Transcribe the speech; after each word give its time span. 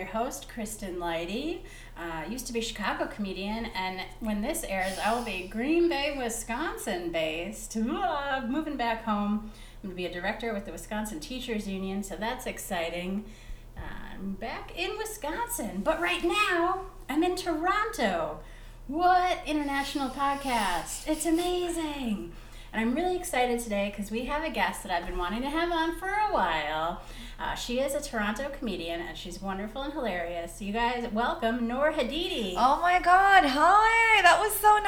your 0.00 0.08
host, 0.08 0.48
Kristen 0.48 0.98
Leidy. 0.98 1.62
Uh, 1.94 2.24
used 2.26 2.46
to 2.46 2.54
be 2.54 2.62
Chicago 2.62 3.06
comedian, 3.06 3.66
and 3.66 4.00
when 4.20 4.40
this 4.40 4.64
airs, 4.64 4.98
I 4.98 5.14
will 5.14 5.24
be 5.24 5.46
Green 5.46 5.90
Bay, 5.90 6.16
Wisconsin 6.16 7.12
based. 7.12 7.76
Uh, 7.76 8.42
moving 8.48 8.78
back 8.78 9.04
home. 9.04 9.50
I'm 9.82 9.90
going 9.90 9.92
to 9.92 9.96
be 9.96 10.06
a 10.06 10.12
director 10.12 10.54
with 10.54 10.64
the 10.64 10.72
Wisconsin 10.72 11.20
Teachers 11.20 11.68
Union, 11.68 12.02
so 12.02 12.16
that's 12.16 12.46
exciting. 12.46 13.26
I'm 13.76 14.32
back 14.32 14.72
in 14.76 14.96
Wisconsin, 14.96 15.82
but 15.84 16.00
right 16.00 16.24
now 16.24 16.86
I'm 17.08 17.22
in 17.22 17.36
Toronto. 17.36 18.40
What 18.86 19.38
international 19.46 20.08
podcast? 20.08 21.06
It's 21.06 21.26
amazing. 21.26 22.32
And 22.72 22.80
I'm 22.80 22.94
really 22.94 23.16
excited 23.16 23.58
today 23.58 23.90
because 23.90 24.12
we 24.12 24.26
have 24.26 24.44
a 24.44 24.50
guest 24.50 24.84
that 24.84 24.92
I've 24.92 25.04
been 25.04 25.18
wanting 25.18 25.42
to 25.42 25.50
have 25.50 25.72
on 25.72 25.96
for 25.96 26.06
a 26.06 26.32
while. 26.32 27.02
Uh, 27.36 27.56
she 27.56 27.80
is 27.80 27.94
a 27.96 28.00
Toronto 28.00 28.48
comedian 28.48 29.00
and 29.00 29.18
she's 29.18 29.42
wonderful 29.42 29.82
and 29.82 29.92
hilarious. 29.92 30.54
So 30.56 30.64
you 30.64 30.72
guys, 30.72 31.04
welcome 31.12 31.66
Noor 31.66 31.90
Hadidi. 31.90 32.54
Oh 32.56 32.80
my 32.80 33.00
God! 33.00 33.42
Hi, 33.44 34.22
that 34.22 34.38
was 34.38 34.54
so 34.54 34.78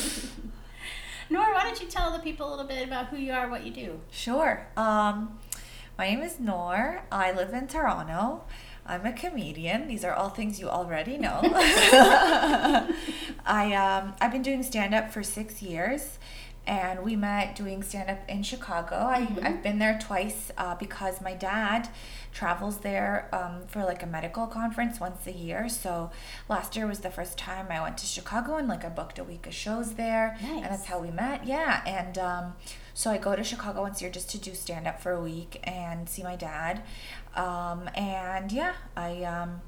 nice. 0.00 0.26
Noor, 1.30 1.52
why 1.52 1.64
don't 1.64 1.78
you 1.82 1.86
tell 1.88 2.10
the 2.10 2.20
people 2.20 2.48
a 2.48 2.50
little 2.50 2.66
bit 2.66 2.86
about 2.86 3.08
who 3.08 3.18
you 3.18 3.32
are, 3.32 3.50
what 3.50 3.66
you 3.66 3.72
do? 3.72 4.00
Sure. 4.10 4.66
Um, 4.74 5.38
my 5.98 6.06
name 6.08 6.22
is 6.22 6.40
Noor. 6.40 7.02
I 7.12 7.30
live 7.32 7.52
in 7.52 7.66
Toronto. 7.66 8.44
I'm 8.86 9.04
a 9.04 9.12
comedian. 9.12 9.88
These 9.88 10.04
are 10.04 10.14
all 10.14 10.28
things 10.28 10.60
you 10.60 10.68
already 10.68 11.18
know. 11.18 11.40
I 13.46 13.74
um, 13.74 14.14
I've 14.20 14.32
been 14.32 14.42
doing 14.42 14.62
stand 14.62 14.94
up 14.94 15.10
for 15.10 15.22
six 15.22 15.62
years, 15.62 16.18
and 16.66 17.02
we 17.02 17.16
met 17.16 17.54
doing 17.54 17.82
stand 17.82 18.10
up 18.10 18.18
in 18.28 18.42
Chicago. 18.42 18.96
Mm-hmm. 18.96 19.44
I, 19.44 19.48
I've 19.48 19.62
been 19.62 19.78
there 19.78 19.98
twice 20.00 20.50
uh, 20.56 20.74
because 20.76 21.20
my 21.20 21.34
dad 21.34 21.88
travels 22.32 22.78
there 22.78 23.28
um, 23.32 23.66
for 23.66 23.84
like 23.84 24.02
a 24.02 24.06
medical 24.06 24.46
conference 24.46 24.98
once 24.98 25.26
a 25.26 25.32
year. 25.32 25.68
So 25.68 26.10
last 26.48 26.74
year 26.74 26.86
was 26.86 27.00
the 27.00 27.10
first 27.10 27.36
time 27.38 27.66
I 27.70 27.80
went 27.82 27.98
to 27.98 28.06
Chicago 28.06 28.56
and 28.56 28.66
like 28.66 28.84
I 28.84 28.88
booked 28.88 29.18
a 29.18 29.24
week 29.24 29.46
of 29.46 29.54
shows 29.54 29.94
there, 29.94 30.38
nice. 30.42 30.50
and 30.50 30.64
that's 30.64 30.86
how 30.86 30.98
we 30.98 31.10
met. 31.10 31.46
Yeah, 31.46 31.82
and. 31.86 32.18
Um, 32.18 32.54
so 32.96 33.10
I 33.10 33.18
go 33.18 33.34
to 33.34 33.42
Chicago 33.42 33.82
once 33.82 34.00
a 34.00 34.04
year 34.04 34.12
just 34.12 34.30
to 34.30 34.38
do 34.38 34.54
stand 34.54 34.86
up 34.86 35.02
for 35.02 35.10
a 35.10 35.20
week 35.20 35.58
and 35.64 36.08
see 36.08 36.22
my 36.22 36.36
dad. 36.36 36.80
Um, 37.34 37.90
and 37.96 38.52
yeah, 38.52 38.74
I 38.96 39.24
um, 39.24 39.60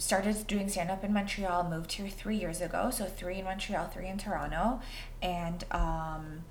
started 0.00 0.46
doing 0.46 0.68
stand 0.68 0.90
up 0.90 1.04
in 1.04 1.12
Montreal, 1.12 1.68
moved 1.68 1.92
here 1.92 2.08
three 2.08 2.36
years 2.36 2.60
ago. 2.60 2.90
So 2.90 3.04
three 3.04 3.38
in 3.38 3.44
Montreal, 3.44 3.86
three 3.88 4.08
in 4.08 4.16
Toronto. 4.16 4.80
And 5.22 5.64
um, 5.70 6.44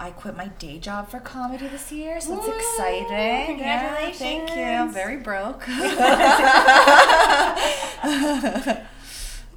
I 0.00 0.10
quit 0.10 0.36
my 0.36 0.48
day 0.48 0.78
job 0.78 1.10
for 1.10 1.20
comedy 1.20 1.68
this 1.68 1.92
year, 1.92 2.20
so 2.20 2.38
it's 2.38 2.48
exciting. 2.48 3.56
Congratulations. 3.56 4.20
Yeah, 4.20 4.46
thank 4.46 4.56
you. 4.56 4.62
I'm 4.62 4.92
very 4.92 5.18
broke. 5.18 5.68
you 5.68 5.74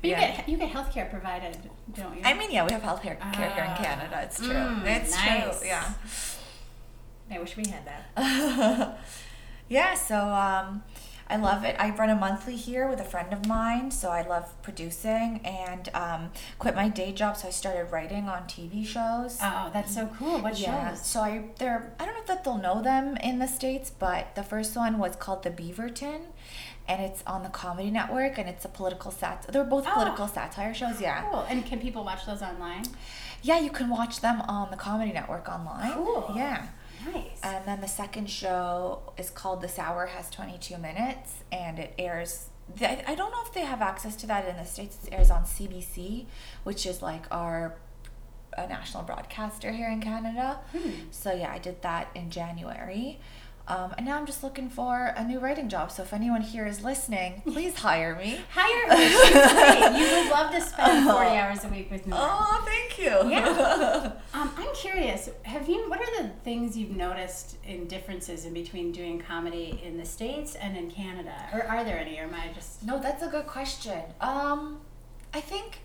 yeah. 0.09 0.35
get 0.35 0.49
you 0.49 0.57
get 0.57 0.71
healthcare 0.71 1.09
provided, 1.09 1.57
don't 1.95 2.17
you? 2.17 2.21
I 2.25 2.33
mean, 2.33 2.51
yeah, 2.51 2.65
we 2.65 2.73
have 2.73 2.81
healthcare 2.81 3.17
care 3.33 3.51
here 3.51 3.63
in. 3.63 3.75
Canada. 3.83 4.21
It's 4.23 4.37
true. 4.37 4.49
Mm, 4.49 4.85
it's 4.85 5.15
nice. 5.15 5.59
true. 5.59 5.67
Yeah. 5.67 5.93
I 7.31 7.39
wish 7.39 7.55
we 7.55 7.63
had 7.65 7.85
that. 7.85 8.99
yeah. 9.69 9.93
So 9.93 10.17
um, 10.17 10.83
I 11.31 11.37
love 11.37 11.63
it. 11.63 11.75
I 11.79 11.91
run 11.91 12.09
a 12.09 12.15
monthly 12.15 12.57
here 12.57 12.89
with 12.89 12.99
a 12.99 13.05
friend 13.05 13.31
of 13.31 13.47
mine, 13.47 13.89
so 13.89 14.09
I 14.09 14.27
love 14.27 14.53
producing 14.61 15.39
and 15.45 15.89
um, 15.93 16.31
quit 16.59 16.75
my 16.75 16.89
day 16.89 17.13
job. 17.13 17.37
So 17.37 17.47
I 17.47 17.51
started 17.51 17.85
writing 17.91 18.27
on 18.27 18.43
TV 18.43 18.85
shows. 18.85 19.39
Oh, 19.41 19.69
that's 19.73 19.93
so 19.93 20.09
cool! 20.19 20.39
What 20.39 20.59
yeah. 20.59 20.89
shows? 20.89 21.05
So 21.05 21.21
I 21.21 21.45
they're 21.57 21.93
I 21.99 22.05
don't 22.05 22.15
know 22.15 22.35
if 22.35 22.43
they'll 22.43 22.57
know 22.57 22.81
them 22.81 23.15
in 23.17 23.39
the 23.39 23.47
states, 23.47 23.89
but 23.89 24.35
the 24.35 24.43
first 24.43 24.75
one 24.75 24.99
was 24.99 25.15
called 25.15 25.43
The 25.43 25.51
Beaverton 25.51 26.21
and 26.87 27.01
it's 27.01 27.23
on 27.25 27.43
the 27.43 27.49
Comedy 27.49 27.89
Network, 27.91 28.37
and 28.37 28.49
it's 28.49 28.65
a 28.65 28.67
political 28.67 29.11
sat. 29.11 29.45
They're 29.47 29.63
both 29.63 29.85
oh, 29.87 29.93
political 29.93 30.27
satire 30.27 30.73
shows. 30.73 30.99
Yeah. 30.99 31.29
Cool. 31.29 31.45
And 31.47 31.65
can 31.65 31.79
people 31.79 32.03
watch 32.03 32.25
those 32.25 32.41
online? 32.41 32.83
Yeah, 33.41 33.59
you 33.59 33.69
can 33.69 33.89
watch 33.89 34.19
them 34.19 34.41
on 34.41 34.71
the 34.71 34.77
Comedy 34.77 35.13
Network 35.13 35.47
online. 35.47 35.93
Cool. 35.93 36.33
Yeah. 36.35 36.67
Nice. 37.05 37.39
And 37.43 37.65
then 37.65 37.81
the 37.81 37.87
second 37.87 38.29
show 38.29 39.13
is 39.17 39.29
called 39.29 39.61
This 39.61 39.79
Hour 39.79 40.07
Has 40.07 40.29
22 40.29 40.77
Minutes, 40.77 41.43
and 41.51 41.79
it 41.79 41.93
airs. 41.97 42.49
I 42.79 43.15
don't 43.15 43.31
know 43.31 43.41
if 43.45 43.53
they 43.53 43.65
have 43.65 43.81
access 43.81 44.15
to 44.17 44.27
that 44.27 44.47
in 44.47 44.55
the 44.55 44.65
States. 44.65 44.97
It 45.05 45.13
airs 45.13 45.31
on 45.31 45.43
CBC, 45.43 46.25
which 46.63 46.85
is 46.85 47.01
like 47.01 47.25
our 47.31 47.75
a 48.57 48.67
national 48.67 49.03
broadcaster 49.03 49.71
here 49.71 49.89
in 49.89 50.01
Canada. 50.01 50.59
Hmm. 50.71 50.89
So 51.11 51.31
yeah, 51.33 51.51
I 51.51 51.57
did 51.57 51.81
that 51.83 52.09
in 52.15 52.29
January. 52.29 53.19
Um, 53.71 53.93
and 53.97 54.05
now 54.05 54.17
I'm 54.17 54.25
just 54.25 54.43
looking 54.43 54.69
for 54.69 55.13
a 55.15 55.23
new 55.23 55.39
writing 55.39 55.69
job. 55.69 55.91
So 55.93 56.03
if 56.03 56.11
anyone 56.11 56.41
here 56.41 56.67
is 56.67 56.83
listening, 56.83 57.41
please 57.45 57.73
hire 57.77 58.15
me. 58.15 58.37
hire 58.49 58.87
me. 58.89 59.97
you 59.97 60.11
would 60.11 60.29
love 60.29 60.51
to 60.51 60.59
spend 60.59 61.05
40 61.09 61.29
hours 61.29 61.63
a 61.63 61.69
week 61.69 61.89
with 61.89 62.05
me. 62.05 62.11
Oh, 62.13 62.63
thank 62.65 62.99
you. 62.99 63.31
Yeah. 63.31 64.11
um, 64.33 64.51
I'm 64.57 64.75
curious. 64.75 65.29
Have 65.43 65.69
you? 65.69 65.89
What 65.89 66.01
are 66.01 66.21
the 66.21 66.29
things 66.43 66.77
you've 66.77 66.97
noticed 66.97 67.55
in 67.65 67.87
differences 67.87 68.43
in 68.43 68.53
between 68.53 68.91
doing 68.91 69.19
comedy 69.19 69.81
in 69.85 69.97
the 69.97 70.05
states 70.05 70.55
and 70.55 70.75
in 70.75 70.91
Canada, 70.91 71.33
or 71.53 71.63
are 71.63 71.85
there 71.85 71.97
any? 71.97 72.19
Or 72.19 72.23
am 72.23 72.33
I 72.33 72.51
just? 72.53 72.83
No, 72.83 72.99
that's 72.99 73.23
a 73.23 73.27
good 73.27 73.47
question. 73.47 74.01
Um, 74.19 74.81
I 75.33 75.39
think 75.39 75.79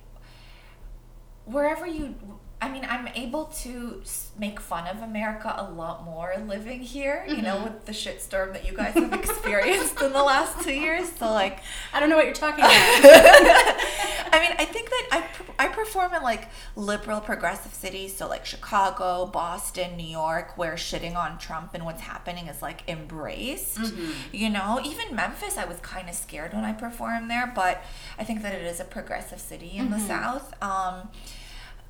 wherever 1.44 1.86
you 1.86 2.16
I 2.58 2.70
mean, 2.70 2.86
I'm 2.88 3.06
able 3.08 3.46
to 3.62 4.00
make 4.38 4.60
fun 4.60 4.86
of 4.86 5.02
America 5.02 5.54
a 5.58 5.70
lot 5.70 6.06
more 6.06 6.32
living 6.46 6.80
here, 6.80 7.22
you 7.28 7.34
mm-hmm. 7.34 7.44
know, 7.44 7.64
with 7.64 7.84
the 7.84 7.92
shitstorm 7.92 8.54
that 8.54 8.66
you 8.66 8.74
guys 8.74 8.94
have 8.94 9.12
experienced 9.12 10.00
in 10.00 10.12
the 10.12 10.22
last 10.22 10.62
two 10.64 10.72
years. 10.72 11.12
So, 11.12 11.30
like, 11.32 11.60
I 11.92 12.00
don't 12.00 12.08
know 12.08 12.16
what 12.16 12.24
you're 12.24 12.34
talking 12.34 12.64
about. 12.64 12.72
I 12.72 14.38
mean, 14.40 14.56
I 14.58 14.64
think 14.64 14.88
that 14.88 15.08
I, 15.12 15.66
I 15.66 15.68
perform 15.68 16.14
in 16.14 16.22
like 16.22 16.48
liberal 16.76 17.20
progressive 17.20 17.74
cities, 17.74 18.16
so 18.16 18.26
like 18.26 18.46
Chicago, 18.46 19.26
Boston, 19.26 19.96
New 19.98 20.06
York, 20.06 20.56
where 20.56 20.74
shitting 20.74 21.14
on 21.14 21.38
Trump 21.38 21.74
and 21.74 21.84
what's 21.84 22.02
happening 22.02 22.46
is 22.46 22.62
like 22.62 22.88
embraced. 22.88 23.78
Mm-hmm. 23.78 24.34
You 24.34 24.48
know, 24.48 24.80
even 24.82 25.14
Memphis, 25.14 25.58
I 25.58 25.66
was 25.66 25.78
kind 25.80 26.08
of 26.08 26.14
scared 26.14 26.54
when 26.54 26.64
I 26.64 26.72
performed 26.72 27.30
there, 27.30 27.52
but 27.54 27.82
I 28.18 28.24
think 28.24 28.40
that 28.42 28.54
it 28.54 28.62
is 28.62 28.80
a 28.80 28.84
progressive 28.84 29.40
city 29.40 29.72
in 29.76 29.88
mm-hmm. 29.88 29.94
the 29.94 30.00
South. 30.00 30.62
Um, 30.62 31.10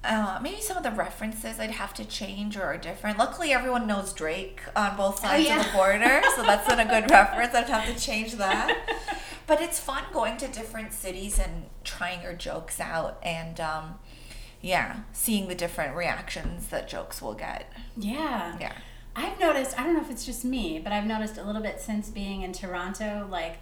uh, 0.06 0.38
maybe 0.40 0.60
some 0.60 0.76
of 0.76 0.82
the 0.82 0.90
references 0.90 1.58
I'd 1.58 1.70
have 1.70 1.92
to 1.94 2.04
change 2.04 2.56
or 2.56 2.62
are 2.62 2.78
different. 2.78 3.18
Luckily, 3.18 3.52
everyone 3.52 3.86
knows 3.86 4.12
Drake 4.12 4.60
on 4.74 4.96
both 4.96 5.18
oh, 5.18 5.22
sides 5.22 5.44
oh, 5.44 5.48
yeah. 5.48 5.60
of 5.60 5.66
the 5.66 5.72
border, 5.72 6.22
so 6.34 6.42
that's 6.42 6.68
been 6.68 6.80
a 6.80 6.88
good 6.88 7.10
reference. 7.10 7.54
I'd 7.54 7.68
have 7.68 7.86
to 7.94 8.00
change 8.00 8.34
that. 8.34 8.76
But 9.46 9.60
it's 9.60 9.78
fun 9.78 10.04
going 10.12 10.36
to 10.38 10.48
different 10.48 10.92
cities 10.92 11.38
and 11.38 11.66
trying 11.84 12.22
your 12.22 12.34
jokes 12.34 12.80
out 12.80 13.18
and, 13.22 13.60
um, 13.60 13.98
yeah, 14.60 15.00
seeing 15.12 15.48
the 15.48 15.54
different 15.54 15.96
reactions 15.96 16.68
that 16.68 16.88
jokes 16.88 17.22
will 17.22 17.34
get. 17.34 17.72
Yeah. 17.96 18.56
Yeah. 18.60 18.72
I've 19.14 19.38
noticed, 19.38 19.78
I 19.78 19.84
don't 19.84 19.94
know 19.94 20.00
if 20.00 20.10
it's 20.10 20.26
just 20.26 20.44
me, 20.44 20.78
but 20.78 20.92
I've 20.92 21.06
noticed 21.06 21.38
a 21.38 21.44
little 21.44 21.62
bit 21.62 21.80
since 21.80 22.10
being 22.10 22.42
in 22.42 22.52
Toronto, 22.52 23.26
like, 23.30 23.58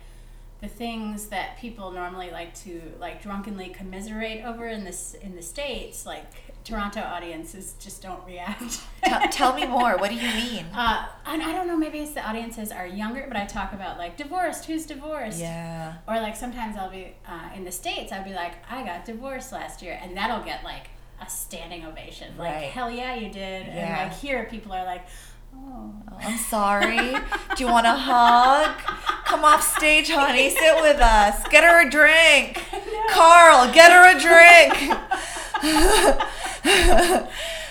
the 0.64 0.70
things 0.70 1.26
that 1.26 1.58
people 1.58 1.90
normally 1.90 2.30
like 2.30 2.54
to 2.54 2.80
like 2.98 3.22
drunkenly 3.22 3.68
commiserate 3.68 4.42
over 4.46 4.66
in 4.66 4.82
this 4.82 5.14
in 5.20 5.36
the 5.36 5.42
states 5.42 6.06
like 6.06 6.24
toronto 6.64 7.00
audiences 7.00 7.74
just 7.78 8.00
don't 8.00 8.24
react. 8.24 8.80
Tell, 9.04 9.28
tell, 9.28 9.54
me 9.54 9.66
more. 9.66 9.98
What 9.98 10.08
do 10.08 10.16
you 10.16 10.22
mean? 10.22 10.66
Uh, 10.74 11.06
and 11.26 11.42
i 11.42 11.52
don't 11.52 11.66
know 11.66 11.76
maybe 11.76 11.98
it's 11.98 12.12
the 12.12 12.26
audiences 12.26 12.72
are 12.72 12.86
younger 12.86 13.24
but 13.28 13.36
i 13.36 13.44
talk 13.44 13.72
about 13.72 13.98
like 13.98 14.16
divorced 14.16 14.64
who's 14.64 14.86
divorced? 14.86 15.38
Yeah. 15.38 15.96
Or 16.08 16.14
like 16.14 16.34
sometimes 16.34 16.76
i'll 16.76 16.90
be 16.90 17.14
uh, 17.28 17.50
in 17.54 17.64
the 17.64 17.72
states 17.72 18.10
i'll 18.10 18.24
be 18.24 18.32
like 18.32 18.54
i 18.70 18.82
got 18.84 19.04
divorced 19.04 19.52
last 19.52 19.82
year 19.82 19.98
and 20.02 20.16
that'll 20.16 20.44
get 20.44 20.64
like 20.64 20.88
a 21.20 21.28
standing 21.28 21.84
ovation. 21.84 22.36
Like 22.38 22.54
right. 22.54 22.64
hell 22.64 22.90
yeah 22.90 23.14
you 23.14 23.28
did. 23.30 23.66
Yeah. 23.66 24.02
and 24.02 24.10
like 24.10 24.18
here 24.18 24.44
people 24.50 24.72
are 24.72 24.84
like 24.84 25.06
Oh, 25.54 25.94
I'm 26.20 26.38
sorry. 26.38 27.14
Do 27.56 27.64
you 27.64 27.70
want 27.70 27.86
a 27.86 27.92
hug? 27.92 28.76
Come 29.24 29.44
off 29.44 29.62
stage, 29.76 30.10
honey. 30.10 30.50
Sit 30.50 30.76
with 30.82 31.00
us. 31.00 31.42
Get 31.48 31.64
her 31.64 31.86
a 31.86 31.90
drink. 31.90 32.62
Carl, 33.10 33.72
get 33.72 33.90
her 33.92 34.16
a 34.16 34.20
drink. 34.20 34.74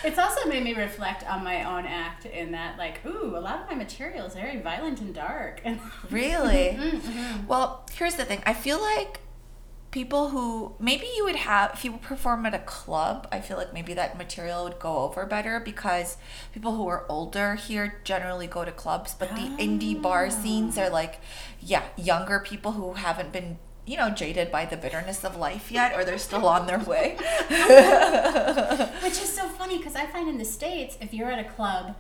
it's 0.04 0.20
also 0.20 0.48
made 0.50 0.64
me 0.64 0.74
reflect 0.74 1.30
on 1.30 1.44
my 1.44 1.64
own 1.64 1.86
act 1.86 2.26
in 2.26 2.52
that, 2.52 2.78
like, 2.78 3.06
ooh, 3.06 3.36
a 3.36 3.40
lot 3.40 3.62
of 3.62 3.70
my 3.70 3.76
material 3.76 4.26
is 4.26 4.34
very 4.34 4.60
violent 4.60 5.00
and 5.02 5.14
dark. 5.14 5.62
really? 6.10 6.78
Mm-hmm. 6.80 7.48
Well, 7.48 7.86
here's 7.94 8.16
the 8.16 8.26
thing. 8.26 8.42
I 8.46 8.54
feel 8.54 8.82
like 8.82 9.22
people 9.94 10.30
who 10.30 10.74
maybe 10.80 11.06
you 11.16 11.24
would 11.24 11.36
have 11.36 11.70
if 11.76 11.86
you 11.86 11.92
perform 11.92 12.48
at 12.48 12.54
a 12.56 12.60
club 12.60 13.28
i 13.32 13.40
feel 13.40 13.58
like 13.58 13.72
maybe 13.76 13.94
that 13.94 14.18
material 14.18 14.64
would 14.64 14.80
go 14.80 14.98
over 14.98 15.24
better 15.24 15.60
because 15.60 16.18
people 16.52 16.76
who 16.76 16.88
are 16.88 17.06
older 17.08 17.54
here 17.54 18.02
generally 18.04 18.48
go 18.48 18.66
to 18.66 18.72
clubs 18.72 19.14
but 19.14 19.30
the 19.30 19.44
oh. 19.44 19.58
indie 19.60 20.02
bar 20.02 20.32
scenes 20.32 20.80
are 20.80 20.90
like 20.90 21.22
yeah 21.62 21.84
younger 21.96 22.40
people 22.40 22.72
who 22.72 22.94
haven't 22.94 23.32
been 23.32 23.60
you 23.86 23.96
know 23.96 24.10
jaded 24.10 24.52
by 24.52 24.66
the 24.66 24.76
bitterness 24.76 25.24
of 25.24 25.36
life 25.38 25.72
yet 25.72 25.94
or 25.94 26.04
they're 26.04 26.18
still 26.18 26.48
on 26.48 26.66
their 26.66 26.80
way 26.80 27.16
which 29.04 29.22
is 29.22 29.32
so 29.32 29.48
funny 29.48 29.78
because 29.78 29.96
i 29.96 30.08
find 30.08 30.28
in 30.28 30.40
the 30.40 30.46
states 30.46 30.98
if 31.02 31.14
you're 31.14 31.30
at 31.30 31.46
a 31.46 31.50
club 31.50 31.96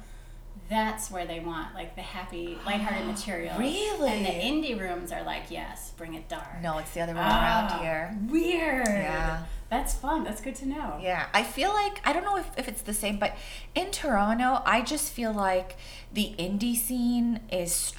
that's 0.69 1.11
where 1.11 1.25
they 1.25 1.39
want 1.39 1.73
like 1.75 1.95
the 1.95 2.01
happy, 2.01 2.57
lighthearted 2.65 3.05
material. 3.15 3.57
Really? 3.57 4.09
And 4.09 4.25
the 4.25 4.29
indie 4.29 4.79
rooms 4.79 5.11
are 5.11 5.23
like, 5.23 5.43
yes, 5.49 5.91
bring 5.97 6.13
it 6.15 6.27
dark. 6.29 6.61
No, 6.61 6.77
it's 6.79 6.91
the 6.93 7.01
other 7.01 7.13
way 7.13 7.19
Ah, 7.21 7.67
around 7.69 7.81
here. 7.81 8.17
Weird. 8.29 8.87
Yeah. 8.87 9.43
That's 9.69 9.93
fun. 9.95 10.23
That's 10.23 10.39
good 10.39 10.55
to 10.57 10.67
know. 10.67 10.99
Yeah, 11.01 11.27
I 11.33 11.43
feel 11.43 11.69
like 11.73 11.99
I 12.05 12.13
don't 12.13 12.23
know 12.23 12.37
if, 12.37 12.47
if 12.57 12.67
it's 12.67 12.83
the 12.83 12.93
same, 12.93 13.17
but 13.17 13.35
in 13.73 13.89
Toronto, 13.89 14.61
I 14.65 14.81
just 14.83 15.11
feel 15.11 15.33
like 15.33 15.77
the 16.13 16.35
indie 16.37 16.75
scene 16.75 17.39
is 17.51 17.91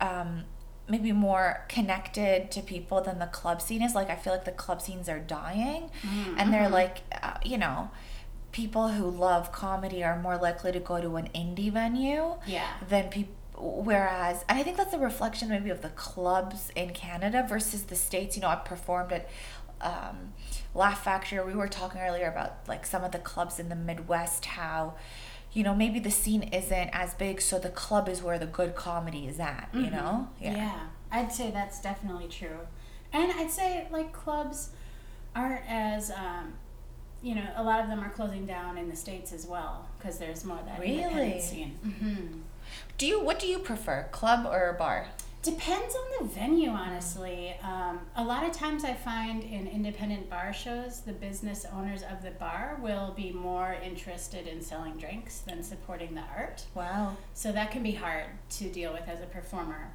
um, 0.00 0.44
maybe 0.88 1.12
more 1.12 1.66
connected 1.68 2.50
to 2.52 2.62
people 2.62 3.02
than 3.02 3.18
the 3.18 3.26
club 3.26 3.60
scene 3.60 3.82
is. 3.82 3.94
Like 3.94 4.08
I 4.08 4.16
feel 4.16 4.32
like 4.32 4.46
the 4.46 4.52
club 4.52 4.80
scenes 4.80 5.06
are 5.06 5.18
dying, 5.18 5.90
and 6.38 6.50
they're 6.50 6.70
like, 6.70 6.98
uh, 7.22 7.34
you 7.44 7.58
know, 7.58 7.90
people 8.58 8.88
who 8.88 9.08
love 9.08 9.52
comedy 9.52 10.02
are 10.02 10.18
more 10.20 10.36
likely 10.36 10.72
to 10.72 10.80
go 10.80 11.00
to 11.00 11.16
an 11.16 11.28
indie 11.34 11.70
venue 11.72 12.34
Yeah. 12.46 12.66
than 12.88 13.08
people. 13.08 13.34
Whereas, 13.60 14.44
and 14.48 14.56
I 14.58 14.62
think 14.62 14.76
that's 14.76 14.94
a 14.94 14.98
reflection 14.98 15.48
maybe 15.48 15.70
of 15.70 15.82
the 15.82 15.88
clubs 15.90 16.70
in 16.76 16.90
Canada 16.90 17.44
versus 17.48 17.82
the 17.84 17.96
states. 17.96 18.36
You 18.36 18.42
know, 18.42 18.48
I 18.48 18.54
performed 18.56 19.10
at 19.12 19.28
um, 19.80 20.32
Laugh 20.74 21.02
Factory. 21.02 21.40
We 21.44 21.54
were 21.54 21.66
talking 21.68 22.00
earlier 22.00 22.28
about 22.28 22.52
like 22.68 22.86
some 22.86 23.02
of 23.02 23.10
the 23.12 23.18
clubs 23.18 23.58
in 23.58 23.68
the 23.68 23.74
Midwest, 23.74 24.44
how 24.44 24.94
you 25.52 25.62
know 25.64 25.74
maybe 25.74 25.98
the 25.98 26.10
scene 26.10 26.44
isn't 26.44 26.90
as 26.92 27.14
big, 27.14 27.40
so 27.40 27.58
the 27.58 27.68
club 27.70 28.08
is 28.08 28.22
where 28.22 28.38
the 28.38 28.46
good 28.46 28.76
comedy 28.76 29.26
is 29.26 29.40
at. 29.40 29.68
You 29.72 29.90
know, 29.90 30.28
Yeah. 30.40 30.78
I'd 31.10 31.32
say 31.32 31.50
that's 31.50 31.80
definitely 31.80 32.28
true. 32.28 32.60
And 33.12 33.32
I'd 33.32 33.50
say 33.50 33.86
like 33.90 34.12
clubs 34.12 34.70
aren't 35.34 35.62
as 35.68 36.10
um, 36.12 36.54
you 37.22 37.34
know, 37.34 37.46
a 37.56 37.62
lot 37.62 37.80
of 37.80 37.88
them 37.88 38.00
are 38.00 38.10
closing 38.10 38.46
down 38.46 38.78
in 38.78 38.88
the 38.88 38.96
states 38.96 39.32
as 39.32 39.46
well 39.46 39.86
because 39.98 40.18
there's 40.18 40.44
more 40.44 40.58
of 40.58 40.66
that 40.66 40.78
Really? 40.80 41.02
independent 41.02 41.42
scene. 41.42 41.70
hmm 41.82 42.38
Do 42.96 43.06
you 43.06 43.20
what 43.22 43.38
do 43.38 43.46
you 43.46 43.58
prefer, 43.58 44.06
club 44.12 44.46
or 44.46 44.74
bar? 44.78 45.06
Depends 45.40 45.94
on 45.94 46.04
the 46.26 46.34
venue, 46.34 46.68
honestly. 46.70 47.54
Um, 47.62 48.00
a 48.16 48.24
lot 48.24 48.42
of 48.44 48.52
times 48.52 48.84
I 48.84 48.92
find 48.92 49.44
in 49.44 49.68
independent 49.68 50.28
bar 50.28 50.52
shows, 50.52 51.00
the 51.02 51.12
business 51.12 51.64
owners 51.72 52.02
of 52.02 52.22
the 52.22 52.32
bar 52.32 52.76
will 52.82 53.12
be 53.16 53.30
more 53.30 53.76
interested 53.82 54.48
in 54.48 54.60
selling 54.60 54.96
drinks 54.96 55.38
than 55.38 55.62
supporting 55.62 56.14
the 56.16 56.24
art. 56.36 56.64
Wow. 56.74 57.16
So 57.34 57.52
that 57.52 57.70
can 57.70 57.84
be 57.84 57.92
hard 57.92 58.24
to 58.58 58.68
deal 58.68 58.92
with 58.92 59.06
as 59.08 59.20
a 59.22 59.26
performer. 59.26 59.92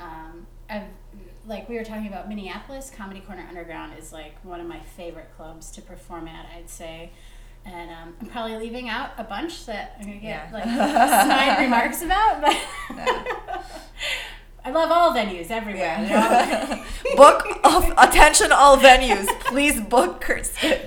Um, 0.00 0.46
I've, 0.70 0.84
like 1.46 1.68
we 1.68 1.76
were 1.76 1.84
talking 1.84 2.06
about 2.06 2.28
Minneapolis, 2.28 2.90
Comedy 2.96 3.20
Corner 3.20 3.44
Underground 3.48 3.94
is 3.98 4.12
like 4.12 4.34
one 4.44 4.60
of 4.60 4.66
my 4.66 4.80
favorite 4.80 5.30
clubs 5.36 5.70
to 5.72 5.82
perform 5.82 6.28
at, 6.28 6.46
I'd 6.56 6.70
say. 6.70 7.10
And 7.66 7.90
um, 7.90 8.14
I'm 8.20 8.26
probably 8.28 8.56
leaving 8.56 8.88
out 8.88 9.10
a 9.18 9.24
bunch 9.24 9.66
that 9.66 9.96
I'm 10.00 10.06
to 10.06 10.12
get 10.12 10.22
Yeah. 10.22 10.48
like 10.52 10.64
snide 10.64 11.58
remarks 11.60 12.02
about, 12.02 12.40
but 12.40 12.56
I 14.62 14.70
love 14.70 14.90
all 14.90 15.12
venues 15.12 15.50
everywhere. 15.50 15.96
They're 16.06 16.84
book 17.16 17.46
of 17.64 17.92
attention 17.96 18.52
all 18.52 18.76
venues. 18.76 19.26
Please 19.40 19.80
book 19.80 20.20
Kirsten. 20.20 20.78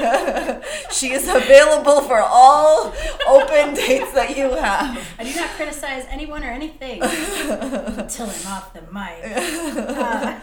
she 0.90 1.12
is 1.12 1.28
available 1.28 2.00
for 2.02 2.18
all 2.18 2.92
open 3.28 3.74
dates 3.74 4.12
that 4.12 4.36
you 4.36 4.50
have. 4.54 5.14
I 5.18 5.24
do 5.24 5.34
not 5.34 5.50
criticize 5.50 6.06
anyone 6.10 6.42
or 6.42 6.50
anything 6.50 7.02
until 7.02 8.26
I'm 8.26 8.46
off 8.46 8.72
the 8.72 8.82
mic. 8.92 9.24
Uh, 9.24 10.40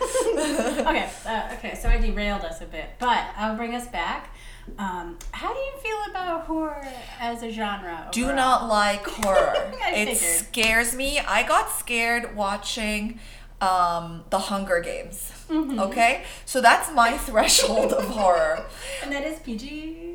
okay, 0.87 1.09
uh, 1.25 1.55
okay, 1.57 1.75
so 1.75 1.89
I 1.89 1.97
derailed 1.97 2.43
us 2.43 2.61
a 2.61 2.65
bit, 2.65 2.91
but 2.99 3.25
I'll 3.35 3.57
bring 3.57 3.75
us 3.75 3.87
back. 3.87 4.33
Um, 4.77 5.17
how 5.31 5.53
do 5.53 5.59
you 5.59 5.73
feel 5.81 6.11
about 6.11 6.45
horror 6.45 6.85
as 7.19 7.43
a 7.43 7.51
genre? 7.51 8.07
Do 8.11 8.33
not 8.33 8.67
like 8.67 9.05
horror. 9.07 9.53
It 9.87 10.17
figured. 10.17 10.17
scares 10.17 10.95
me. 10.95 11.19
I 11.19 11.43
got 11.47 11.69
scared 11.71 12.35
watching 12.35 13.19
um, 13.61 14.23
The 14.29 14.39
Hunger 14.39 14.79
Games. 14.79 15.31
Mm-hmm. 15.49 15.79
Okay? 15.79 16.23
So 16.45 16.61
that's 16.61 16.91
my 16.93 17.17
threshold 17.17 17.93
of 17.93 18.05
horror. 18.09 18.65
And 19.03 19.11
that 19.11 19.25
is 19.25 19.39
PG. 19.39 20.05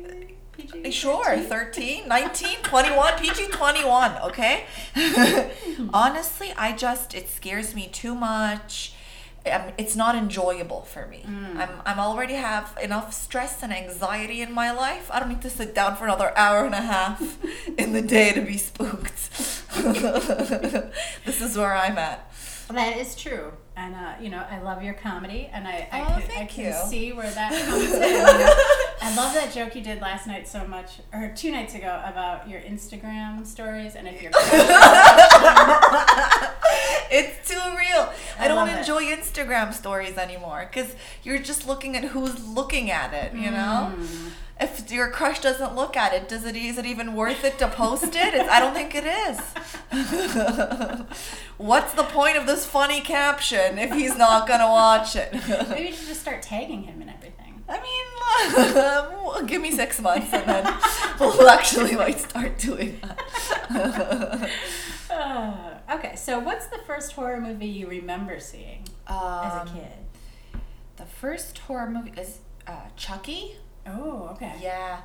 PG. 0.53 0.91
Sure, 0.91 1.37
13, 1.37 2.07
19, 2.07 2.57
21, 2.61 3.13
PG 3.19 3.47
21, 3.47 4.17
okay? 4.21 4.65
Honestly, 5.93 6.53
I 6.55 6.73
just, 6.73 7.15
it 7.15 7.27
scares 7.27 7.73
me 7.73 7.87
too 7.91 8.13
much. 8.13 8.93
Um, 9.51 9.73
it's 9.77 9.95
not 9.95 10.15
enjoyable 10.15 10.83
for 10.83 11.05
me. 11.07 11.25
I'm, 11.57 11.69
I'm 11.85 11.99
already 11.99 12.35
have 12.35 12.77
enough 12.81 13.13
stress 13.13 13.61
and 13.61 13.73
anxiety 13.73 14.41
in 14.41 14.53
my 14.53 14.71
life. 14.71 15.09
I 15.11 15.19
don't 15.19 15.29
need 15.29 15.41
to 15.41 15.49
sit 15.49 15.75
down 15.75 15.97
for 15.97 16.05
another 16.05 16.31
hour 16.37 16.65
and 16.65 16.73
a 16.73 16.81
half 16.81 17.37
in 17.77 17.91
the 17.91 18.01
day 18.01 18.31
to 18.31 18.41
be 18.41 18.57
spooked. 18.57 19.29
this 21.25 21.41
is 21.41 21.57
where 21.57 21.75
I'm 21.75 21.97
at. 21.97 22.31
That 22.69 22.95
is 22.97 23.15
true. 23.15 23.51
And, 23.75 23.95
uh, 23.95 24.13
you 24.21 24.29
know, 24.29 24.45
I 24.51 24.59
love 24.61 24.83
your 24.83 24.93
comedy, 24.93 25.49
and 25.51 25.67
I, 25.67 25.87
I, 25.91 26.01
Oh, 26.01 26.21
can, 26.27 26.41
I 26.43 26.45
can 26.45 26.65
you. 26.65 26.73
see 26.87 27.11
where 27.11 27.29
that 27.31 27.51
comes 27.65 27.91
in. 27.91 28.01
I 29.01 29.15
love 29.15 29.33
that 29.33 29.51
joke 29.51 29.75
you 29.75 29.81
did 29.81 29.99
last 29.99 30.27
night 30.27 30.47
so 30.47 30.63
much, 30.67 30.99
or 31.11 31.33
two 31.35 31.51
nights 31.51 31.73
ago, 31.73 31.99
about 32.05 32.47
your 32.47 32.61
Instagram 32.61 33.43
stories, 33.47 33.95
and 33.95 34.07
if 34.07 34.21
you're 34.21 34.31
it's 37.11 37.47
too 37.49 37.55
real. 37.77 38.09
I, 38.39 38.45
I 38.45 38.47
don't 38.47 38.57
love 38.57 38.69
it. 38.69 38.77
enjoy 38.79 39.03
Instagram 39.05 39.73
stories 39.73 40.17
anymore 40.17 40.67
because 40.71 40.95
you're 41.23 41.39
just 41.39 41.67
looking 41.67 41.95
at 41.97 42.03
who's 42.05 42.45
looking 42.47 42.91
at 42.91 43.13
it, 43.13 43.33
you 43.33 43.51
know? 43.51 43.91
If 44.59 44.91
your 44.91 45.09
crush 45.09 45.39
doesn't 45.39 45.75
look 45.75 45.97
at 45.97 46.13
it, 46.13 46.29
does 46.29 46.45
it 46.45 46.55
is 46.55 46.77
it 46.77 46.85
even 46.85 47.15
worth 47.15 47.43
it 47.43 47.57
to 47.59 47.67
post 47.67 48.15
it? 48.15 48.33
It's, 48.33 48.49
I 48.49 48.59
don't 48.59 48.73
think 48.73 48.93
it 48.95 49.05
is. 49.05 49.39
What's 51.57 51.93
the 51.93 52.03
point 52.03 52.37
of 52.37 52.45
this 52.45 52.65
funny 52.65 53.01
caption 53.01 53.77
if 53.79 53.91
he's 53.93 54.15
not 54.17 54.47
gonna 54.47 54.67
watch 54.67 55.15
it? 55.15 55.33
Maybe 55.69 55.87
you 55.87 55.93
should 55.93 56.07
just 56.07 56.21
start 56.21 56.41
tagging 56.41 56.83
him 56.83 57.01
and 57.01 57.09
everything. 57.09 57.61
I 57.67 57.79
mean, 59.39 59.47
give 59.47 59.61
me 59.61 59.71
six 59.71 59.99
months 60.01 60.31
and 60.33 60.47
then 60.47 60.73
we'll 61.19 61.47
actually 61.49 61.95
might 61.95 62.19
start 62.19 62.57
doing 62.57 62.99
that. 63.01 64.49
Uh, 65.09 65.75
okay, 65.91 66.15
so 66.15 66.39
what's 66.39 66.65
the 66.67 66.79
first 66.87 67.11
horror 67.11 67.39
movie 67.39 67.67
you 67.67 67.87
remember 67.87 68.39
seeing 68.39 68.83
as 69.07 69.53
a 69.53 69.61
Um, 69.61 69.67
kid? 69.67 69.91
The 70.97 71.05
first 71.05 71.59
horror 71.59 71.87
movie 71.87 72.13
is 72.19 72.39
uh, 72.65 72.71
Chucky. 72.95 73.57
Oh, 73.87 74.29
okay. 74.33 74.53
Yeah. 74.61 75.01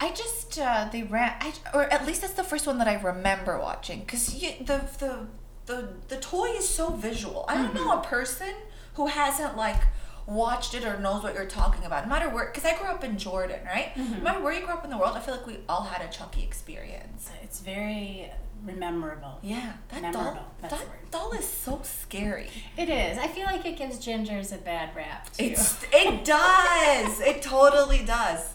I 0.00 0.10
just 0.10 0.58
uh, 0.58 0.88
they 0.90 1.02
ran, 1.04 1.34
I, 1.40 1.52
or 1.72 1.84
at 1.84 2.06
least 2.06 2.22
that's 2.22 2.34
the 2.34 2.44
first 2.44 2.66
one 2.66 2.78
that 2.78 2.88
I 2.88 2.94
remember 2.94 3.58
watching, 3.58 4.00
because 4.00 4.26
the 4.34 4.80
the 4.98 5.26
the 5.66 5.88
the 6.08 6.16
toy 6.16 6.48
is 6.56 6.68
so 6.68 6.90
visual. 6.90 7.44
I 7.48 7.54
don't 7.54 7.74
know 7.74 7.92
a 7.98 8.02
person 8.02 8.54
who 8.94 9.06
hasn't 9.06 9.56
like 9.56 9.80
watched 10.26 10.74
it 10.74 10.84
or 10.84 10.98
knows 10.98 11.22
what 11.22 11.34
you're 11.34 11.46
talking 11.46 11.84
about. 11.84 12.04
No 12.04 12.10
matter 12.10 12.28
where, 12.28 12.46
because 12.46 12.64
I 12.64 12.76
grew 12.76 12.88
up 12.88 13.04
in 13.04 13.18
Jordan, 13.18 13.60
right? 13.64 13.96
No 13.96 14.04
mm-hmm. 14.04 14.22
matter 14.22 14.40
where 14.40 14.52
you 14.52 14.64
grew 14.64 14.74
up 14.74 14.84
in 14.84 14.90
the 14.90 14.98
world, 14.98 15.16
I 15.16 15.20
feel 15.20 15.34
like 15.36 15.46
we 15.46 15.58
all 15.68 15.82
had 15.82 16.02
a 16.06 16.12
Chucky 16.12 16.42
experience. 16.42 17.30
It's 17.42 17.60
very 17.60 18.30
memorable. 18.64 19.38
Yeah, 19.42 19.74
that 19.90 20.02
Memorable, 20.02 20.34
doll, 20.34 20.70
that 20.70 20.86
doll 21.10 21.32
is 21.32 21.46
so 21.46 21.80
scary. 21.82 22.48
It 22.76 22.88
is. 22.88 23.18
I 23.18 23.28
feel 23.28 23.44
like 23.44 23.66
it 23.66 23.76
gives 23.76 23.98
gingers 23.98 24.54
a 24.54 24.58
bad 24.58 24.94
rap 24.96 25.30
too. 25.32 25.44
It's 25.44 25.84
it 25.92 26.24
does. 26.24 27.20
it 27.20 27.42
totally 27.42 28.04
does. 28.04 28.54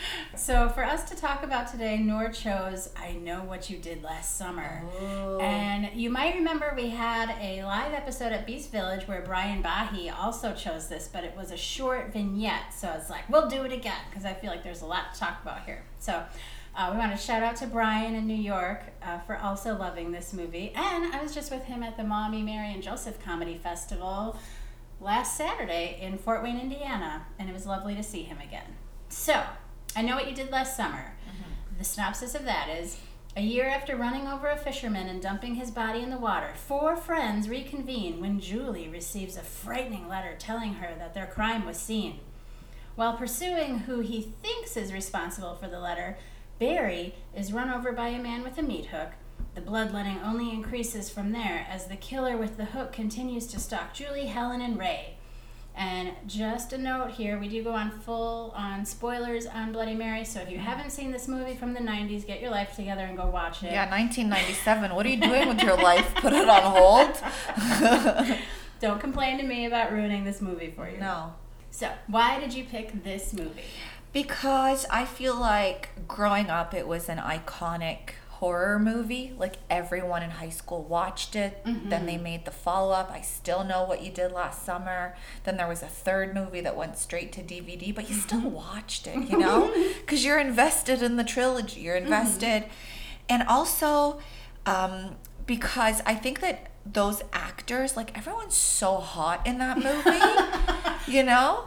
So 0.36 0.68
for 0.70 0.82
us 0.84 1.08
to 1.10 1.16
talk 1.16 1.42
about 1.42 1.70
today, 1.70 1.98
Noor 1.98 2.30
chose 2.30 2.88
"I 2.96 3.12
Know 3.12 3.40
What 3.42 3.68
You 3.68 3.76
Did 3.78 4.02
Last 4.02 4.36
Summer," 4.38 4.82
Oh. 5.02 5.38
and 5.40 5.90
you 6.00 6.08
might 6.08 6.34
remember 6.34 6.72
we 6.74 6.88
had 6.90 7.30
a 7.40 7.62
live 7.64 7.92
episode 7.92 8.32
at 8.32 8.46
Beast 8.46 8.70
Village 8.72 9.06
where 9.06 9.20
Brian 9.22 9.60
Bahi 9.60 10.08
also 10.08 10.54
chose 10.54 10.88
this, 10.88 11.08
but 11.12 11.24
it 11.24 11.36
was 11.36 11.50
a 11.50 11.56
short 11.56 12.12
vignette. 12.12 12.72
So 12.72 12.90
it's 12.96 13.10
like 13.10 13.28
we'll 13.28 13.48
do 13.48 13.62
it 13.64 13.72
again 13.72 14.00
because 14.08 14.24
I 14.24 14.32
feel 14.34 14.50
like 14.50 14.62
there's 14.64 14.82
a 14.82 14.86
lot 14.86 15.12
to 15.14 15.20
talk 15.20 15.42
about 15.42 15.64
here. 15.64 15.82
So. 15.98 16.22
Uh, 16.72 16.90
we 16.92 16.98
want 16.98 17.10
to 17.10 17.18
shout 17.18 17.42
out 17.42 17.56
to 17.56 17.66
Brian 17.66 18.14
in 18.14 18.28
New 18.28 18.32
York 18.32 18.84
uh, 19.02 19.18
for 19.18 19.36
also 19.36 19.76
loving 19.76 20.12
this 20.12 20.32
movie. 20.32 20.72
And 20.76 21.12
I 21.12 21.20
was 21.20 21.34
just 21.34 21.50
with 21.50 21.64
him 21.64 21.82
at 21.82 21.96
the 21.96 22.04
Mommy, 22.04 22.42
Mary, 22.44 22.72
and 22.72 22.80
Joseph 22.80 23.20
Comedy 23.24 23.58
Festival 23.58 24.38
last 25.00 25.36
Saturday 25.36 25.98
in 26.00 26.16
Fort 26.16 26.44
Wayne, 26.44 26.60
Indiana, 26.60 27.26
and 27.40 27.50
it 27.50 27.52
was 27.52 27.66
lovely 27.66 27.96
to 27.96 28.04
see 28.04 28.22
him 28.22 28.38
again. 28.38 28.76
So, 29.08 29.42
I 29.96 30.02
know 30.02 30.14
what 30.14 30.28
you 30.28 30.34
did 30.34 30.50
last 30.50 30.76
summer. 30.76 31.14
Mm-hmm. 31.26 31.78
The 31.78 31.84
synopsis 31.84 32.34
of 32.34 32.44
that 32.44 32.68
is 32.68 32.98
a 33.36 33.42
year 33.42 33.68
after 33.68 33.96
running 33.96 34.26
over 34.26 34.48
a 34.48 34.56
fisherman 34.56 35.08
and 35.08 35.22
dumping 35.22 35.54
his 35.54 35.70
body 35.70 36.00
in 36.00 36.10
the 36.10 36.18
water, 36.18 36.50
four 36.54 36.96
friends 36.96 37.48
reconvene 37.48 38.20
when 38.20 38.40
Julie 38.40 38.88
receives 38.88 39.36
a 39.36 39.42
frightening 39.42 40.08
letter 40.08 40.34
telling 40.38 40.74
her 40.74 40.94
that 40.98 41.14
their 41.14 41.26
crime 41.26 41.64
was 41.64 41.76
seen. 41.76 42.20
While 42.96 43.16
pursuing 43.16 43.80
who 43.80 44.00
he 44.00 44.32
thinks 44.42 44.76
is 44.76 44.92
responsible 44.92 45.54
for 45.54 45.68
the 45.68 45.78
letter, 45.78 46.18
Barry 46.58 47.14
is 47.34 47.52
run 47.52 47.70
over 47.70 47.92
by 47.92 48.08
a 48.08 48.22
man 48.22 48.42
with 48.42 48.58
a 48.58 48.62
meat 48.62 48.86
hook. 48.86 49.10
The 49.54 49.60
bloodletting 49.60 50.18
only 50.24 50.50
increases 50.50 51.08
from 51.08 51.32
there 51.32 51.66
as 51.70 51.86
the 51.86 51.96
killer 51.96 52.36
with 52.36 52.56
the 52.56 52.66
hook 52.66 52.92
continues 52.92 53.46
to 53.48 53.60
stalk 53.60 53.94
Julie, 53.94 54.26
Helen, 54.26 54.60
and 54.60 54.78
Ray. 54.78 55.16
And 55.76 56.12
just 56.26 56.72
a 56.72 56.78
note 56.78 57.12
here, 57.12 57.38
we 57.38 57.48
do 57.48 57.62
go 57.62 57.72
on 57.72 57.90
full 57.90 58.52
on 58.56 58.84
spoilers 58.84 59.46
on 59.46 59.72
Bloody 59.72 59.94
Mary. 59.94 60.24
So 60.24 60.40
if 60.40 60.50
you 60.50 60.58
haven't 60.58 60.90
seen 60.90 61.10
this 61.10 61.26
movie 61.28 61.54
from 61.54 61.72
the 61.74 61.80
90s, 61.80 62.26
get 62.26 62.40
your 62.40 62.50
life 62.50 62.74
together 62.76 63.02
and 63.04 63.16
go 63.16 63.26
watch 63.28 63.62
it. 63.62 63.72
Yeah, 63.72 63.88
1997. 63.90 64.94
What 64.94 65.06
are 65.06 65.08
you 65.08 65.20
doing 65.20 65.48
with 65.48 65.62
your 65.62 65.76
life? 65.76 66.14
Put 66.16 66.32
it 66.32 66.48
on 66.48 66.62
hold. 66.62 68.38
Don't 68.80 69.00
complain 69.00 69.38
to 69.38 69.44
me 69.44 69.66
about 69.66 69.92
ruining 69.92 70.24
this 70.24 70.40
movie 70.40 70.72
for 70.74 70.88
you. 70.88 70.98
no. 70.98 71.34
So, 71.72 71.88
why 72.08 72.40
did 72.40 72.52
you 72.52 72.64
pick 72.64 73.04
this 73.04 73.32
movie? 73.32 73.62
Because 74.12 74.86
I 74.90 75.04
feel 75.04 75.36
like 75.36 75.90
growing 76.08 76.50
up, 76.50 76.74
it 76.74 76.88
was 76.88 77.08
an 77.08 77.18
iconic 77.18 78.14
horror 78.40 78.78
movie. 78.78 79.34
Like 79.38 79.56
everyone 79.68 80.22
in 80.22 80.30
high 80.30 80.48
school 80.48 80.82
watched 80.82 81.36
it. 81.36 81.62
Then 81.64 82.06
they 82.06 82.16
made 82.16 82.46
the 82.46 82.50
follow 82.50 82.92
up. 82.92 83.10
I 83.12 83.20
still 83.20 83.64
know 83.64 83.84
what 83.84 84.02
you 84.02 84.10
did 84.10 84.32
last 84.32 84.64
summer. 84.64 85.14
Then 85.44 85.58
there 85.58 85.68
was 85.68 85.82
a 85.82 85.86
third 85.86 86.34
movie 86.34 86.62
that 86.62 86.74
went 86.74 86.96
straight 86.96 87.32
to 87.32 87.42
DVD, 87.42 87.94
but 87.94 88.08
you 88.08 88.16
still 88.16 88.40
watched 88.64 89.06
it, 89.06 89.30
you 89.30 89.38
know? 89.38 89.72
Because 90.00 90.24
you're 90.24 90.38
invested 90.40 91.02
in 91.02 91.16
the 91.16 91.24
trilogy. 91.24 91.82
You're 91.82 91.96
invested. 91.96 92.64
And 93.28 93.42
also, 93.44 94.20
um, 94.64 95.16
because 95.46 96.00
I 96.06 96.14
think 96.14 96.40
that 96.40 96.70
those 96.86 97.22
actors, 97.32 97.96
like 97.96 98.16
everyone's 98.16 98.56
so 98.56 98.96
hot 98.96 99.46
in 99.46 99.58
that 99.58 99.76
movie, 99.76 101.12
you 101.12 101.22
know? 101.22 101.64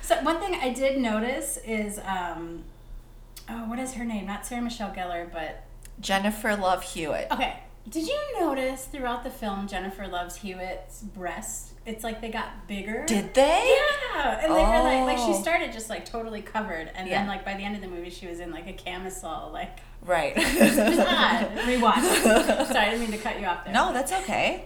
So, 0.00 0.22
one 0.22 0.38
thing 0.38 0.54
I 0.54 0.72
did 0.72 0.98
notice 0.98 1.58
is, 1.66 1.98
um, 2.06 2.64
oh, 3.50 3.68
what 3.68 3.78
is 3.78 3.94
her 3.94 4.04
name? 4.04 4.26
Not 4.26 4.46
Sarah 4.46 4.62
Michelle 4.62 4.94
Gellar, 4.94 5.30
but 5.30 5.64
Jennifer 6.00 6.56
Love 6.56 6.82
Hewitt. 6.82 7.28
Okay. 7.30 7.60
Did 7.88 8.06
you 8.06 8.18
notice 8.40 8.84
throughout 8.84 9.24
the 9.24 9.30
film 9.30 9.66
Jennifer 9.66 10.06
Loves 10.06 10.36
Hewitt's 10.36 11.02
breasts? 11.02 11.72
It's 11.86 12.04
like 12.04 12.20
they 12.20 12.28
got 12.28 12.66
bigger. 12.68 13.06
Did 13.06 13.32
they? 13.32 13.76
Yeah, 14.14 14.40
and 14.42 14.52
they 14.54 14.62
were 14.62 14.82
like, 14.82 15.04
like 15.06 15.18
she 15.18 15.32
Oh. 15.32 15.40
started 15.40 15.72
just 15.72 15.88
like 15.88 16.04
totally 16.04 16.42
covered, 16.42 16.90
and 16.94 17.08
Yeah. 17.08 17.20
then 17.20 17.28
like 17.28 17.46
by 17.46 17.54
the 17.54 17.62
end 17.64 17.76
of 17.76 17.80
the 17.80 17.88
movie, 17.88 18.10
she 18.10 18.26
was 18.26 18.40
in 18.40 18.50
like 18.50 18.66
a 18.66 18.74
camisole. 18.74 19.50
Like 19.52 19.78
Right. 20.04 20.36
odd. 20.36 20.44
Rewatch. 21.64 22.66
Sorry, 22.66 22.78
I 22.78 22.90
didn't 22.90 23.00
mean 23.00 23.12
to 23.12 23.18
cut 23.18 23.40
you 23.40 23.46
off 23.46 23.64
there. 23.64 23.72
No, 23.72 23.92
that's 23.94 24.12
okay. 24.12 24.64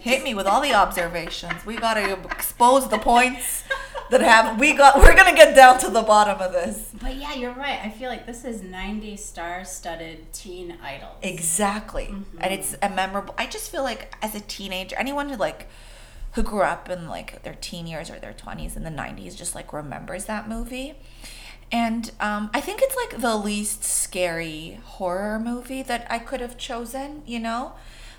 Hit 0.00 0.24
me 0.24 0.34
with 0.34 0.46
all 0.46 0.60
the 0.60 0.74
observations. 0.74 1.64
We 1.64 1.76
gotta 1.76 2.14
expose 2.30 2.88
the 2.88 2.98
points 2.98 3.62
that 4.10 4.20
have. 4.20 4.58
We 4.58 4.74
got. 4.74 4.96
We're 4.98 5.16
gonna 5.16 5.34
get 5.34 5.54
down 5.54 5.78
to 5.80 5.90
the 5.90 6.02
bottom 6.02 6.40
of 6.40 6.52
this. 6.52 6.90
But 7.00 7.16
yeah, 7.16 7.34
you're 7.34 7.52
right. 7.52 7.80
I 7.82 7.90
feel 7.90 8.08
like 8.08 8.26
this 8.26 8.44
is 8.44 8.62
90 8.62 9.16
star-studded 9.16 10.32
teen 10.32 10.78
idols. 10.82 11.16
Exactly, 11.22 12.14
and 12.38 12.52
it's 12.52 12.76
a 12.82 12.88
memorable. 12.88 13.34
I 13.38 13.46
just 13.46 13.70
feel 13.70 13.82
like 13.82 14.14
as 14.22 14.34
a 14.34 14.40
teenager, 14.40 14.96
anyone 14.96 15.28
who 15.28 15.36
like 15.36 15.68
who 16.32 16.42
grew 16.42 16.62
up 16.62 16.88
in 16.90 17.08
like 17.08 17.42
their 17.42 17.56
teen 17.60 17.86
years 17.86 18.10
or 18.10 18.18
their 18.18 18.32
twenties 18.32 18.76
in 18.76 18.82
the 18.84 18.90
nineties 18.90 19.34
just 19.34 19.54
like 19.54 19.72
remembers 19.72 20.24
that 20.26 20.48
movie. 20.48 20.94
And 21.72 22.12
um, 22.20 22.50
I 22.52 22.60
think 22.60 22.80
it's 22.82 22.94
like 22.94 23.20
the 23.20 23.36
least 23.36 23.82
scary 23.84 24.78
horror 24.84 25.40
movie 25.40 25.82
that 25.82 26.06
I 26.10 26.18
could 26.18 26.40
have 26.40 26.58
chosen. 26.58 27.22
You 27.26 27.40
know, 27.40 27.72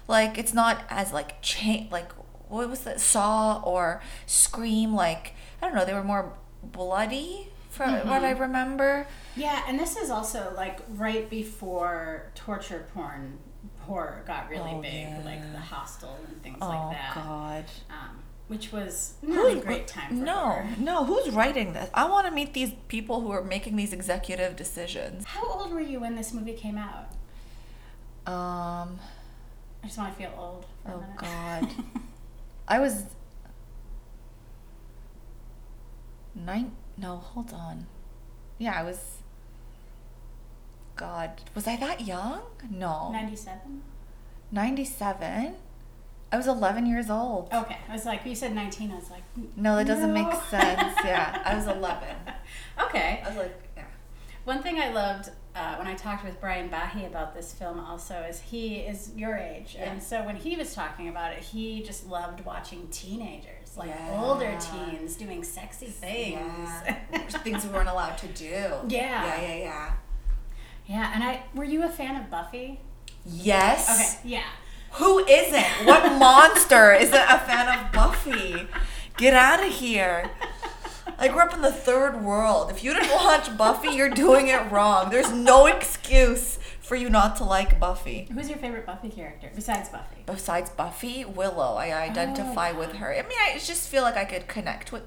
like 0.08 0.38
it's 0.38 0.54
not 0.54 0.84
as 0.90 1.14
like 1.14 1.42
cha- 1.42 1.88
like 1.92 2.12
what 2.50 2.70
was 2.70 2.82
that 2.82 3.00
Saw 3.00 3.62
or 3.64 4.02
Scream? 4.26 4.94
Like 4.94 5.35
I 5.66 5.70
don't 5.70 5.76
know, 5.78 5.86
they 5.86 5.94
were 5.94 6.04
more 6.04 6.32
bloody 6.64 7.48
from 7.72 8.08
what 8.08 8.24
I 8.24 8.32
remember. 8.32 9.08
Yeah, 9.36 9.64
and 9.68 9.80
this 9.80 9.98
is 9.98 10.10
also 10.12 10.54
like 10.56 10.80
right 10.90 11.28
before 11.30 12.32
torture 12.36 12.86
porn 12.94 13.40
horror 13.80 14.24
got 14.28 14.48
really 14.50 14.72
Oh, 14.74 14.82
big, 14.82 14.94
yeah. 14.94 15.22
like 15.26 15.52
the 15.52 15.60
hostel 15.60 16.18
and 16.28 16.42
things 16.44 16.58
Oh 16.62 16.68
like 16.68 16.92
that. 16.98 17.14
Oh 17.18 17.20
God. 17.22 17.66
Um, 17.90 18.20
which 18.48 18.72
was 18.72 19.16
not 19.24 19.52
a 19.52 19.60
great 19.60 19.88
time 19.88 20.10
for 20.20 20.24
no, 20.24 20.34
horror. 20.36 20.68
no. 20.78 21.04
Who's 21.04 21.32
writing 21.34 21.74
this? 21.74 21.90
I 21.96 22.08
want 22.08 22.28
to 22.28 22.32
meet 22.32 22.54
these 22.54 22.74
people 22.88 23.22
who 23.22 23.32
are 23.32 23.44
making 23.44 23.76
these 23.76 23.92
executive 23.92 24.56
decisions. 24.56 25.26
How 25.26 25.44
old 25.46 25.72
were 25.72 25.80
you 25.82 26.00
when 26.00 26.16
this 26.16 26.32
movie 26.32 26.54
came 26.54 26.78
out? 26.78 27.10
Um. 28.32 29.00
I 29.84 29.88
just 29.88 29.98
want 29.98 30.16
to 30.16 30.24
feel 30.24 30.34
old. 30.38 30.66
For 30.86 30.92
Oh. 30.94 31.04
God. 31.18 31.68
I 32.68 32.80
was 32.80 33.06
nine. 36.36 36.72
No, 36.98 37.18
hold 37.18 37.54
on. 37.54 37.88
Yeah, 38.58 38.74
I 38.80 38.84
was. 38.84 39.18
God, 40.96 41.42
was 41.54 41.68
I 41.68 41.76
that 41.78 42.02
young? 42.08 42.42
No, 42.72 43.12
97? 43.12 43.82
ninety-seven. 44.52 45.56
I 46.32 46.38
was 46.38 46.48
eleven 46.48 46.86
years 46.86 47.10
old. 47.10 47.50
Okay, 47.54 47.78
I 47.90 47.92
was 47.94 48.06
like, 48.06 48.26
you 48.26 48.34
said 48.36 48.56
19. 48.56 48.92
I 48.92 48.96
was 48.96 49.10
like, 49.12 49.24
No, 49.58 49.76
that 49.76 49.88
doesn't 49.88 50.14
make 50.14 50.32
sense. 50.50 50.98
Yeah, 51.06 51.42
I 51.46 51.56
was 51.56 51.68
eleven. 51.68 52.16
okay. 52.82 53.22
I 53.26 53.28
was 53.30 53.38
like, 53.38 53.62
yeah. 53.76 53.84
One 54.46 54.62
thing 54.64 54.80
I 54.80 54.92
loved 54.92 55.30
uh, 55.56 55.76
when 55.76 55.88
I 55.88 55.96
talked 55.96 56.24
with 56.26 56.40
Brian 56.40 56.70
Bahi 56.70 57.06
about 57.06 57.34
this 57.36 57.54
film 57.54 57.80
also 57.80 58.16
is 58.30 58.40
he 58.42 58.78
is 58.78 59.12
your 59.16 59.36
age. 59.36 59.76
Yeah. 59.78 59.92
And 59.92 60.02
so 60.04 60.24
when 60.26 60.36
he 60.36 60.56
was 60.56 60.74
talking 60.74 61.08
about 61.10 61.34
it, 61.34 61.40
he 61.40 61.82
just 61.84 62.08
loved 62.08 62.44
watching 62.46 62.88
teenagers, 62.90 63.55
like 63.78 63.90
Yeah. 63.90 64.22
older 64.24 64.58
teens 64.60 65.16
doing 65.16 65.44
sexy 65.44 65.88
things. 65.88 66.40
Yeah. 66.86 66.96
Things 67.46 67.64
we 67.66 67.70
weren't 67.72 67.90
allowed 67.90 68.18
to 68.20 68.28
do. 68.28 68.46
Yeah, 68.46 68.80
Yeah. 68.88 69.42
yeah, 69.42 69.56
yeah. 69.56 69.94
Yeah, 70.88 71.12
and 71.14 71.24
I 71.24 71.44
were 71.54 71.64
you 71.64 71.84
a 71.84 71.90
fan 71.90 72.16
of 72.16 72.30
Buffy? 72.30 72.80
Yes. 73.26 73.90
Okay, 74.20 74.30
yeah. 74.30 74.44
Who 74.94 75.20
isn't? 75.26 75.86
What 75.86 76.12
monster 76.20 76.94
isn't 76.94 77.14
a 77.16 77.40
fan 77.40 77.68
of 77.80 77.92
Buffy? 77.92 78.68
Get 79.18 79.34
out 79.34 79.64
of 79.66 79.72
here. 79.72 80.30
I 81.18 81.28
grew 81.30 81.42
up 81.42 81.54
in 81.54 81.62
the 81.62 81.72
third 81.72 82.22
world. 82.24 82.70
If 82.72 82.84
you 82.84 82.94
didn't 82.94 83.12
watch 83.12 83.56
Buffy, 83.58 83.90
you're 83.90 84.10
doing 84.10 84.48
it 84.48 84.70
wrong. 84.72 85.10
There's 85.10 85.32
no 85.32 85.66
excuse 85.66 86.60
for 86.86 86.96
you 86.96 87.10
not 87.10 87.36
to 87.38 87.44
like 87.44 87.80
Buffy. 87.80 88.28
Who's 88.32 88.48
your 88.50 88.58
favorite 88.60 88.86
Buffy 88.86 89.10
character 89.10 89.50
besides 89.56 89.90
Buffy? 89.90 90.24
Besides 90.26 90.70
Buffy, 90.70 91.26
Willow, 91.26 91.76
I 91.76 91.92
identify 91.94 92.72
Oh, 92.72 92.80
with 92.80 92.94
her. 92.94 93.12
I 93.14 93.22
mean, 93.24 93.38
I 93.48 93.58
just 93.58 93.90
feel 93.90 94.04
like 94.04 94.16
I 94.16 94.26
could 94.26 94.48
connect 94.48 94.92
with. 94.92 95.04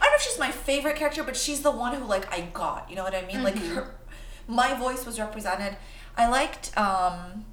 I 0.00 0.02
don't 0.04 0.12
know 0.12 0.16
if 0.16 0.22
she's 0.22 0.38
my 0.38 0.50
favorite 0.50 0.96
character, 0.96 1.22
but 1.22 1.36
she's 1.36 1.62
the 1.62 1.70
one 1.70 1.94
who 1.94 2.04
like 2.04 2.32
I 2.32 2.42
got. 2.52 2.90
You 2.90 2.96
know 2.96 3.04
what 3.04 3.14
I 3.14 3.22
mean? 3.26 3.42
Like 3.42 3.54
Mhm. 3.54 3.74
her, 3.74 3.94
my 4.48 4.74
voice 4.74 5.06
was 5.06 5.18
represented. 5.20 5.76
I 6.16 6.28
liked. 6.28 6.76
um 6.76 7.44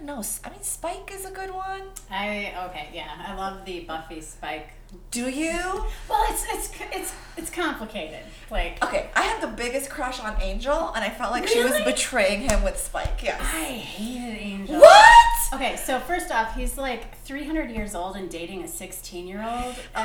don't 0.00 0.16
know. 0.16 0.22
I 0.44 0.50
mean, 0.50 0.62
Spike 0.62 1.10
is 1.12 1.24
a 1.26 1.30
good 1.30 1.50
one. 1.50 1.82
I 2.10 2.52
okay, 2.68 2.88
yeah. 2.92 3.08
I 3.26 3.34
love 3.34 3.64
the 3.64 3.80
Buffy 3.80 4.20
Spike. 4.20 4.68
Do 5.12 5.28
you? 5.30 5.52
Well, 6.08 6.26
it's 6.30 6.44
it's 6.50 6.72
it's 6.92 7.14
it's 7.36 7.50
complicated. 7.50 8.20
Like 8.50 8.82
Okay, 8.84 9.08
I 9.14 9.22
had 9.22 9.40
the 9.40 9.46
biggest 9.46 9.88
crush 9.90 10.18
on 10.20 10.36
Angel, 10.40 10.92
and 10.94 11.04
I 11.04 11.10
felt 11.10 11.30
like 11.32 11.46
she 11.46 11.62
was 11.62 11.80
betraying 11.84 12.48
him 12.48 12.62
with 12.64 12.76
Spike. 12.78 13.22
Yeah. 13.22 13.36
I 13.40 13.64
hated 13.64 14.38
Angel. 14.40 14.80
What? 14.80 15.54
Okay, 15.54 15.76
so 15.76 15.98
first 16.00 16.30
off, 16.32 16.54
he's 16.56 16.76
like 16.78 17.16
300 17.24 17.70
years 17.70 17.94
old 17.94 18.16
and 18.16 18.28
dating 18.30 18.62
a 18.64 18.68
16 18.68 19.26
year 19.28 19.42
old. 19.42 19.74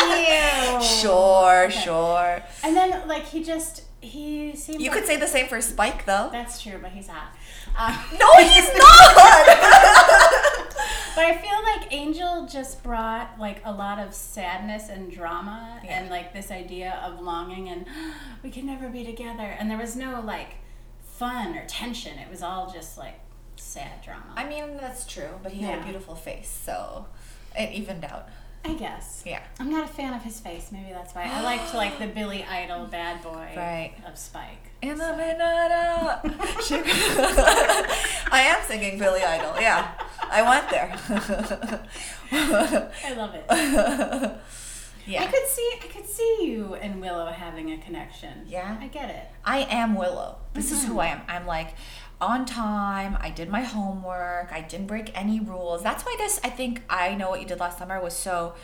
Ew. 0.00 0.82
Sure, 0.82 1.64
Okay. 1.66 1.80
sure. 1.80 2.42
And 2.64 2.76
then, 2.76 3.06
like, 3.08 3.24
he 3.24 3.42
just, 3.42 3.82
he 4.00 4.54
seemed 4.56 4.80
You 4.80 4.90
like, 4.90 5.00
could 5.00 5.06
say 5.06 5.16
the 5.16 5.26
same 5.28 5.46
for 5.48 5.60
Spike, 5.60 6.06
though. 6.06 6.28
That's 6.32 6.62
true, 6.62 6.78
but 6.80 6.90
he's 6.92 7.08
hot. 7.08 7.34
Uh, 7.78 7.96
No, 8.18 8.32
he's 8.42 8.68
not. 8.78 10.36
But 11.16 11.24
I 11.24 11.36
feel 11.36 11.62
like 11.62 11.92
Angel 11.92 12.46
just 12.46 12.82
brought 12.82 13.38
like 13.38 13.60
a 13.64 13.72
lot 13.72 13.98
of 13.98 14.14
sadness 14.14 14.88
and 14.88 15.10
drama 15.10 15.80
Yeah. 15.84 16.00
and 16.00 16.10
like 16.10 16.32
this 16.32 16.50
idea 16.50 17.00
of 17.04 17.20
longing 17.20 17.68
and 17.68 17.84
we 18.42 18.50
can 18.50 18.64
never 18.66 18.88
be 18.88 19.04
together. 19.04 19.42
And 19.58 19.70
there 19.70 19.76
was 19.78 19.96
no 19.96 20.20
like 20.24 20.56
fun 21.02 21.56
or 21.56 21.64
tension. 21.66 22.18
It 22.18 22.30
was 22.30 22.42
all 22.42 22.70
just 22.72 22.96
like 22.96 23.18
sad 23.56 24.02
drama. 24.02 24.32
I 24.36 24.48
mean, 24.48 24.76
that's 24.78 25.04
true, 25.04 25.28
but 25.42 25.52
he 25.52 25.62
had 25.62 25.80
a 25.80 25.82
beautiful 25.82 26.14
face, 26.14 26.48
so 26.64 27.06
it 27.58 27.72
evened 27.72 28.04
out. 28.04 28.28
I 28.64 28.74
guess. 28.74 29.22
Yeah. 29.26 29.40
I'm 29.58 29.70
not 29.70 29.84
a 29.84 29.92
fan 29.92 30.12
of 30.14 30.22
his 30.22 30.38
face. 30.38 30.70
Maybe 30.70 30.90
that's 30.92 31.14
why. 31.14 31.22
I 31.24 31.40
liked 31.50 31.74
like 31.74 31.98
the 31.98 32.06
Billy 32.06 32.44
Idol 32.44 32.86
bad 32.86 33.22
boy 33.22 33.52
Right. 33.56 33.94
of 34.06 34.18
Spike. 34.18 34.70
In 34.82 34.96
the 34.98 35.14
midnight 35.16 35.70
I 38.32 38.40
am 38.46 38.62
singing 38.66 38.98
Billy 38.98 39.22
Idol. 39.22 39.54
Yeah, 39.60 39.90
I 40.30 40.42
went 40.42 40.70
there. 40.70 40.90
I 42.32 43.14
love 43.14 43.34
it. 43.34 43.44
yeah. 45.06 45.22
I 45.22 45.26
could 45.26 45.46
see 45.48 45.70
I 45.82 45.86
could 45.92 46.06
see 46.08 46.38
you 46.46 46.74
and 46.74 47.00
Willow 47.00 47.26
having 47.26 47.70
a 47.72 47.78
connection. 47.78 48.44
Yeah? 48.46 48.76
I 48.80 48.86
get 48.88 49.10
it. 49.10 49.26
I 49.44 49.60
am 49.70 49.94
Willow. 49.94 50.36
This 50.54 50.70
is 50.72 50.80
Mm-hmm. 50.84 50.92
who 50.92 51.00
I 51.00 51.06
am. 51.08 51.20
I'm 51.28 51.46
like 51.46 51.74
on 52.20 52.44
time. 52.44 53.16
I 53.20 53.30
did 53.30 53.48
my 53.48 53.62
homework. 53.62 54.52
I 54.52 54.60
didn't 54.60 54.86
break 54.86 55.10
any 55.18 55.40
rules. 55.40 55.82
That's 55.82 56.04
why 56.04 56.14
this, 56.18 56.40
I 56.44 56.50
think, 56.50 56.82
I 56.88 57.14
know 57.14 57.30
what 57.30 57.40
you 57.40 57.46
did 57.46 57.60
last 57.60 57.78
summer 57.78 58.00
was 58.00 58.14
so 58.14 58.54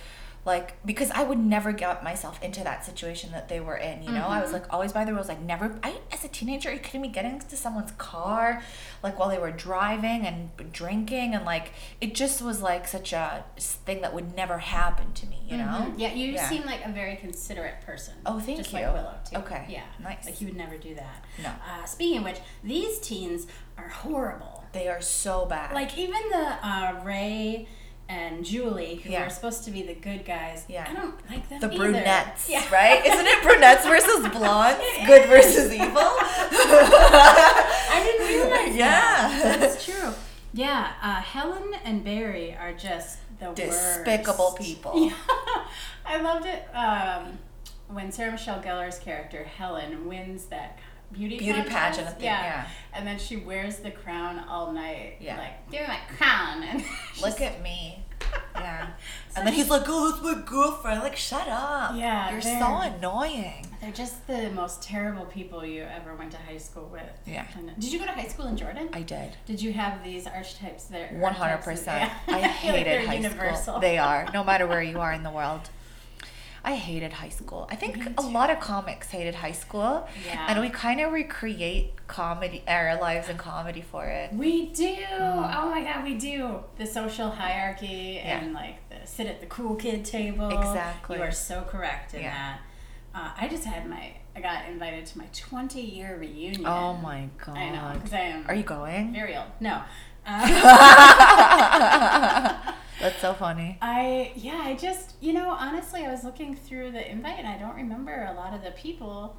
like 0.46 0.76
because 0.86 1.10
I 1.10 1.24
would 1.24 1.38
never 1.38 1.72
get 1.72 2.02
myself 2.04 2.40
into 2.42 2.62
that 2.64 2.84
situation 2.84 3.32
that 3.32 3.48
they 3.48 3.58
were 3.60 3.76
in. 3.76 4.02
You 4.04 4.12
know, 4.12 4.26
I 4.28 4.40
was 4.40 4.52
like 4.52 4.72
always 4.72 4.92
by 4.92 5.04
the 5.04 5.12
rules. 5.12 5.28
Like 5.28 5.40
never. 5.42 5.76
I 5.82 5.96
as 6.12 6.24
a 6.24 6.28
teenager, 6.28 6.70
are 6.70 6.72
you 6.72 6.78
kidding 6.78 7.00
me? 7.02 7.08
Getting 7.08 7.32
into 7.32 7.56
someone's 7.56 7.90
car, 7.98 8.62
like 9.02 9.18
while 9.18 9.28
they 9.28 9.38
were 9.38 9.50
driving 9.50 10.24
and 10.24 10.50
drinking, 10.72 11.34
and 11.34 11.44
like 11.44 11.72
it 12.00 12.14
just 12.14 12.40
was 12.42 12.62
like 12.62 12.86
such 12.86 13.12
a 13.12 13.44
thing 13.58 14.00
that 14.02 14.14
would 14.14 14.36
never 14.36 14.58
happen 14.58 15.12
to 15.14 15.26
me. 15.26 15.42
You 15.48 15.56
know? 15.58 15.64
Mhm. 15.64 15.94
Yeah, 15.98 16.12
you 16.14 16.32
Yeah. 16.32 16.48
seem 16.48 16.64
like 16.64 16.84
a 16.84 16.90
very 16.90 17.16
considerate 17.16 17.80
person. 17.84 18.14
Oh, 18.24 18.38
thank 18.38 18.58
just 18.58 18.72
you. 18.72 18.78
like 18.80 18.92
Willow 18.94 19.14
too. 19.28 19.36
Okay, 19.38 19.64
Yeah. 19.68 19.82
nice. 20.00 20.24
Like 20.24 20.40
you 20.40 20.46
would 20.46 20.56
never 20.56 20.76
do 20.78 20.94
that. 20.94 21.24
No. 21.42 21.48
Uh, 21.50 21.84
speaking 21.84 22.18
of 22.18 22.24
which, 22.24 22.38
these 22.62 22.98
teens 23.00 23.46
are 23.76 23.88
horrible. 23.88 24.64
They 24.72 24.86
are 24.88 25.00
so 25.00 25.44
bad. 25.46 25.74
Like 25.74 25.98
even 25.98 26.20
the 26.30 26.56
uh, 26.66 27.00
Ray 27.04 27.66
and 28.08 28.44
Julie, 28.44 28.96
who 28.96 29.10
Yeah. 29.10 29.26
are 29.26 29.30
supposed 29.30 29.64
to 29.64 29.70
be 29.70 29.82
the 29.82 29.94
good 29.94 30.24
guys. 30.24 30.64
Yeah. 30.68 30.86
I 30.88 30.94
don't 30.94 31.30
like 31.30 31.48
them 31.48 31.60
the 31.60 31.66
either. 31.66 31.76
brunettes, 31.76 32.48
Yeah. 32.48 32.62
right? 32.72 33.04
Isn't 33.04 33.26
it 33.26 33.42
brunettes 33.42 33.84
versus 33.84 34.28
blondes? 34.32 34.80
Good 35.06 35.28
versus 35.28 35.72
evil? 35.72 35.88
I 36.00 38.02
didn't 38.04 38.26
realize 38.28 38.76
Yeah. 38.76 39.28
that. 39.42 39.60
That's 39.60 39.84
true. 39.84 40.12
Yeah, 40.52 40.92
uh, 41.02 41.16
Helen 41.20 41.74
and 41.84 42.04
Barry 42.04 42.56
are 42.58 42.72
just 42.72 43.18
the 43.38 43.52
Despicable 43.52 44.52
worst. 44.52 44.56
people. 44.58 44.92
Yeah. 45.10 45.14
I 46.08 46.20
loved 46.20 46.46
it 46.46 46.62
um, 46.74 47.38
when 47.88 48.12
Sarah 48.12 48.32
Michelle 48.32 48.62
Gellar's 48.62 48.98
character 48.98 49.44
Helen 49.44 50.06
wins 50.08 50.46
that 50.46 50.78
beauty 51.12 51.38
Beauty 51.38 51.62
pageant 51.62 52.08
thing, 52.16 52.24
yeah. 52.24 52.66
and 52.92 53.06
then 53.06 53.18
she 53.18 53.36
wears 53.36 53.76
the 53.76 53.90
crown 53.90 54.38
all 54.48 54.72
night. 54.72 55.16
Yeah. 55.20 55.38
like 55.38 55.70
give 55.70 55.82
me 55.82 55.86
my 55.88 56.16
crown 56.16 56.62
and 56.62 56.84
Look 57.22 57.40
at 57.40 57.62
me. 57.62 58.02
Yeah. 58.54 58.88
And 59.36 59.46
then 59.46 59.52
he's 59.54 59.68
like, 59.68 59.82
oh, 59.86 60.10
that's 60.10 60.22
my 60.22 60.42
girlfriend. 60.42 61.00
Like, 61.00 61.14
shut 61.14 61.46
up. 61.46 61.94
Yeah, 61.94 62.32
You're 62.32 62.40
so 62.40 62.78
annoying. 62.80 63.66
They're 63.80 63.92
just 63.92 64.26
the 64.26 64.50
most 64.50 64.82
terrible 64.82 65.26
people 65.26 65.64
you 65.64 65.82
ever 65.82 66.14
went 66.14 66.30
to 66.32 66.38
high 66.38 66.56
school 66.56 66.88
with. 66.90 67.02
Yeah. 67.26 67.46
And- 67.54 67.78
did 67.78 67.92
you 67.92 67.98
go 67.98 68.06
to 68.06 68.12
high 68.12 68.26
school 68.26 68.46
in 68.46 68.56
Jordan? 68.56 68.88
I 68.94 69.02
did. 69.02 69.36
Did 69.44 69.60
you 69.60 69.72
have 69.74 70.02
these 70.02 70.26
archetypes 70.26 70.84
there? 70.84 71.10
100%. 71.14 71.86
Yeah. 71.86 72.10
I 72.28 72.32
feel 72.32 72.40
like 72.40 72.86
hated 72.86 73.06
high 73.06 73.14
universal. 73.14 73.56
school. 73.74 73.80
They 73.80 73.98
are, 73.98 74.26
no 74.32 74.42
matter 74.42 74.66
where 74.66 74.82
you 74.82 74.98
are 75.00 75.12
in 75.12 75.22
the 75.22 75.30
world. 75.30 75.68
I 76.66 76.74
hated 76.74 77.12
high 77.12 77.28
school. 77.28 77.68
I 77.70 77.76
think 77.76 77.96
a 78.18 78.22
lot 78.22 78.50
of 78.50 78.58
comics 78.58 79.08
hated 79.08 79.36
high 79.36 79.52
school. 79.52 80.08
Yeah. 80.26 80.46
And 80.48 80.60
we 80.60 80.68
kind 80.68 81.00
of 81.00 81.12
recreate 81.12 82.06
comedy, 82.08 82.64
our 82.66 83.00
lives 83.00 83.28
in 83.28 83.36
comedy 83.38 83.82
for 83.82 84.04
it. 84.06 84.32
We 84.32 84.66
do. 84.70 84.96
Oh 85.10 85.70
my 85.70 85.82
god, 85.84 86.02
we 86.02 86.14
do. 86.14 86.58
The 86.76 86.84
social 86.86 87.30
hierarchy 87.30 88.20
Yeah. 88.22 88.40
and 88.40 88.52
like 88.52 88.76
the 88.90 89.06
sit 89.06 89.28
at 89.28 89.40
the 89.40 89.46
cool 89.46 89.76
kid 89.76 90.04
table. 90.04 90.48
Exactly. 90.48 91.18
You 91.18 91.22
are 91.22 91.30
so 91.30 91.62
correct 91.62 92.14
in 92.14 92.22
Yeah. 92.22 92.34
that. 92.34 92.58
Uh, 93.14 93.30
I 93.44 93.48
just 93.48 93.64
had 93.64 93.88
my. 93.88 94.14
I 94.34 94.40
got 94.40 94.66
invited 94.68 95.06
to 95.06 95.18
my 95.18 95.26
20 95.32 95.80
year 95.80 96.18
reunion. 96.20 96.66
Oh 96.66 96.94
my 96.94 97.28
god. 97.42 97.56
I 97.56 97.70
know 97.70 97.92
because 97.94 98.12
I 98.12 98.20
am. 98.22 98.44
Are 98.48 98.54
you 98.54 98.64
going? 98.64 99.12
very 99.12 99.36
old? 99.36 99.46
No. 99.60 99.82
Uh, 100.28 100.42
That's 103.00 103.20
so 103.20 103.34
funny. 103.34 103.78
I 103.82 104.32
yeah, 104.36 104.60
I 104.62 104.74
just 104.74 105.14
you 105.20 105.32
know 105.32 105.50
honestly, 105.50 106.04
I 106.04 106.10
was 106.10 106.24
looking 106.24 106.56
through 106.56 106.92
the 106.92 107.10
invite 107.10 107.38
and 107.38 107.48
I 107.48 107.58
don't 107.58 107.76
remember 107.76 108.28
a 108.30 108.34
lot 108.34 108.54
of 108.54 108.62
the 108.62 108.70
people, 108.72 109.36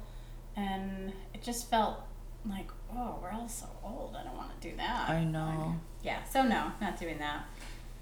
and 0.56 1.12
it 1.34 1.42
just 1.42 1.70
felt 1.70 2.00
like 2.46 2.70
oh, 2.94 3.18
we're 3.22 3.32
all 3.32 3.48
so 3.48 3.66
old. 3.82 4.16
I 4.18 4.24
don't 4.24 4.36
want 4.36 4.60
to 4.60 4.70
do 4.70 4.76
that. 4.76 5.10
I 5.10 5.24
know. 5.24 5.76
Yeah, 6.02 6.24
so 6.24 6.42
no, 6.42 6.72
not 6.80 6.98
doing 6.98 7.18
that. 7.18 7.46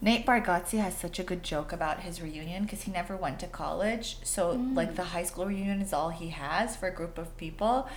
Nate 0.01 0.27
Bargatze 0.27 0.79
has 0.79 0.95
such 0.95 1.19
a 1.19 1.23
good 1.23 1.43
joke 1.43 1.73
about 1.73 2.01
his 2.01 2.21
reunion 2.21 2.65
because 2.65 2.83
he 2.83 2.93
never 2.93 3.17
went 3.17 3.41
to 3.41 3.47
college. 3.47 4.19
So, 4.25 4.51
like, 4.51 4.93
mm. 4.93 4.97
the 4.97 5.05
high 5.05 5.23
school 5.23 5.47
reunion 5.47 5.81
is 5.81 5.95
all 5.95 6.11
he 6.11 6.29
has 6.29 6.77
for 6.77 6.87
a 6.87 6.93
group 6.93 7.17
of 7.17 7.35
people. 7.39 7.89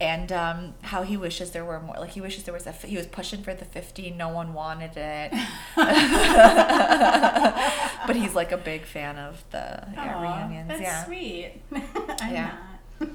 And 0.00 0.32
um, 0.32 0.74
how 0.82 1.02
he 1.02 1.16
wishes 1.16 1.52
there 1.52 1.64
were 1.64 1.78
more. 1.80 1.94
Like, 1.98 2.10
he 2.10 2.20
wishes 2.20 2.42
there 2.44 2.52
was 2.52 2.66
a. 2.66 2.72
He 2.72 2.96
was 2.96 3.06
pushing 3.06 3.42
for 3.42 3.54
the 3.54 3.64
50, 3.64 4.10
no 4.10 4.28
one 4.28 4.52
wanted 4.52 4.96
it. 4.96 5.32
but 8.06 8.16
he's 8.16 8.34
like 8.34 8.52
a 8.52 8.56
big 8.56 8.84
fan 8.84 9.16
of 9.18 9.44
the 9.50 9.86
yeah, 9.94 10.14
Aw, 10.16 10.22
reunions. 10.46 10.68
That's 10.68 10.80
yeah. 10.80 11.04
sweet. 11.04 11.52
I'm 12.20 12.34
Yeah. 12.34 12.54
not. 13.00 13.08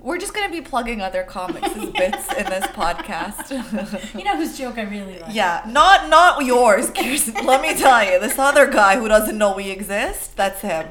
We're 0.00 0.18
just 0.18 0.34
going 0.34 0.46
to 0.46 0.52
be 0.52 0.60
plugging 0.60 1.00
other 1.00 1.24
comics' 1.24 1.66
as 1.76 1.90
bits 1.90 2.32
in 2.32 2.44
this 2.46 2.64
podcast. 2.66 4.14
you 4.16 4.22
know 4.24 4.36
whose 4.36 4.56
joke 4.56 4.78
I 4.78 4.82
really 4.82 5.18
like? 5.18 5.34
Yeah, 5.34 5.64
not 5.68 6.08
not 6.08 6.44
yours, 6.44 6.90
Kirsten. 6.90 7.44
Let 7.44 7.60
me 7.60 7.74
tell 7.74 8.04
you, 8.04 8.20
this 8.20 8.38
other 8.38 8.70
guy 8.70 8.98
who 8.98 9.08
doesn't 9.08 9.36
know 9.36 9.54
we 9.56 9.68
exist, 9.70 10.36
that's 10.36 10.60
him. 10.60 10.86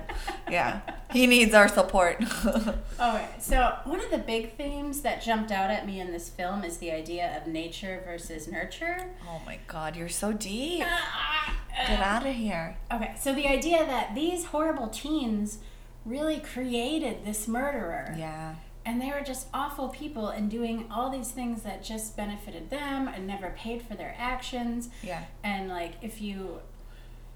Yeah, 0.51 0.81
he 1.15 1.27
needs 1.27 1.53
our 1.53 1.67
support. 1.67 2.23
Okay, 2.97 3.27
so 3.39 3.75
one 3.83 3.99
of 3.99 4.09
the 4.09 4.17
big 4.17 4.55
themes 4.55 5.01
that 5.01 5.21
jumped 5.21 5.51
out 5.51 5.69
at 5.69 5.85
me 5.85 5.99
in 5.99 6.13
this 6.13 6.29
film 6.29 6.63
is 6.63 6.77
the 6.77 6.91
idea 6.91 7.35
of 7.37 7.45
nature 7.45 8.01
versus 8.05 8.47
nurture. 8.47 9.09
oh 9.29 9.41
my 9.45 9.59
God, 9.67 9.97
you're 9.97 10.07
so 10.07 10.31
deep. 10.31 10.83
Ah, 10.85 11.11
ah. 11.13 11.55
Get 11.77 11.87
Get 11.89 11.99
out 11.99 12.25
of 12.25 12.33
here. 12.33 12.77
Okay, 12.93 13.13
so 13.19 13.33
the 13.35 13.47
idea 13.47 13.85
that 13.85 14.15
these 14.15 14.45
horrible 14.45 14.87
teens 14.87 15.57
really 16.05 16.39
created 16.39 17.25
this 17.25 17.47
murderer. 17.49 18.15
Yeah, 18.17 18.55
And 18.85 19.01
they 19.01 19.09
were 19.09 19.21
just 19.25 19.47
awful 19.53 19.89
people 19.89 20.29
and 20.29 20.49
doing 20.49 20.87
all 20.89 21.09
these 21.09 21.31
things 21.31 21.63
that 21.63 21.83
just 21.83 22.15
benefited 22.15 22.69
them 22.69 23.09
and 23.09 23.27
never 23.27 23.49
paid 23.57 23.81
for 23.81 23.95
their 23.95 24.15
actions. 24.17 24.87
yeah, 25.03 25.23
And 25.43 25.67
like 25.67 25.95
if 26.01 26.21
you 26.21 26.59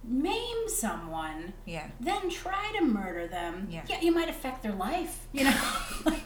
maim 0.04 0.68
someone, 0.68 1.54
yeah. 1.66 1.88
then 2.00 2.30
try 2.30 2.72
to 2.80 2.86
murder 2.86 3.28
them. 3.28 3.68
Yeah. 3.70 3.84
yeah 3.88 4.02
you 4.02 4.12
might 4.12 4.30
affect 4.30 4.64
their 4.64 4.74
life. 4.74 5.28
You 5.32 5.46
know, 5.46 5.62
like 6.06 6.24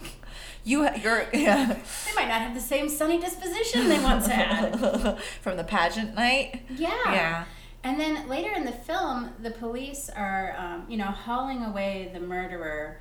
You, 0.65 0.87
you're 1.01 1.25
yeah. 1.33 1.65
they 2.05 2.13
might 2.15 2.29
not 2.29 2.41
have 2.41 2.53
the 2.53 2.61
same 2.61 2.87
sunny 2.87 3.19
disposition 3.19 3.89
they 3.89 3.99
once 3.99 4.27
had. 4.27 5.19
From 5.41 5.57
the 5.57 5.63
pageant 5.63 6.15
night. 6.15 6.61
Yeah. 6.69 6.89
Yeah. 7.05 7.45
And 7.83 7.99
then 7.99 8.29
later 8.29 8.53
in 8.55 8.63
the 8.63 8.71
film, 8.71 9.31
the 9.41 9.51
police 9.51 10.09
are, 10.15 10.55
um, 10.57 10.85
you 10.87 10.95
know, 10.95 11.05
hauling 11.07 11.65
away 11.65 12.09
the 12.13 12.19
murderer, 12.21 12.99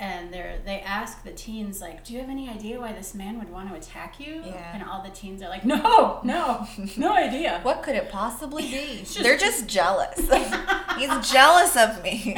and 0.00 0.32
they're 0.34 0.58
they 0.64 0.80
ask 0.80 1.22
the 1.22 1.30
teens 1.30 1.80
like, 1.80 2.04
"Do 2.04 2.12
you 2.14 2.20
have 2.20 2.28
any 2.28 2.48
idea 2.48 2.80
why 2.80 2.92
this 2.92 3.14
man 3.14 3.38
would 3.38 3.50
want 3.50 3.68
to 3.70 3.74
attack 3.76 4.18
you?" 4.18 4.42
Yeah. 4.44 4.70
And 4.74 4.82
all 4.82 5.02
the 5.02 5.10
teens 5.10 5.42
are 5.42 5.48
like, 5.48 5.64
"No, 5.64 6.20
no, 6.24 6.66
no 6.96 7.12
idea." 7.26 7.60
What 7.62 7.82
could 7.82 7.94
it 7.94 8.08
possibly 8.10 8.62
be? 8.64 8.98
just- 8.98 9.22
They're 9.22 9.36
just 9.38 9.68
jealous. 9.68 10.18
He's 10.98 11.30
jealous 11.32 11.76
of 11.76 12.02
me. 12.02 12.34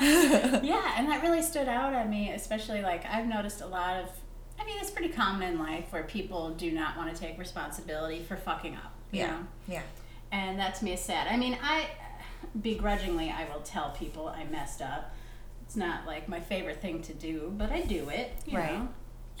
yeah, 0.00 0.94
and 0.96 1.08
that 1.08 1.20
really 1.22 1.42
stood 1.42 1.68
out 1.68 1.92
at 1.94 2.08
me, 2.08 2.30
especially 2.30 2.82
like 2.82 3.04
I've 3.06 3.26
noticed 3.26 3.60
a 3.60 3.66
lot 3.66 3.96
of. 4.02 4.08
I 4.58 4.64
mean, 4.64 4.76
it's 4.80 4.90
pretty 4.90 5.12
common 5.12 5.52
in 5.52 5.58
life 5.58 5.86
where 5.90 6.04
people 6.04 6.50
do 6.54 6.70
not 6.70 6.96
want 6.96 7.12
to 7.14 7.20
take 7.20 7.38
responsibility 7.38 8.22
for 8.22 8.36
fucking 8.36 8.76
up. 8.76 8.92
You 9.10 9.20
Yeah. 9.20 9.26
know? 9.32 9.38
Yeah. 9.68 9.82
And 10.32 10.58
that 10.60 10.76
to 10.76 10.84
me 10.84 10.92
is 10.92 11.00
sad. 11.00 11.26
I 11.28 11.36
mean, 11.36 11.58
I 11.62 11.86
begrudgingly 12.60 13.30
I 13.30 13.46
will 13.52 13.60
tell 13.62 13.90
people 13.90 14.28
I 14.28 14.44
messed 14.44 14.80
up. 14.80 15.12
It's 15.66 15.76
not 15.76 16.06
like 16.06 16.28
my 16.28 16.40
favorite 16.40 16.80
thing 16.80 17.02
to 17.02 17.14
do, 17.14 17.52
but 17.56 17.70
I 17.72 17.80
do 17.82 18.08
it. 18.08 18.32
You 18.46 18.58
Right. 18.58 18.72
Know? 18.72 18.88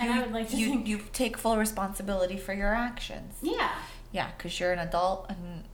And 0.00 0.12
I 0.12 0.20
would 0.22 0.32
like 0.32 0.48
to 0.50 0.56
you, 0.56 0.68
think. 0.70 0.88
you 0.88 1.00
take 1.12 1.36
full 1.36 1.56
responsibility 1.56 2.36
for 2.36 2.52
your 2.52 2.74
actions. 2.74 3.34
yeah. 3.42 3.70
Yeah, 4.12 4.28
because 4.36 4.58
you're 4.60 4.72
an 4.72 4.78
adult 4.78 5.26
and 5.28 5.64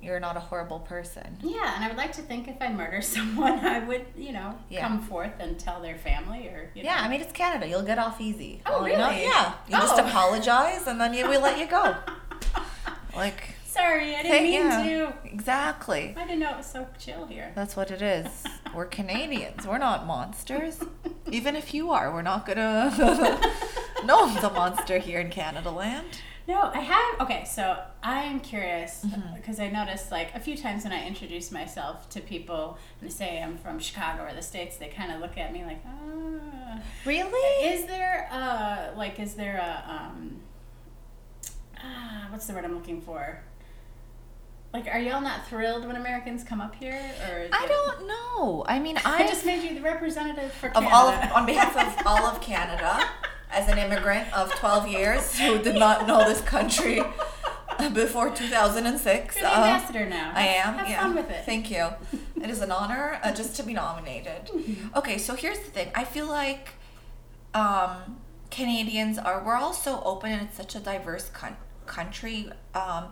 you're 0.00 0.20
not 0.20 0.36
a 0.36 0.40
horrible 0.40 0.78
person. 0.80 1.38
Yeah, 1.42 1.74
and 1.74 1.84
I 1.84 1.88
would 1.88 1.96
like 1.96 2.12
to 2.12 2.22
think 2.22 2.46
if 2.46 2.56
I 2.60 2.72
murder 2.72 3.02
someone, 3.16 3.58
I 3.64 3.80
would, 3.80 4.06
you 4.16 4.32
know, 4.32 4.56
Yeah. 4.68 4.80
come 4.86 5.00
forth 5.02 5.32
and 5.40 5.58
tell 5.58 5.80
their 5.80 5.96
family 5.98 6.46
or. 6.48 6.70
You 6.74 6.82
Yeah, 6.84 6.96
know. 6.96 7.02
I 7.02 7.08
mean 7.08 7.20
it's 7.20 7.32
Canada. 7.32 7.66
You'll 7.68 7.82
get 7.82 7.98
off 7.98 8.20
easy. 8.20 8.62
Oh, 8.66 8.86
you 8.86 8.96
know? 8.96 9.08
really? 9.10 9.22
Yeah. 9.24 9.54
You 9.68 9.72
just 9.76 9.98
Oh. 9.98 10.06
apologize 10.06 10.86
and 10.86 11.00
then 11.00 11.14
you, 11.14 11.28
we 11.28 11.36
let 11.36 11.58
you 11.58 11.66
go. 11.66 11.96
Like, 13.16 13.54
Sorry, 13.80 14.14
I 14.14 14.22
didn't 14.22 14.36
hey, 14.38 14.42
mean 14.44 14.52
yeah, 14.66 15.12
to. 15.22 15.28
exactly. 15.28 16.14
I 16.16 16.24
didn't 16.24 16.40
know 16.40 16.50
it 16.50 16.56
was 16.58 16.66
so 16.66 16.86
chill 16.98 17.26
here. 17.26 17.52
That's 17.54 17.76
what 17.76 17.90
it 17.90 18.02
is. 18.02 18.26
We're 18.74 18.84
Canadians. 18.86 19.66
We're 19.66 19.78
not 19.78 20.06
monsters. 20.06 20.78
Even 21.30 21.56
if 21.56 21.72
you 21.72 21.90
are, 21.90 22.12
we're 22.12 22.22
not 22.22 22.46
gonna. 22.46 22.94
no 24.04 24.26
one's 24.26 24.42
a 24.44 24.50
monster 24.50 24.98
here 24.98 25.20
in 25.20 25.30
Canada 25.30 25.70
land. 25.70 26.06
No, 26.48 26.60
I 26.74 26.80
have. 26.80 27.20
Okay, 27.20 27.44
so 27.44 27.80
I 28.02 28.22
am 28.22 28.40
curious 28.40 29.04
Mm-hmm. 29.04 29.36
because 29.36 29.60
I 29.60 29.68
noticed 29.70 30.10
like 30.10 30.34
a 30.34 30.40
few 30.40 30.56
times 30.56 30.84
when 30.84 30.92
I 30.92 31.06
introduce 31.06 31.50
myself 31.52 32.08
to 32.10 32.20
people 32.20 32.76
and 33.00 33.12
say 33.12 33.40
I'm 33.42 33.56
from 33.58 33.78
Chicago 33.78 34.24
or 34.24 34.34
the 34.34 34.42
States, 34.42 34.76
they 34.76 34.88
kind 34.88 35.12
of 35.12 35.20
look 35.20 35.38
at 35.38 35.52
me 35.52 35.64
like, 35.64 35.82
ah. 35.86 36.80
Really? 37.04 37.66
Is 37.72 37.86
there 37.86 38.28
uh 38.32 38.96
like 38.96 39.18
is 39.20 39.34
there 39.34 39.56
a 39.56 39.90
um 39.92 40.40
ah 41.78 42.26
what's 42.30 42.46
the 42.46 42.52
word 42.54 42.64
I'm 42.64 42.74
looking 42.74 43.00
for? 43.00 43.42
Like, 44.72 44.86
are 44.86 45.00
y'all 45.00 45.20
not 45.20 45.48
thrilled 45.48 45.84
when 45.84 45.96
Americans 45.96 46.44
come 46.44 46.60
up 46.60 46.76
here, 46.76 47.00
or 47.28 47.48
I 47.52 47.66
don't 47.66 48.06
know. 48.06 48.64
I 48.68 48.78
mean, 48.78 48.98
I 49.04 49.24
I 49.24 49.26
just 49.26 49.44
made 49.44 49.62
you 49.62 49.74
the 49.74 49.80
representative 49.80 50.52
for 50.52 50.68
of 50.68 50.74
Canada. 50.74 50.94
all 50.94 51.08
of, 51.08 51.32
on 51.32 51.46
behalf 51.46 51.76
of 51.76 52.06
all 52.06 52.24
of 52.24 52.40
Canada, 52.40 53.04
as 53.50 53.68
an 53.68 53.78
immigrant 53.78 54.32
of 54.32 54.52
12 54.54 54.88
years 54.88 55.38
who 55.38 55.58
did 55.58 55.74
not 55.74 56.06
know 56.06 56.24
this 56.28 56.40
country 56.40 57.02
before 57.92 58.30
2006. 58.30 59.36
You're 59.36 59.44
the 59.44 59.48
uh, 59.50 59.54
ambassador 59.56 60.06
now. 60.06 60.32
I 60.34 60.46
am. 60.46 60.74
Have 60.74 60.88
yeah. 60.88 61.02
fun 61.02 61.16
with 61.16 61.30
it. 61.30 61.44
Thank 61.44 61.70
you. 61.70 61.88
it 62.40 62.48
is 62.48 62.60
an 62.60 62.70
honor 62.70 63.18
uh, 63.24 63.32
just 63.32 63.56
to 63.56 63.64
be 63.64 63.72
nominated. 63.72 64.50
Okay, 64.94 65.18
so 65.18 65.34
here's 65.34 65.58
the 65.58 65.70
thing. 65.70 65.90
I 65.96 66.04
feel 66.04 66.26
like 66.26 66.70
um, 67.54 68.18
Canadians 68.50 69.18
are 69.18 69.42
we're 69.44 69.56
all 69.56 69.72
so 69.72 70.00
open 70.04 70.30
and 70.30 70.42
it's 70.42 70.56
such 70.56 70.74
a 70.76 70.80
diverse 70.80 71.28
con- 71.30 71.56
country. 71.86 72.50
Um, 72.74 73.06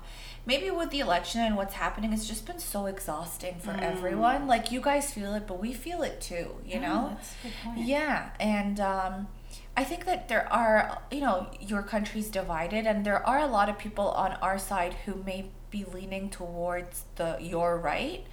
maybe 0.51 0.71
with 0.71 0.91
the 0.91 1.01
election 1.01 1.41
and 1.43 1.55
what's 1.57 1.75
happening, 1.75 2.13
it's 2.13 2.27
just 2.27 2.45
been 2.47 2.59
so 2.59 2.87
exhausting 2.87 3.57
for 3.61 3.73
everyone. 3.93 4.41
Like 4.55 4.73
you 4.73 4.81
guys 4.81 5.13
feel 5.13 5.35
it, 5.35 5.47
but 5.47 5.59
we 5.61 5.73
feel 5.73 6.03
it 6.03 6.21
too. 6.31 6.47
You 6.71 6.79
Oh, 6.79 6.87
know. 6.87 7.01
that's 7.13 7.33
a 7.33 7.43
good 7.45 7.53
point. 7.65 7.79
Yeah, 7.87 8.31
and 8.41 8.81
um, 8.81 9.29
I 9.77 9.85
think 9.85 10.07
that 10.07 10.29
there 10.29 10.51
are, 10.53 10.79
you 11.11 11.21
know, 11.21 11.49
your 11.61 11.83
country's 11.83 12.31
divided, 12.31 12.87
and 12.87 13.05
there 13.05 13.25
are 13.33 13.39
a 13.41 13.47
lot 13.59 13.69
of 13.69 13.77
people 13.79 14.09
on 14.25 14.33
our 14.47 14.59
side 14.59 14.95
who 15.05 15.15
may 15.31 15.51
be 15.71 15.85
leaning 15.85 16.31
towards 16.31 17.05
the 17.17 17.37
your 17.41 17.77
right. 17.79 18.25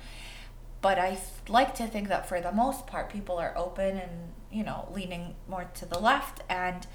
But 0.82 0.98
I 1.00 1.18
like 1.50 1.76
to 1.76 1.86
think 1.88 2.08
that 2.10 2.30
for 2.30 2.40
the 2.40 2.52
most 2.52 2.88
part, 2.88 3.10
people 3.10 3.38
are 3.38 3.54
open 3.58 3.98
and 3.98 4.12
you 4.52 4.64
know 4.64 4.88
leaning 4.98 5.36
more 5.50 5.66
to 5.80 5.86
the 5.86 6.00
left, 6.00 6.38
and 6.48 6.88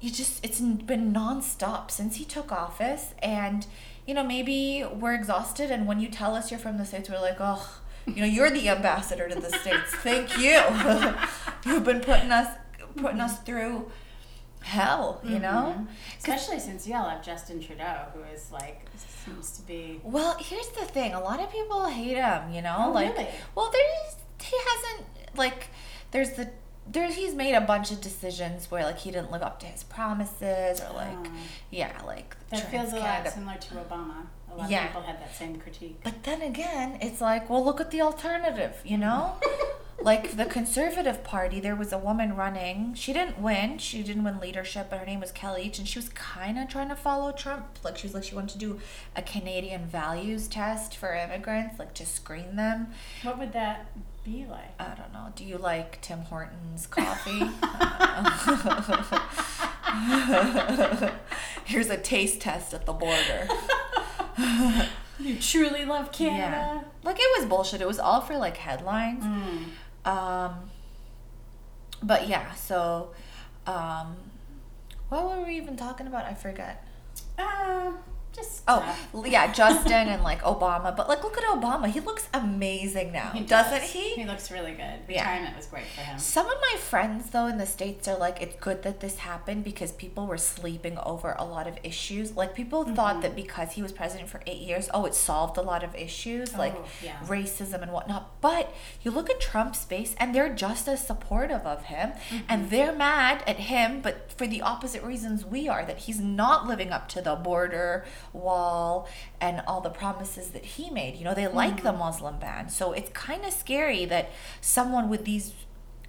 you 0.00 0.10
just 0.10 0.42
it's 0.46 0.60
been 0.60 1.12
nonstop 1.12 1.90
since 1.90 2.16
he 2.16 2.24
took 2.24 2.50
office, 2.52 3.12
and 3.22 3.66
you 4.10 4.14
know 4.14 4.24
maybe 4.24 4.84
we're 5.00 5.14
exhausted, 5.14 5.70
and 5.70 5.86
when 5.86 6.00
you 6.00 6.08
tell 6.08 6.34
us 6.34 6.50
you're 6.50 6.58
from 6.58 6.78
the 6.78 6.84
states, 6.84 7.08
we're 7.08 7.20
like, 7.20 7.36
oh. 7.38 7.64
You 8.06 8.16
know, 8.22 8.24
you're 8.24 8.50
the 8.50 8.68
ambassador 8.68 9.28
to 9.28 9.38
the 9.38 9.50
states. 9.50 9.90
Thank 10.02 10.36
you. 10.36 10.58
You've 11.70 11.84
been 11.84 12.00
putting 12.00 12.32
us 12.32 12.48
putting 12.96 13.20
us 13.20 13.38
through 13.42 13.88
hell, 14.62 15.20
you 15.22 15.38
know? 15.38 15.76
Mhm. 15.76 15.86
Especially 16.18 16.58
since 16.58 16.88
you 16.88 16.94
all 16.96 17.08
have 17.08 17.22
Justin 17.24 17.62
Trudeau, 17.62 18.06
who 18.14 18.22
is 18.34 18.50
like 18.50 18.80
seems 19.24 19.52
to 19.58 19.62
be. 19.62 20.00
Well, 20.02 20.36
here's 20.40 20.68
the 20.70 20.86
thing. 20.86 21.12
A 21.14 21.20
lot 21.20 21.38
of 21.40 21.52
people 21.52 21.84
hate 21.86 22.16
him, 22.16 22.50
you 22.52 22.62
know? 22.62 22.86
Oh, 22.88 22.90
like 22.90 23.16
really? 23.16 23.28
well, 23.54 23.70
there's 23.70 24.16
he 24.42 24.56
hasn't 24.70 25.06
like 25.36 25.68
there's 26.10 26.30
the 26.32 26.50
there's 26.86 27.14
he's 27.14 27.34
made 27.34 27.54
a 27.54 27.60
bunch 27.60 27.90
of 27.90 28.00
decisions 28.00 28.70
where 28.70 28.82
like 28.84 28.98
he 28.98 29.10
didn't 29.10 29.30
live 29.30 29.42
up 29.42 29.60
to 29.60 29.66
his 29.66 29.84
promises 29.84 30.80
or 30.80 30.92
like 30.94 31.16
Oh. 31.26 31.30
yeah, 31.70 31.92
like 32.06 32.36
That 32.50 32.70
feels 32.70 32.92
a 32.92 32.96
lot 32.96 33.28
similar 33.28 33.56
to 33.56 33.74
Obama. 33.74 34.26
A 34.52 34.56
lot 34.56 34.68
Yeah. 34.70 34.80
of 34.82 34.86
people 34.88 35.02
had 35.02 35.20
that 35.20 35.34
same 35.34 35.56
critique. 35.60 36.00
But 36.02 36.24
then 36.24 36.42
again, 36.42 36.98
it's 37.00 37.20
like, 37.20 37.48
well, 37.48 37.64
look 37.64 37.80
at 37.80 37.90
the 37.92 38.00
alternative, 38.02 38.74
you 38.84 38.98
know? 38.98 39.36
like 40.02 40.36
the 40.36 40.46
Conservative 40.46 41.22
Party, 41.22 41.60
there 41.60 41.76
was 41.76 41.92
a 41.92 41.98
woman 41.98 42.34
running. 42.34 42.94
She 42.94 43.12
didn't 43.12 43.40
win. 43.40 43.78
She 43.78 44.02
didn't 44.02 44.24
win 44.24 44.40
leadership, 44.40 44.88
but 44.90 44.98
her 44.98 45.06
name 45.06 45.20
was 45.20 45.32
Kellie 45.32 45.64
Leitch, 45.64 45.78
and 45.78 45.86
she 45.86 45.98
was 45.98 46.08
kind 46.10 46.58
of 46.58 46.68
trying 46.68 46.88
to 46.88 46.96
follow 46.96 47.32
Trump. 47.32 47.66
Like 47.84 47.98
she 47.98 48.06
was 48.06 48.14
like 48.14 48.24
she 48.24 48.34
wanted 48.34 48.52
to 48.52 48.58
do 48.58 48.80
a 49.14 49.22
Canadian 49.22 49.86
values 49.86 50.48
test 50.48 50.96
for 50.96 51.14
immigrants, 51.14 51.78
like 51.78 51.94
to 51.94 52.06
screen 52.06 52.56
them. 52.56 52.88
What 53.22 53.38
would 53.38 53.52
that 53.52 53.90
be 54.24 54.46
like? 54.48 54.72
I 54.78 54.94
don't 54.94 55.12
know. 55.12 55.32
Do 55.34 55.44
you 55.44 55.58
like 55.58 56.00
Tim 56.00 56.20
Hortons 56.20 56.86
coffee? 56.86 57.40
Here's 61.64 61.90
a 61.90 61.96
taste 61.96 62.40
test 62.40 62.74
at 62.74 62.86
the 62.86 62.92
border. 62.92 63.48
you 65.20 65.36
truly 65.36 65.84
love 65.84 66.12
Canada. 66.12 66.84
Like 67.02 67.16
it 67.18 67.38
was 67.38 67.46
bullshit. 67.46 67.80
It 67.80 67.88
was 67.88 67.98
all 67.98 68.20
for 68.20 68.36
like 68.36 68.56
headlines. 68.56 69.24
Mm. 69.24 69.64
Um, 70.04 70.70
but 72.02 72.28
yeah, 72.28 72.54
so 72.54 73.10
um, 73.66 74.16
what 75.08 75.24
were 75.24 75.44
we 75.44 75.56
even 75.56 75.76
talking 75.76 76.06
about? 76.06 76.24
I 76.24 76.34
forget. 76.34 76.86
Uh, 77.38 77.92
just 78.40 78.62
Oh, 78.68 79.24
yeah, 79.26 79.52
Justin 79.52 80.08
and 80.08 80.22
like 80.22 80.42
Obama. 80.42 80.96
But 80.96 81.08
like, 81.08 81.22
look 81.24 81.36
at 81.36 81.44
Obama. 81.44 81.86
He 81.88 82.00
looks 82.00 82.28
amazing 82.32 83.12
now, 83.12 83.30
He 83.34 83.40
doesn't 83.40 83.82
he? 83.82 84.14
He 84.14 84.24
looks 84.24 84.50
really 84.50 84.72
good. 84.72 85.00
Yeah. 85.08 85.20
Retirement 85.28 85.56
was 85.56 85.66
great 85.66 85.86
for 85.86 86.02
him. 86.02 86.18
Some 86.18 86.46
of 86.46 86.56
my 86.60 86.76
friends, 86.78 87.30
though, 87.30 87.46
in 87.46 87.58
the 87.58 87.66
States 87.66 88.06
are 88.08 88.16
like, 88.16 88.40
it's 88.40 88.56
good 88.56 88.82
that 88.84 89.00
this 89.00 89.18
happened 89.18 89.64
because 89.64 89.92
people 89.92 90.26
were 90.26 90.38
sleeping 90.38 90.98
over 90.98 91.34
a 91.38 91.44
lot 91.44 91.66
of 91.66 91.78
issues. 91.82 92.36
Like, 92.36 92.54
people 92.54 92.80
Mm-hmm. 92.84 92.94
thought 92.94 93.20
that 93.22 93.34
because 93.36 93.72
he 93.72 93.82
was 93.82 93.92
president 93.92 94.28
for 94.30 94.40
eight 94.46 94.60
years, 94.60 94.88
oh, 94.94 95.04
it 95.04 95.14
solved 95.14 95.58
a 95.58 95.62
lot 95.62 95.82
of 95.82 95.94
issues, 95.94 96.54
like 96.56 96.74
Oh, 96.76 96.84
yeah. 97.02 97.16
racism 97.26 97.82
and 97.82 97.92
whatnot. 97.92 98.40
But 98.40 98.72
you 99.02 99.10
look 99.10 99.28
at 99.28 99.40
Trump's 99.40 99.84
base, 99.84 100.14
and 100.18 100.34
they're 100.34 100.54
just 100.54 100.88
as 100.88 101.04
supportive 101.06 101.62
of 101.66 101.84
him, 101.84 102.10
Mm-hmm. 102.30 102.36
and 102.48 102.70
they're 102.70 102.94
mad 102.94 103.42
at 103.46 103.56
him, 103.56 104.00
but 104.00 104.32
for 104.32 104.46
the 104.46 104.62
opposite 104.62 105.02
reasons 105.02 105.44
we 105.44 105.68
are 105.68 105.84
that 105.84 105.98
he's 105.98 106.20
not 106.20 106.66
living 106.66 106.90
up 106.90 107.08
to 107.08 107.20
the 107.20 107.34
border 107.34 108.04
wall 108.32 109.08
and 109.40 109.62
all 109.66 109.80
the 109.80 109.90
promises 109.90 110.50
that 110.50 110.64
he 110.64 110.90
made. 110.90 111.16
You 111.16 111.24
know, 111.24 111.34
they 111.34 111.48
like 111.48 111.76
Mm-hmm. 111.76 111.84
the 111.86 111.92
Muslim 111.92 112.38
ban. 112.38 112.68
So 112.68 112.92
it's 112.92 113.10
kind 113.10 113.44
of 113.44 113.52
scary 113.52 114.04
that 114.06 114.30
someone 114.60 115.08
with 115.08 115.24
these 115.24 115.52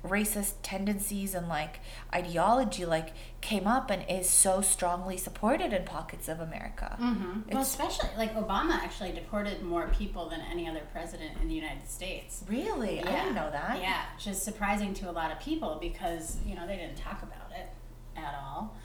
racist 0.04 0.54
tendencies 0.64 1.36
and 1.36 1.48
like 1.48 1.80
ideology 2.12 2.86
like 2.86 3.10
came 3.40 3.68
up 3.68 3.92
and 3.92 4.04
is 4.10 4.28
so 4.28 4.60
strongly 4.60 5.16
supported 5.16 5.72
in 5.74 5.84
pockets 5.86 6.28
of 6.28 6.40
America. 6.40 6.96
hmm 7.00 7.42
Well, 7.52 7.62
especially 7.62 8.10
like 8.18 8.34
Obama 8.36 8.72
actually 8.72 9.12
deported 9.12 9.62
more 9.62 9.90
people 9.90 10.28
than 10.28 10.42
any 10.42 10.68
other 10.68 10.82
president 10.92 11.34
in 11.40 11.48
the 11.48 11.54
United 11.54 11.88
States. 11.88 12.44
Really? 12.48 13.00
I 13.00 13.12
didn't 13.12 13.36
know 13.36 13.52
that. 13.52 13.80
Yeah, 13.80 14.02
which 14.16 14.26
is 14.26 14.42
surprising 14.42 14.96
to 14.96 15.10
a 15.10 15.14
lot 15.14 15.32
of 15.32 15.40
people 15.40 15.78
because 15.80 16.38
you 16.48 16.56
know 16.56 16.66
they 16.66 16.78
didn't 16.78 16.98
talk 16.98 17.22
about 17.22 17.52
it 17.56 17.68
at 18.18 18.34
all. 18.44 18.76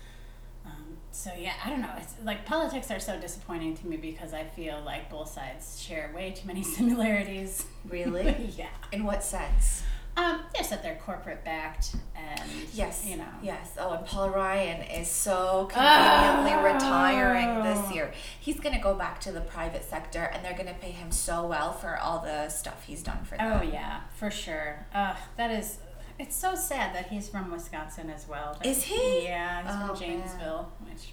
So 1.16 1.30
yeah, 1.38 1.54
I 1.64 1.70
don't 1.70 1.80
know. 1.80 1.92
It's 1.96 2.14
like 2.22 2.44
politics 2.44 2.90
are 2.90 3.00
so 3.00 3.18
disappointing 3.18 3.74
to 3.78 3.86
me 3.86 3.96
because 3.96 4.34
I 4.34 4.44
feel 4.44 4.82
like 4.84 5.08
both 5.10 5.30
sides 5.32 5.80
share 5.80 6.12
way 6.14 6.30
too 6.32 6.46
many 6.46 6.62
similarities. 6.76 7.64
Really? 7.88 8.52
yeah. 8.58 8.68
In 8.92 9.02
what 9.04 9.24
sense? 9.24 9.82
Um, 10.18 10.42
just 10.56 10.70
that 10.70 10.82
they're 10.82 10.98
corporate 11.04 11.42
backed 11.44 11.96
and 12.14 12.50
Yes. 12.74 13.04
you 13.06 13.16
know. 13.16 13.28
Yes. 13.42 13.72
Oh, 13.78 13.92
and 13.92 14.04
Paul 14.06 14.28
Ryan 14.30 14.82
is 14.82 15.08
so 15.08 15.68
conveniently 15.70 16.52
Oh. 16.52 16.74
retiring 16.74 17.62
this 17.62 17.92
year. 17.92 18.12
He's 18.38 18.60
going 18.60 18.74
to 18.74 18.80
go 18.80 18.94
back 18.94 19.18
to 19.22 19.32
the 19.32 19.40
private 19.40 19.84
sector 19.84 20.20
and 20.32 20.44
they're 20.44 20.52
going 20.54 20.68
to 20.68 20.74
pay 20.80 20.90
him 20.90 21.10
so 21.10 21.46
well 21.46 21.72
for 21.72 21.98
all 21.98 22.20
the 22.20 22.48
stuff 22.50 22.84
he's 22.86 23.02
done 23.02 23.24
for 23.24 23.36
them. 23.38 23.60
Oh 23.60 23.62
yeah, 23.62 24.00
for 24.14 24.30
sure. 24.30 24.86
Uh, 24.94 25.16
that 25.38 25.50
is. 25.50 25.78
It's 26.18 26.34
so 26.34 26.54
sad 26.54 26.94
that 26.94 27.08
he's 27.08 27.28
from 27.28 27.50
Wisconsin 27.50 28.08
as 28.10 28.26
well. 28.26 28.58
Is 28.64 28.82
he? 28.84 29.24
Yeah, 29.24 29.62
he's 29.62 29.70
Oh, 29.90 29.94
from 29.94 29.98
Janesville, 30.06 30.72
which 30.88 31.10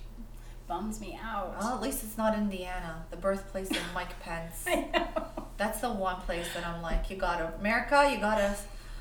bums 0.68 1.02
me 1.02 1.20
out. 1.22 1.56
Well, 1.60 1.76
at 1.76 1.82
least 1.82 2.04
it's 2.04 2.18
not 2.18 2.38
Indiana, 2.38 3.04
the 3.12 3.18
birthplace 3.18 3.70
of 3.72 3.78
Mike 3.94 4.18
Pence. 4.22 4.64
I 4.68 4.88
know. 4.94 5.28
That's 5.58 5.82
the 5.82 5.92
one 5.92 6.22
place 6.22 6.48
that 6.56 6.66
I'm 6.66 6.82
like, 6.82 7.10
you 7.10 7.18
gotta, 7.18 7.54
America, 7.60 8.10
you 8.14 8.20
gotta 8.20 8.56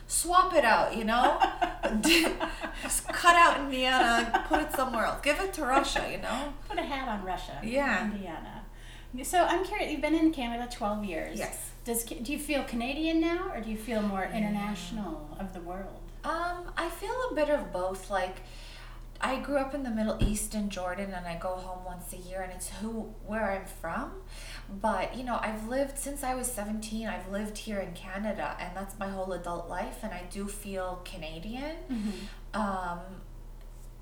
swap 0.08 0.54
it 0.54 0.64
out, 0.64 0.96
you 0.96 1.04
know? 1.04 1.40
Just 2.82 3.06
cut 3.08 3.36
out 3.36 3.60
Indiana, 3.60 4.44
put 4.48 4.60
it 4.60 4.72
somewhere 4.72 5.04
else. 5.04 5.20
Give 5.22 5.38
it 5.40 5.52
to 5.54 5.64
Russia, 5.64 6.06
you 6.10 6.18
know? 6.18 6.52
Put 6.68 6.78
a 6.78 6.82
hat 6.82 7.08
on 7.08 7.24
Russia. 7.24 7.58
Yeah. 7.62 8.04
Indiana. 8.10 8.62
So 9.22 9.38
I'm 9.42 9.64
curious. 9.64 9.92
You've 9.92 10.00
been 10.00 10.14
in 10.14 10.32
Canada 10.32 10.68
12 10.70 11.04
years. 11.04 11.38
Yes. 11.38 11.70
Does 11.84 12.04
do 12.04 12.32
you 12.32 12.38
feel 12.38 12.62
Canadian 12.64 13.20
now, 13.20 13.50
or 13.52 13.60
do 13.60 13.70
you 13.70 13.76
feel 13.76 14.02
more 14.02 14.24
international 14.24 15.36
of 15.38 15.52
the 15.52 15.60
world? 15.60 16.00
Um, 16.24 16.72
I 16.76 16.88
feel 16.88 17.14
a 17.30 17.34
bit 17.34 17.50
of 17.50 17.72
both. 17.72 18.08
Like, 18.08 18.36
I 19.20 19.40
grew 19.40 19.56
up 19.56 19.74
in 19.74 19.82
the 19.82 19.90
Middle 19.90 20.16
East 20.22 20.54
in 20.54 20.70
Jordan, 20.70 21.12
and 21.12 21.26
I 21.26 21.36
go 21.36 21.56
home 21.56 21.84
once 21.84 22.12
a 22.12 22.16
year, 22.16 22.42
and 22.42 22.52
it's 22.52 22.68
who 22.68 23.12
where 23.26 23.50
I'm 23.50 23.66
from. 23.66 24.12
But 24.80 25.16
you 25.16 25.24
know, 25.24 25.38
I've 25.42 25.68
lived 25.68 25.98
since 25.98 26.22
I 26.22 26.36
was 26.36 26.46
seventeen. 26.46 27.08
I've 27.08 27.28
lived 27.30 27.58
here 27.58 27.80
in 27.80 27.92
Canada, 27.94 28.56
and 28.60 28.76
that's 28.76 28.96
my 28.98 29.08
whole 29.08 29.32
adult 29.32 29.68
life, 29.68 29.98
and 30.04 30.12
I 30.12 30.22
do 30.30 30.46
feel 30.46 31.00
Canadian. 31.04 31.76
Um, 32.54 33.00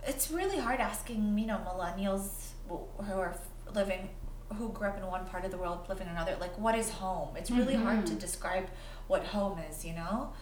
it's 0.07 0.31
really 0.31 0.59
hard 0.59 0.81
asking 0.81 1.39
you 1.39 1.47
know 1.47 1.61
millennials 1.67 2.51
who 2.69 3.19
are 3.19 3.37
living 3.75 4.11
who 4.59 4.69
grew 4.71 4.89
up 4.89 4.97
in 4.99 5.07
one 5.07 5.25
part 5.27 5.45
of 5.45 5.51
the 5.51 5.57
world 5.57 5.79
live 5.89 6.01
in 6.01 6.09
another 6.09 6.37
like 6.41 6.57
what 6.59 6.75
is 6.77 6.91
home 6.91 7.37
it's 7.37 7.51
really 7.51 7.75
hard 7.77 8.05
to 8.07 8.13
Mhm. 8.15 8.19
describe 8.21 8.67
what 9.07 9.25
home 9.27 9.59
is 9.71 9.85
you 9.85 9.93
know 9.93 10.33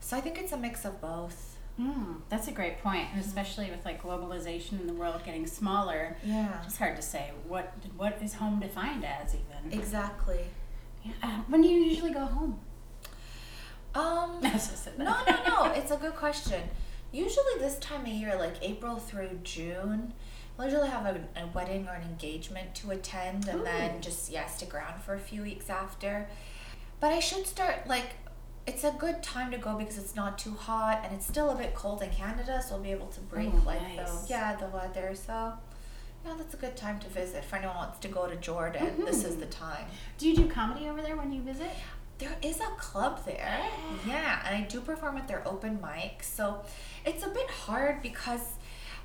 so 0.00 0.16
i 0.16 0.20
think 0.20 0.36
it's 0.38 0.52
a 0.52 0.56
mix 0.56 0.84
of 0.84 1.00
both 1.00 1.52
Mm, 1.78 2.22
that's 2.30 2.48
a 2.48 2.52
great 2.52 2.82
point, 2.82 3.06
and 3.12 3.20
especially 3.22 3.70
with 3.70 3.84
like 3.84 4.02
globalization 4.02 4.80
and 4.80 4.88
the 4.88 4.94
world 4.94 5.20
getting 5.26 5.46
smaller. 5.46 6.16
yeah 6.24 6.62
It's 6.64 6.78
hard 6.78 6.96
to 6.96 7.02
say 7.02 7.32
what 7.46 7.74
what 7.98 8.14
is 8.22 8.32
home 8.32 8.60
defined 8.60 9.04
as 9.04 9.34
even. 9.34 9.78
exactly 9.78 10.46
Yeah. 11.04 11.12
Uh, 11.22 11.38
when 11.50 11.60
do 11.60 11.68
you 11.68 11.80
usually 11.82 12.14
go 12.14 12.24
home? 12.24 12.58
um 13.94 14.40
I 14.42 14.50
just 14.52 14.84
said 14.84 14.94
that. 14.96 15.04
no 15.04 15.14
no 15.30 15.66
no 15.66 15.72
it's 15.72 15.90
a 15.90 15.96
good 15.98 16.16
question 16.16 16.62
usually 17.12 17.54
this 17.58 17.78
time 17.78 18.02
of 18.02 18.08
year 18.08 18.36
like 18.38 18.54
april 18.62 18.96
through 18.96 19.40
june 19.42 20.14
I'll 20.58 20.64
usually 20.66 20.88
have 20.88 21.04
a, 21.06 21.20
a 21.36 21.46
wedding 21.54 21.86
or 21.86 21.94
an 21.94 22.02
engagement 22.02 22.74
to 22.76 22.90
attend 22.90 23.46
and 23.48 23.64
then 23.66 24.00
just 24.00 24.30
yeah 24.30 24.46
stick 24.46 24.74
around 24.74 25.02
for 25.02 25.14
a 25.14 25.18
few 25.18 25.42
weeks 25.42 25.68
after 25.68 26.28
but 27.00 27.12
i 27.12 27.20
should 27.20 27.46
start 27.46 27.86
like 27.86 28.06
it's 28.66 28.82
a 28.82 28.90
good 28.98 29.22
time 29.22 29.50
to 29.52 29.58
go 29.58 29.76
because 29.76 29.98
it's 29.98 30.16
not 30.16 30.38
too 30.38 30.52
hot 30.52 31.02
and 31.04 31.14
it's 31.14 31.26
still 31.26 31.50
a 31.50 31.54
bit 31.54 31.74
cold 31.74 32.00
in 32.02 32.08
canada 32.10 32.62
so 32.66 32.74
i'll 32.76 32.80
be 32.80 32.90
able 32.90 33.06
to 33.08 33.20
break 33.20 33.50
Oh, 33.52 33.62
like 33.66 33.82
nice. 33.96 34.22
the 34.22 34.28
yeah 34.30 34.56
the 34.56 34.66
weather 34.68 35.14
so 35.14 35.52
yeah 36.24 36.34
that's 36.38 36.54
a 36.54 36.56
good 36.56 36.74
time 36.76 36.98
to 37.00 37.08
visit 37.08 37.38
if 37.44 37.52
anyone 37.52 37.76
wants 37.76 37.98
to 37.98 38.08
go 38.08 38.26
to 38.26 38.36
jordan 38.36 38.92
this 39.04 39.24
is 39.24 39.36
the 39.36 39.46
time 39.46 39.84
Do 40.18 40.26
you 40.28 40.34
do 40.34 40.48
comedy 40.48 40.88
over 40.88 41.02
there 41.02 41.16
when 41.16 41.32
you 41.32 41.42
visit? 41.42 41.70
There 42.18 42.34
is 42.40 42.60
a 42.60 42.70
club 42.78 43.20
there. 43.26 43.60
Yeah, 44.08 44.40
and 44.46 44.56
I 44.56 44.66
do 44.66 44.80
perform 44.80 45.18
at 45.18 45.28
their 45.28 45.46
open 45.46 45.78
mic. 45.82 46.22
So 46.22 46.62
it's 47.04 47.22
a 47.22 47.28
bit 47.28 47.50
hard 47.50 48.00
because 48.00 48.40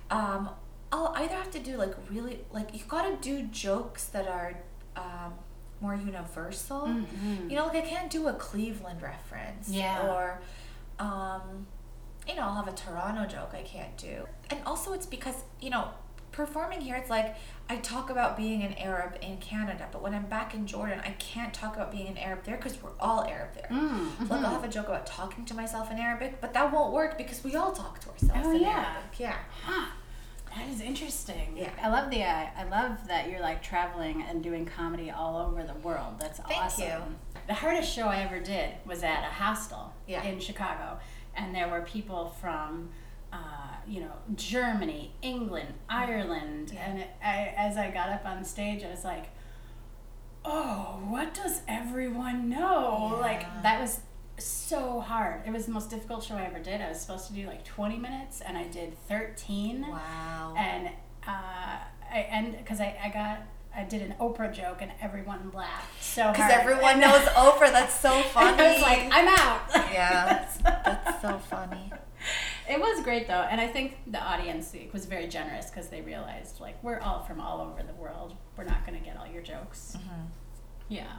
um, 0.09 0.49
I'll 0.91 1.13
either 1.15 1.35
have 1.35 1.51
to 1.51 1.59
do 1.59 1.77
like 1.77 1.93
really 2.09 2.39
like 2.51 2.73
you 2.73 2.81
gotta 2.87 3.15
do 3.21 3.43
jokes 3.43 4.05
that 4.07 4.27
are 4.27 4.55
um, 4.95 5.33
more 5.79 5.95
universal. 5.95 6.81
Mhm. 6.81 7.49
You 7.49 7.55
know, 7.55 7.67
like 7.67 7.77
I 7.77 7.87
can't 7.87 8.09
do 8.11 8.27
a 8.27 8.33
Cleveland 8.33 9.01
reference. 9.01 9.69
Yeah. 9.69 10.07
Or 10.11 10.41
um, 10.99 11.67
you 12.27 12.35
know, 12.35 12.43
I'll 12.43 12.55
have 12.55 12.67
a 12.67 12.73
Toronto 12.73 13.25
joke 13.25 13.51
I 13.53 13.63
can't 13.63 13.95
do. 13.97 14.27
And 14.49 14.59
also 14.65 14.93
it's 14.93 15.05
because, 15.07 15.35
you 15.59 15.69
know, 15.69 15.87
performing 16.31 16.79
here 16.81 16.95
it's 16.95 17.09
like 17.09 17.35
I 17.69 17.77
talk 17.77 18.09
about 18.09 18.35
being 18.37 18.61
an 18.63 18.73
Arab 18.73 19.15
in 19.21 19.37
Canada, 19.37 19.87
but 19.93 20.01
when 20.01 20.13
I'm 20.13 20.25
back 20.25 20.53
in 20.53 20.67
Jordan, 20.67 20.99
I 21.05 21.11
can't 21.11 21.53
talk 21.53 21.75
about 21.77 21.89
being 21.91 22.07
an 22.07 22.17
Arab 22.17 22.43
there 22.43 22.57
because 22.57 22.81
we're 22.83 22.91
all 22.99 23.23
Arab 23.23 23.53
there. 23.55 23.67
Mm, 23.71 24.27
So 24.27 24.33
like. 24.35 24.43
I'll 24.45 24.51
have 24.51 24.63
a 24.65 24.67
joke 24.67 24.87
about 24.87 25.05
talking 25.05 25.45
to 25.45 25.53
myself 25.53 25.89
in 25.89 25.97
Arabic, 25.97 26.41
but 26.41 26.53
that 26.53 26.71
won't 26.71 26.91
work 26.93 27.17
because 27.17 27.43
we 27.45 27.55
all 27.55 27.71
talk 27.71 27.99
to 28.01 28.09
ourselves 28.09 28.41
Oh, 28.45 28.51
in 28.51 28.61
yeah. 28.61 28.67
Arabic. 28.93 29.19
Yeah. 29.19 29.35
Huh. 29.63 29.85
That 30.55 30.67
is 30.69 30.81
interesting. 30.81 31.53
Yeah. 31.55 31.69
I 31.81 31.89
love 31.89 32.09
the. 32.11 32.23
Uh, 32.23 32.45
I 32.57 32.63
love 32.65 33.07
that 33.07 33.29
you're 33.29 33.39
like 33.39 33.63
traveling 33.63 34.21
and 34.23 34.43
doing 34.43 34.65
comedy 34.65 35.09
all 35.09 35.37
over 35.47 35.63
the 35.63 35.75
world. 35.75 36.15
That's 36.19 36.39
Thank 36.39 36.61
awesome. 36.61 36.85
you. 36.85 36.93
The 37.47 37.53
hardest 37.53 37.93
show 37.93 38.07
I 38.07 38.17
ever 38.21 38.39
did 38.39 38.71
was 38.85 39.01
at 39.03 39.21
a 39.23 39.31
hostel 39.31 39.93
Yeah. 40.07 40.23
in 40.23 40.39
Chicago, 40.39 40.99
and 41.35 41.55
there 41.55 41.69
were 41.69 41.81
people 41.81 42.35
from, 42.41 42.89
uh, 43.31 43.37
you 43.87 44.01
know, 44.01 44.11
Germany, 44.35 45.13
England, 45.21 45.73
Ireland, 45.89 46.71
Yeah. 46.73 46.85
and 46.89 46.99
it, 46.99 47.09
I, 47.23 47.53
as 47.57 47.77
I 47.77 47.89
got 47.89 48.09
up 48.09 48.25
on 48.25 48.43
stage, 48.43 48.83
I 48.83 48.89
was 48.91 49.03
like, 49.05 49.29
"Oh, 50.43 50.99
what 51.07 51.33
does 51.33 51.61
everyone 51.67 52.49
know?" 52.49 53.17
Like 53.21 53.41
that 53.63 53.79
was 53.79 54.01
so 54.43 54.99
hard. 54.99 55.41
It 55.45 55.51
was 55.51 55.65
the 55.65 55.71
most 55.71 55.89
difficult 55.89 56.23
show 56.23 56.35
I 56.35 56.43
ever 56.43 56.59
did. 56.59 56.81
I 56.81 56.89
was 56.89 56.99
supposed 57.01 57.27
to 57.27 57.33
do 57.33 57.47
like 57.47 57.63
20 57.65 57.97
minutes, 57.97 58.41
and 58.41 58.57
I 58.57 58.63
did 58.67 58.97
13 59.07 59.85
Wow. 59.89 60.53
and 60.57 60.87
uh, 61.27 61.31
I 62.11 62.17
and 62.29 62.57
because 62.57 62.79
I, 62.81 62.97
I 63.03 63.09
got 63.09 63.41
I 63.75 63.83
did 63.85 64.01
an 64.01 64.15
Oprah 64.19 64.53
joke 64.53 64.79
and 64.81 64.91
everyone 65.01 65.51
laughed 65.53 66.03
so 66.03 66.23
hard. 66.23 66.35
Because 66.35 66.51
everyone 66.51 66.91
And 66.91 67.01
knows 67.01 67.21
Oprah. 67.29 67.71
That's 67.71 67.97
so 67.99 68.21
funny. 68.33 68.61
I 68.61 68.73
was 68.73 68.81
like, 68.81 68.99
I'm 69.11 69.27
out. 69.27 69.61
yeah, 69.93 70.49
that's 70.63 71.21
so 71.21 71.37
funny. 71.39 71.91
It 72.69 72.79
was 72.79 73.03
great 73.03 73.27
though, 73.27 73.47
and 73.49 73.59
I 73.61 73.67
think 73.67 73.97
the 74.07 74.19
audience 74.21 74.73
was 74.93 75.05
very 75.05 75.27
generous 75.27 75.69
because 75.69 75.87
they 75.89 76.01
realized 76.01 76.59
like 76.59 76.81
we're 76.83 76.99
all 76.99 77.23
from 77.23 77.39
all 77.41 77.61
over 77.61 77.81
the 77.83 77.93
world. 77.93 78.35
We're 78.57 78.63
not 78.65 78.85
going 78.85 78.97
to 78.99 79.03
get 79.05 79.17
all 79.17 79.27
your 79.27 79.41
jokes. 79.41 79.95
Mm-hmm. 79.97 80.21
Yeah. 80.89 81.13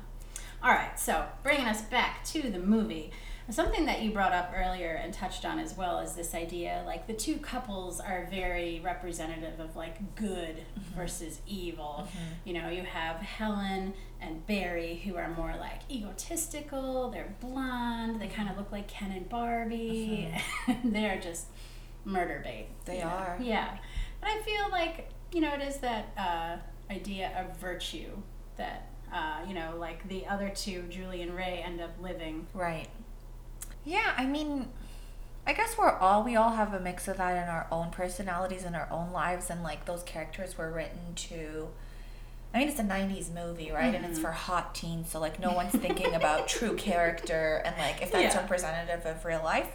All 0.63 0.71
right, 0.71 0.99
so 0.99 1.25
bringing 1.43 1.67
us 1.67 1.83
back 1.83 2.25
to 2.27 2.51
the 2.51 2.59
movie. 2.59 3.11
Something 3.51 3.87
that 3.87 4.03
you 4.03 4.13
brought 4.13 4.33
up 4.33 4.53
earlier 4.55 4.93
and 4.93 5.13
touched 5.13 5.45
on 5.45 5.59
as 5.59 5.77
well 5.77 5.99
is 5.99 6.13
this 6.13 6.35
idea 6.35 6.85
like 6.87 7.09
the 7.09 7.13
two 7.13 7.39
couples 7.39 7.99
are 7.99 8.29
very 8.31 8.81
representative 8.85 9.59
of 9.59 9.75
like 9.75 10.15
good 10.15 10.57
mm-hmm. 10.57 10.97
versus 10.97 11.41
evil. 11.47 12.07
Mm-hmm. 12.07 12.49
You 12.49 12.55
know, 12.55 12.69
you 12.71 12.83
have 12.85 13.17
Helen 13.17 13.95
and 14.21 14.47
Barry 14.47 15.03
who 15.05 15.17
are 15.17 15.35
more 15.35 15.55
like 15.59 15.81
egotistical, 15.91 17.11
they're 17.11 17.35
blonde, 17.41 18.21
they 18.21 18.29
kind 18.29 18.49
of 18.49 18.57
look 18.57 18.71
like 18.71 18.87
Ken 18.87 19.11
and 19.11 19.29
Barbie, 19.29 20.31
mm-hmm. 20.33 20.71
and 20.87 20.95
they're 20.95 21.21
just 21.21 21.47
murder 22.05 22.41
bait. 22.45 22.69
They 22.85 22.99
you 22.99 23.05
know? 23.05 23.11
are. 23.11 23.39
Yeah. 23.41 23.77
But 24.21 24.31
I 24.31 24.43
feel 24.43 24.71
like, 24.71 25.11
you 25.33 25.41
know, 25.41 25.53
it 25.55 25.63
is 25.63 25.79
that 25.79 26.13
uh, 26.17 26.93
idea 26.93 27.33
of 27.37 27.59
virtue 27.59 28.11
that, 28.57 28.92
uh, 29.13 29.41
you 29.47 29.55
know, 29.55 29.75
like 29.79 30.09
the 30.09 30.27
other 30.27 30.49
two, 30.49 30.83
Julie 30.89 31.23
and 31.23 31.35
Ray, 31.35 31.63
end 31.65 31.81
up 31.81 31.91
living. 32.01 32.47
Right. 32.55 32.89
Yeah, 33.85 34.13
I 34.17 34.27
mean, 34.27 34.69
I 35.47 35.53
guess 35.53 35.77
we're 35.77 35.91
all 35.91 36.23
we 36.23 36.37
all 36.37 36.51
have 36.51 36.73
a 36.73 36.81
mix 36.81 37.09
of 37.09 37.17
that 37.17 37.33
in 37.43 37.49
our 37.49 37.67
own 37.73 37.91
personalities 37.91 38.65
and 38.65 38.77
our 38.77 38.89
own 38.91 39.13
lives, 39.13 39.51
and 39.51 39.63
like 39.63 39.85
those 39.87 40.03
characters 40.05 40.57
were 40.57 40.71
written 40.71 41.15
to. 41.17 41.69
I 42.55 42.59
mean, 42.59 42.69
it's 42.69 42.79
a 42.79 42.85
'90s 42.85 43.33
movie, 43.35 43.71
right? 43.73 43.95
And 43.95 44.05
it's 44.05 44.19
Mhm. 44.19 44.23
for 44.23 44.33
hot 44.33 44.75
teens, 44.75 45.11
so 45.11 45.19
like 45.19 45.41
no 45.41 45.53
one's 45.53 45.73
thinking 45.73 46.15
about 46.15 46.47
true 46.57 46.77
character 46.77 47.63
and 47.65 47.77
like 47.79 48.03
if 48.03 48.13
that's 48.13 48.35
Yeah. 48.35 48.41
representative 48.41 49.05
of 49.07 49.25
real 49.25 49.43
life. 49.43 49.73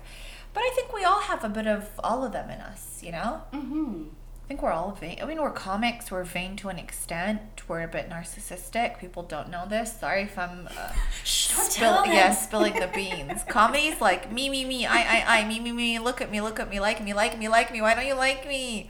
But 0.54 0.62
I 0.62 0.72
think 0.76 0.94
we 0.94 1.04
all 1.04 1.22
have 1.22 1.44
a 1.44 1.50
bit 1.50 1.68
of 1.68 1.90
all 2.04 2.24
of 2.24 2.32
them 2.32 2.50
in 2.50 2.62
us, 2.62 3.02
you 3.04 3.12
know. 3.12 3.42
Mm-hmm. 3.54 4.04
I 4.48 4.52
think 4.56 4.62
we're 4.62 4.72
all 4.72 4.92
vain. 4.94 5.20
I 5.22 5.26
mean, 5.26 5.42
we're 5.42 5.52
comics. 5.52 6.10
We're 6.10 6.24
vain 6.24 6.56
to 6.58 6.70
an 6.70 6.80
extent. 6.80 7.42
We're 7.68 7.82
a 7.82 7.88
bit 7.90 8.10
narcissistic. 8.10 8.98
People 8.98 9.24
don't 9.24 9.50
know 9.50 9.66
this. 9.68 10.00
Sorry 10.00 10.22
if 10.22 10.40
I'm 10.40 10.68
uh, 10.68 10.94
Shh, 11.26 11.54
don't 11.54 11.70
spill, 11.70 11.94
tell 11.96 12.04
them. 12.06 12.14
yeah, 12.14 12.32
spilling 12.32 12.74
the 12.80 12.88
beans. 12.96 13.44
Comedy's 13.50 14.00
like 14.00 14.32
me, 14.32 14.48
me, 14.48 14.64
me, 14.64 14.86
I, 14.86 15.00
I, 15.20 15.40
I, 15.42 15.46
me, 15.50 15.60
me, 15.60 15.74
me. 15.74 16.00
Look 16.00 16.22
at 16.22 16.32
me, 16.32 16.40
look 16.40 16.62
at 16.62 16.70
me, 16.70 16.80
like 16.80 17.04
me, 17.04 17.14
like 17.14 17.38
me, 17.38 17.50
like 17.50 17.74
me. 17.74 17.82
Why 17.82 17.94
don't 17.94 18.08
you 18.08 18.14
like 18.14 18.48
me? 18.48 18.90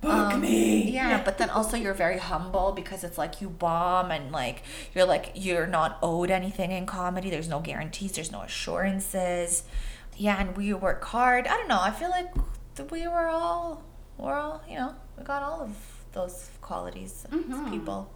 Book 0.00 0.12
Um, 0.34 0.40
me. 0.40 0.92
Yeah, 0.92 1.20
but 1.24 1.36
then 1.36 1.50
also 1.50 1.76
you're 1.76 1.94
very 1.94 2.18
humble 2.18 2.70
because 2.70 3.02
it's 3.02 3.18
like 3.18 3.40
you 3.40 3.48
bomb 3.48 4.12
and 4.12 4.30
like 4.30 4.62
you're 4.94 5.04
like 5.04 5.32
you're 5.34 5.66
not 5.66 5.98
owed 6.00 6.30
anything 6.30 6.70
in 6.70 6.86
comedy. 6.86 7.28
There's 7.28 7.48
no 7.48 7.58
guarantees. 7.58 8.12
There's 8.12 8.30
no 8.30 8.42
assurances. 8.42 9.64
Yeah, 10.16 10.40
and 10.40 10.56
we 10.56 10.72
work 10.74 11.02
hard. 11.06 11.48
I 11.48 11.56
don't 11.56 11.66
know. 11.66 11.80
I 11.80 11.90
feel 11.90 12.10
like 12.10 12.32
we 12.92 13.08
were 13.08 13.26
all 13.26 13.82
we're 14.18 14.34
all 14.38 14.62
you 14.68 14.76
know 14.76 14.94
we 15.18 15.24
got 15.24 15.42
all 15.42 15.60
of 15.60 15.76
those 16.12 16.50
qualities 16.60 17.26
as 17.32 17.38
Mhm. 17.40 17.70
people. 17.70 18.10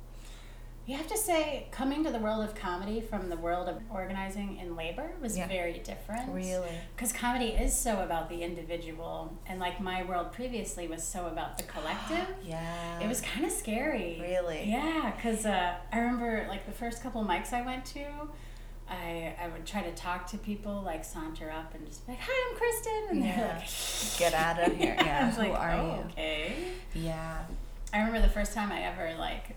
You 0.89 0.97
have 0.97 1.09
to 1.09 1.17
say, 1.19 1.67
coming 1.73 2.05
to 2.05 2.13
the 2.13 2.21
world 2.21 2.45
of 2.45 2.55
comedy 2.55 3.01
from 3.01 3.29
the 3.29 3.37
world 3.37 3.69
of 3.69 3.83
organizing 3.91 4.59
in 4.59 4.77
labor 4.77 5.11
was 5.21 5.37
Yeah. 5.37 5.49
very 5.49 5.79
different. 5.81 6.31
Really. 6.33 6.79
Because 6.95 7.13
comedy 7.13 7.49
is 7.49 7.77
so 7.77 8.03
about 8.05 8.29
the 8.29 8.45
individual, 8.45 9.33
and 9.49 9.59
like 9.59 9.81
my 9.81 10.05
world 10.05 10.31
previously 10.31 10.87
was 10.87 11.03
so 11.03 11.27
about 11.27 11.57
the 11.59 11.65
collective. 11.65 12.29
Yeah. 12.45 13.01
It 13.01 13.09
was 13.09 13.21
kind 13.21 13.45
of 13.45 13.51
scary. 13.51 14.19
Really? 14.21 14.71
Yeah, 14.71 15.11
because 15.17 15.45
uh, 15.45 15.75
I 15.93 15.99
remember 15.99 16.47
like 16.49 16.67
the 16.67 16.73
first 16.73 17.03
couple 17.03 17.25
mics 17.25 17.53
I 17.53 17.63
went 17.63 17.85
to, 17.87 18.05
I 18.89 19.35
I 19.43 19.49
would 19.49 19.67
try 19.67 19.83
to 19.83 19.93
talk 19.93 20.27
to 20.29 20.39
people, 20.39 20.83
like 20.85 21.05
saunter 21.05 21.51
up 21.51 21.75
and 21.75 21.87
just 21.87 22.07
be 22.07 22.13
like, 22.13 22.21
"Hi, 22.23 22.51
I'm 22.51 22.57
Kristen," 22.57 23.07
and 23.11 23.23
they're 23.23 23.55
like, 23.57 23.69
Get 24.19 24.35
out 24.35 24.61
of 24.61 24.77
here. 24.77 24.97
Yeah, 25.01 25.31
who 25.31 25.43
like, 25.43 25.53
are 25.53 25.73
"Oh, 25.73 25.87
you?" 25.97 26.05
Okay. 26.13 26.55
Yeah. 26.95 27.45
I 27.93 27.99
remember 27.99 28.21
the 28.21 28.33
first 28.33 28.53
time 28.53 28.71
I 28.73 28.83
ever 28.83 29.15
like 29.19 29.57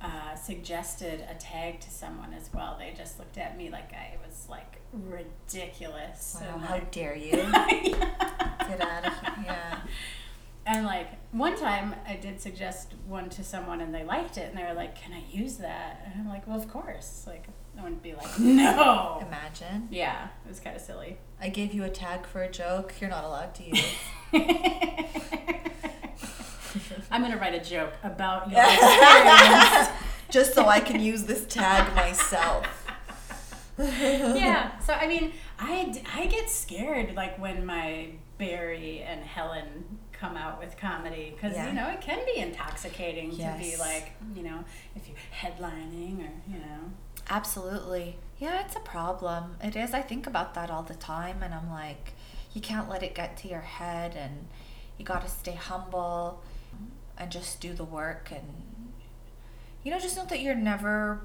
uh, 0.00 0.34
suggested 0.34 1.24
a 1.30 1.34
tag 1.34 1.80
to 1.80 1.90
someone 1.90 2.32
as 2.34 2.50
well. 2.52 2.76
They 2.78 2.94
just 2.96 3.18
looked 3.18 3.38
at 3.38 3.56
me 3.56 3.70
like 3.70 3.92
I 3.92 4.16
was 4.26 4.46
like 4.50 4.80
ridiculous. 4.92 6.36
Wow, 6.40 6.58
how 6.58 6.74
like, 6.74 6.90
dare 6.90 7.16
you? 7.16 7.30
Get 7.32 8.80
out 8.80 9.06
of 9.06 9.12
here. 9.20 9.44
Yeah. 9.44 9.78
And 10.66 10.86
like 10.86 11.08
one 11.32 11.56
time 11.56 11.94
I 12.06 12.16
did 12.16 12.40
suggest 12.40 12.94
one 13.06 13.28
to 13.30 13.44
someone 13.44 13.80
and 13.80 13.94
they 13.94 14.04
liked 14.04 14.38
it 14.38 14.48
and 14.48 14.58
they 14.58 14.64
were 14.64 14.74
like, 14.74 14.94
"Can 15.00 15.12
I 15.12 15.22
use 15.30 15.58
that?" 15.58 16.02
And 16.06 16.20
I'm 16.22 16.28
like, 16.28 16.46
"Well, 16.46 16.56
of 16.56 16.68
course." 16.68 17.24
Like 17.26 17.46
I 17.78 17.82
wouldn't 17.82 18.02
be 18.02 18.14
like, 18.14 18.38
"No." 18.38 19.18
Imagine. 19.26 19.88
Yeah, 19.90 20.28
it 20.44 20.48
was 20.48 20.60
kind 20.60 20.76
of 20.76 20.82
silly. 20.82 21.18
I 21.40 21.48
gave 21.48 21.74
you 21.74 21.84
a 21.84 21.90
tag 21.90 22.26
for 22.26 22.42
a 22.42 22.50
joke. 22.50 22.94
You're 23.00 23.10
not 23.10 23.24
allowed 23.24 23.54
to 23.56 23.64
use. 23.64 23.84
I'm 27.10 27.22
gonna 27.22 27.36
write 27.36 27.54
a 27.54 27.64
joke 27.64 27.92
about 28.02 28.50
your 28.50 28.60
experience. 28.64 29.88
Just 30.30 30.54
so 30.54 30.66
I 30.66 30.80
can 30.80 31.00
use 31.00 31.24
this 31.24 31.44
tag 31.46 31.94
myself. 31.94 32.66
yeah. 33.78 34.78
So 34.80 34.92
I 34.94 35.06
mean, 35.06 35.32
I 35.58 35.94
I 36.14 36.26
get 36.26 36.48
scared 36.50 37.14
like 37.14 37.38
when 37.38 37.64
my 37.66 38.08
Barry 38.38 39.02
and 39.02 39.22
Helen 39.24 39.98
come 40.12 40.36
out 40.36 40.58
with 40.60 40.76
comedy 40.76 41.32
because 41.34 41.54
Yeah. 41.56 41.68
you 41.68 41.74
know 41.74 41.88
it 41.90 42.00
can 42.00 42.24
be 42.24 42.40
intoxicating 42.40 43.30
to 43.32 43.54
be 43.58 43.76
like 43.78 44.12
you 44.34 44.42
know 44.42 44.64
if 44.96 45.06
you're 45.08 45.16
headlining 45.40 46.18
or 46.20 46.30
you 46.48 46.58
know. 46.58 46.90
Absolutely. 47.28 48.16
Yeah, 48.38 48.64
it's 48.64 48.76
a 48.76 48.80
problem. 48.80 49.56
It 49.62 49.76
is. 49.76 49.94
I 49.94 50.02
think 50.02 50.26
about 50.26 50.54
that 50.54 50.70
all 50.70 50.82
the 50.82 50.94
time, 50.94 51.42
and 51.42 51.54
I'm 51.54 51.70
like, 51.70 52.12
you 52.52 52.60
can't 52.60 52.88
let 52.88 53.02
it 53.02 53.14
get 53.14 53.36
to 53.38 53.48
your 53.48 53.60
head, 53.60 54.14
and 54.16 54.46
you 54.98 55.04
got 55.04 55.22
to 55.22 55.28
stay 55.28 55.54
humble 55.54 56.42
and 57.16 57.30
just 57.30 57.60
do 57.60 57.72
the 57.72 57.84
work. 57.84 58.30
And, 58.30 58.44
you 59.82 59.90
know, 59.90 59.98
just 59.98 60.16
know 60.16 60.26
that 60.26 60.40
you're 60.40 60.54
never 60.54 61.20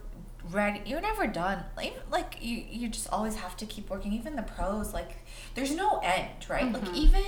ready. 0.51 0.81
You're 0.85 1.01
never 1.01 1.27
done. 1.27 1.63
Like, 1.75 1.95
like 2.11 2.37
you, 2.41 2.63
you 2.69 2.87
just 2.87 3.09
always 3.09 3.35
have 3.35 3.57
to 3.57 3.65
keep 3.65 3.89
working. 3.89 4.13
Even 4.13 4.35
the 4.35 4.43
pros, 4.43 4.93
like, 4.93 5.17
there's 5.55 5.71
no 5.75 5.99
end, 6.03 6.29
right? 6.47 6.71
Like, 6.71 6.85
Mhm. 6.85 6.95
even 6.95 7.23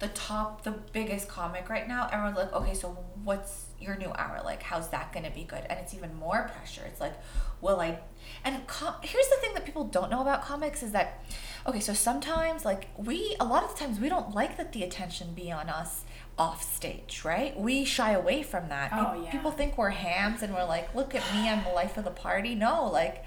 the 0.00 0.08
top, 0.08 0.62
the 0.64 0.72
biggest 0.72 1.28
comic 1.28 1.68
right 1.68 1.86
now, 1.86 2.08
everyone's 2.10 2.36
like, 2.38 2.52
okay, 2.52 2.74
so 2.74 2.88
what's 3.22 3.65
your 3.80 3.96
new 3.96 4.10
hour 4.16 4.40
like 4.44 4.62
how's 4.62 4.88
that 4.88 5.12
going 5.12 5.24
to 5.24 5.30
be 5.30 5.44
good 5.44 5.62
and 5.68 5.78
it's 5.78 5.94
even 5.94 6.14
more 6.16 6.50
pressure 6.54 6.82
it's 6.86 7.00
like 7.00 7.14
will 7.60 7.80
i 7.80 7.98
and 8.44 8.66
com- 8.66 8.94
here's 9.02 9.28
the 9.28 9.36
thing 9.40 9.52
that 9.54 9.64
people 9.64 9.84
don't 9.84 10.10
know 10.10 10.20
about 10.22 10.42
comics 10.42 10.82
is 10.82 10.92
that 10.92 11.22
okay 11.66 11.80
so 11.80 11.92
sometimes 11.92 12.64
like 12.64 12.88
we 12.96 13.36
a 13.40 13.44
lot 13.44 13.62
of 13.62 13.72
the 13.72 13.78
times 13.78 14.00
we 14.00 14.08
don't 14.08 14.34
like 14.34 14.56
that 14.56 14.72
the 14.72 14.82
attention 14.82 15.32
be 15.34 15.50
on 15.52 15.68
us 15.68 16.04
off 16.38 16.62
stage 16.62 17.22
right 17.24 17.58
we 17.58 17.82
shy 17.84 18.12
away 18.12 18.42
from 18.42 18.68
that 18.68 18.90
Oh, 18.92 19.14
Pe- 19.18 19.24
yeah. 19.24 19.30
people 19.30 19.50
think 19.50 19.78
we're 19.78 19.88
hams 19.90 20.42
and 20.42 20.52
we're 20.54 20.64
like 20.66 20.94
look 20.94 21.14
at 21.14 21.22
me 21.34 21.48
i'm 21.48 21.64
the 21.64 21.70
life 21.70 21.96
of 21.96 22.04
the 22.04 22.10
party 22.10 22.54
no 22.54 22.86
like 22.90 23.24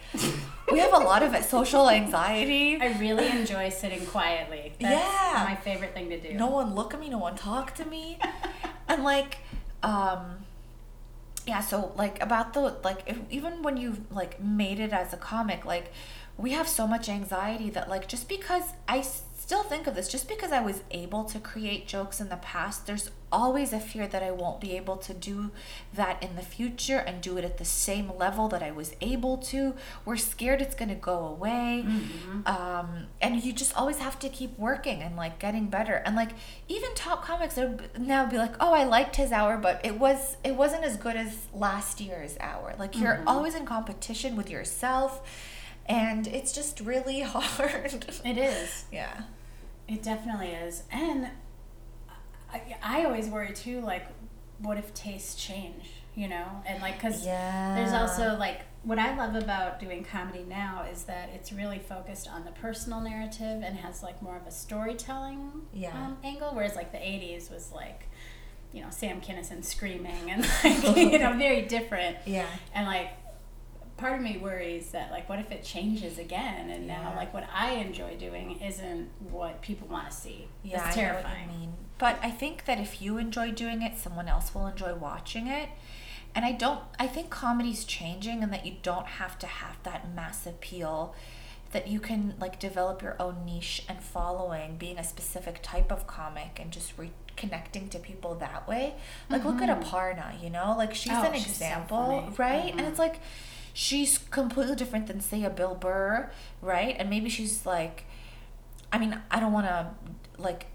we 0.72 0.78
have 0.80 0.94
a 0.94 0.98
lot 0.98 1.24
of 1.24 1.36
social 1.44 1.90
anxiety 1.90 2.78
I 2.80 2.98
really 3.00 3.28
enjoy 3.28 3.70
sitting 3.70 4.06
quietly. 4.06 4.74
That's 4.80 4.94
Yeah. 5.04 5.44
my 5.48 5.56
favorite 5.56 5.94
thing 5.96 6.10
to 6.10 6.20
do. 6.20 6.34
no 6.36 6.48
one 6.48 6.76
look 6.76 6.94
at 6.94 7.00
me 7.00 7.10
no 7.10 7.18
one 7.18 7.36
talk 7.36 7.74
to 7.76 7.86
me 7.86 8.20
and 8.88 9.04
like 9.04 9.40
um 9.84 10.46
yeah 11.48 11.62
so 11.62 11.92
like 11.98 12.22
about 12.22 12.54
the 12.54 12.60
like 12.84 13.04
if, 13.08 13.18
even 13.30 13.62
when 13.62 13.78
you've 13.78 14.00
like 14.12 14.42
made 14.42 14.80
it 14.80 14.92
as 14.92 15.14
a 15.14 15.18
comic 15.18 15.66
like 15.66 15.92
we 16.38 16.52
have 16.52 16.68
so 16.68 16.88
much 16.88 17.10
anxiety 17.10 17.70
that 17.70 17.90
like 17.90 18.08
just 18.08 18.28
because 18.30 18.64
i 18.88 19.02
still 19.50 19.64
think 19.64 19.88
of 19.88 19.96
this 19.96 20.08
just 20.08 20.28
because 20.28 20.52
i 20.52 20.60
was 20.60 20.84
able 20.92 21.24
to 21.24 21.40
create 21.40 21.88
jokes 21.88 22.22
in 22.22 22.30
the 22.30 22.36
past 22.36 22.86
there's 22.86 23.10
always 23.32 23.74
a 23.74 23.80
fear 23.80 24.08
that 24.08 24.22
i 24.22 24.30
won't 24.30 24.62
be 24.62 24.78
able 24.78 24.96
to 24.96 25.12
do 25.12 25.50
that 25.92 26.22
in 26.22 26.36
the 26.36 26.42
future 26.44 27.00
and 27.00 27.20
do 27.20 27.36
it 27.36 27.44
at 27.44 27.58
the 27.58 27.66
same 27.66 28.12
level 28.16 28.48
that 28.48 28.62
i 28.62 28.70
was 28.72 28.96
able 29.02 29.38
to. 29.38 29.74
We're 30.06 30.18
scared 30.18 30.62
it's 30.62 30.76
going 30.76 30.90
to 30.90 30.96
go 30.96 31.26
away. 31.26 31.86
Um, 32.46 33.08
and 33.22 33.44
you 33.44 33.54
just 33.54 33.76
always 33.76 34.00
have 34.00 34.20
to 34.20 34.30
keep 34.30 34.58
working 34.58 35.02
and 35.02 35.16
like 35.16 35.40
getting 35.40 35.68
better. 35.68 35.96
And 36.06 36.16
like 36.16 36.32
even 36.68 36.94
top 36.96 37.24
comics 37.24 37.58
are 37.58 37.78
now 37.98 38.26
be 38.26 38.38
like 38.38 38.56
oh 38.60 38.74
i 38.74 38.84
liked 38.84 39.16
his 39.16 39.32
hour 39.32 39.58
but 39.58 39.80
it 39.84 40.00
was 40.00 40.38
it 40.44 40.56
wasn't 40.56 40.84
as 40.84 40.98
good 40.98 41.16
as 41.16 41.48
last 41.54 42.00
year's 42.02 42.38
hour. 42.40 42.76
Like 42.78 42.98
you're 42.98 43.22
always 43.28 43.56
in 43.56 43.66
competition 43.66 44.36
with 44.36 44.50
yourself 44.50 45.28
and 45.86 46.28
it's 46.28 46.52
just 46.52 46.80
really 46.80 47.22
hard. 47.36 48.06
It 48.26 48.38
is. 48.38 48.86
yeah 48.92 49.22
It 49.90 50.04
definitely 50.04 50.50
is. 50.52 50.84
And 50.92 51.30
I, 52.54 52.78
I 52.82 53.06
always 53.06 53.28
worry 53.28 53.54
too, 53.54 53.82
like, 53.82 54.06
what 54.60 54.78
if 54.78 54.94
tastes 54.94 55.36
change, 55.42 55.90
you 56.16 56.28
know? 56.28 56.46
And 56.68 56.82
like, 56.82 56.96
because 56.96 57.26
there's 57.76 57.94
also 57.94 58.38
like, 58.38 58.62
what 58.84 58.98
I 59.00 59.16
love 59.18 59.36
about 59.36 59.80
doing 59.80 60.04
comedy 60.06 60.46
now 60.48 60.86
is 60.90 61.04
that 61.04 61.30
it's 61.34 61.52
really 61.52 61.80
focused 61.80 62.30
on 62.30 62.46
the 62.46 62.52
personal 62.52 63.02
narrative 63.02 63.62
and 63.64 63.76
has 63.78 64.02
like 64.02 64.22
more 64.22 64.38
of 64.38 64.48
a 64.48 64.52
storytelling 64.52 65.52
Yeah. 65.74 65.90
um, 65.94 66.18
angle, 66.24 66.52
whereas 66.54 66.76
like 66.76 66.92
the 66.92 66.98
80s 66.98 67.52
was 67.52 67.72
like, 67.74 68.08
you 68.72 68.82
know, 68.82 68.90
Sam 68.90 69.20
Kinison 69.22 69.64
screaming 69.66 70.30
and 70.30 70.48
like, 70.64 70.96
you 70.98 71.20
know, 71.20 71.34
very 71.38 71.64
different. 71.64 72.18
yeah 72.26 72.46
And 72.74 72.86
like, 72.88 73.10
part 74.00 74.14
of 74.16 74.22
me 74.22 74.38
worries 74.38 74.92
that 74.92 75.12
like, 75.12 75.28
what 75.30 75.40
if 75.40 75.52
it 75.52 75.64
changes 75.64 76.18
again? 76.18 76.70
And 76.70 76.88
now, 76.88 77.14
like, 77.16 77.34
what 77.34 77.48
I 77.54 77.74
enjoy 77.74 78.16
doing 78.16 78.60
isn't 78.62 79.10
what 79.32 79.62
people 79.62 79.88
want 79.88 80.10
to 80.10 80.16
see. 80.16 80.48
Yeah, 80.64 80.78
it's 80.88 80.98
I 80.98 81.00
terrifying. 81.00 81.50
you 81.52 81.58
mean. 81.60 81.74
But 81.98 82.18
I 82.24 82.32
think 82.32 82.66
that 82.66 82.80
if 82.80 83.02
you 83.02 83.18
enjoy 83.18 83.52
doing 83.52 83.82
it, 83.82 83.98
someone 83.98 84.28
else 84.28 84.56
will 84.56 84.68
enjoy 84.68 84.94
watching 84.96 85.48
it. 85.48 85.70
And 86.36 86.46
I 86.46 86.52
don't 86.54 86.82
I 87.00 87.08
think 87.08 87.30
comedy's 87.30 87.84
changing 87.86 88.44
and 88.44 88.54
that 88.54 88.66
you 88.66 88.76
don't 88.84 89.08
have 89.08 89.38
to 89.40 89.48
have 89.48 89.78
that 89.84 90.14
mass 90.14 90.46
appeal 90.46 91.16
that 91.72 91.88
you 91.88 92.00
can 92.00 92.34
like 92.40 92.60
develop 92.60 93.02
your 93.02 93.16
own 93.20 93.46
niche 93.46 93.84
and 93.90 94.00
following 94.02 94.76
being 94.78 94.98
a 94.98 95.04
specific 95.04 95.60
type 95.62 95.92
of 95.92 96.08
comic 96.08 96.60
and 96.60 96.72
just 96.72 96.94
reconnecting 96.98 97.90
to 97.90 98.00
people 98.00 98.36
that 98.36 98.68
way. 98.68 98.96
Like 99.30 99.44
look 99.44 99.62
at 99.62 99.70
Aparna, 99.70 100.42
you 100.42 100.50
know? 100.50 100.76
Like 100.78 100.94
she's 100.96 101.12
Mm-hmm. 101.14 101.26
Oh, 101.26 101.30
an 101.30 101.34
she's 101.40 101.48
example, 101.52 101.98
funny. 102.22 102.36
right? 102.38 102.72
And 102.72 102.82
Mhm. 102.82 102.90
it's 102.90 103.00
like 103.00 103.20
she's 103.80 104.18
completely 104.18 104.76
different 104.76 105.08
than 105.08 105.22
say 105.22 105.42
a 105.46 105.50
Bill 105.50 105.74
Burr, 105.74 106.30
right? 106.62 106.98
And 107.00 107.10
maybe 107.10 107.30
she's 107.30 107.66
like 107.66 108.04
I 108.92 108.98
mean, 108.98 109.18
I 109.32 109.40
don't 109.40 109.54
want 109.54 109.68
to 109.68 109.92
like 110.38 110.66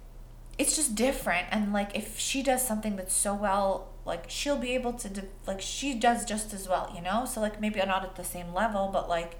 it's 0.56 0.74
just 0.76 0.94
different 0.94 1.46
and 1.50 1.72
like 1.72 1.94
if 1.94 2.18
she 2.18 2.42
does 2.42 2.66
something 2.66 2.96
that's 2.96 3.14
so 3.14 3.34
well 3.34 3.88
like 4.06 4.24
she'll 4.30 4.56
be 4.56 4.72
able 4.74 4.92
to 4.94 5.08
do, 5.10 5.22
like 5.46 5.60
she 5.60 5.92
does 5.94 6.24
just 6.24 6.54
as 6.54 6.66
well, 6.66 6.90
you 6.94 7.02
know? 7.02 7.26
So 7.26 7.40
like 7.42 7.60
maybe 7.60 7.78
not 7.80 8.04
at 8.04 8.16
the 8.16 8.24
same 8.24 8.54
level, 8.54 8.88
but 8.90 9.06
like 9.08 9.32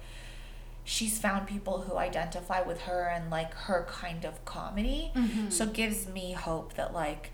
she's 0.83 1.17
found 1.17 1.47
people 1.47 1.81
who 1.81 1.97
identify 1.97 2.61
with 2.61 2.81
her 2.81 3.03
and 3.15 3.31
like 3.31 3.51
her 3.67 3.87
kind 3.89 4.25
of 4.25 4.45
comedy. 4.45 5.11
Mhm. 5.15 5.51
So 5.51 5.63
it 5.63 5.73
gives 5.73 6.07
me 6.07 6.33
hope 6.33 6.75
that 6.75 6.93
like 6.93 7.31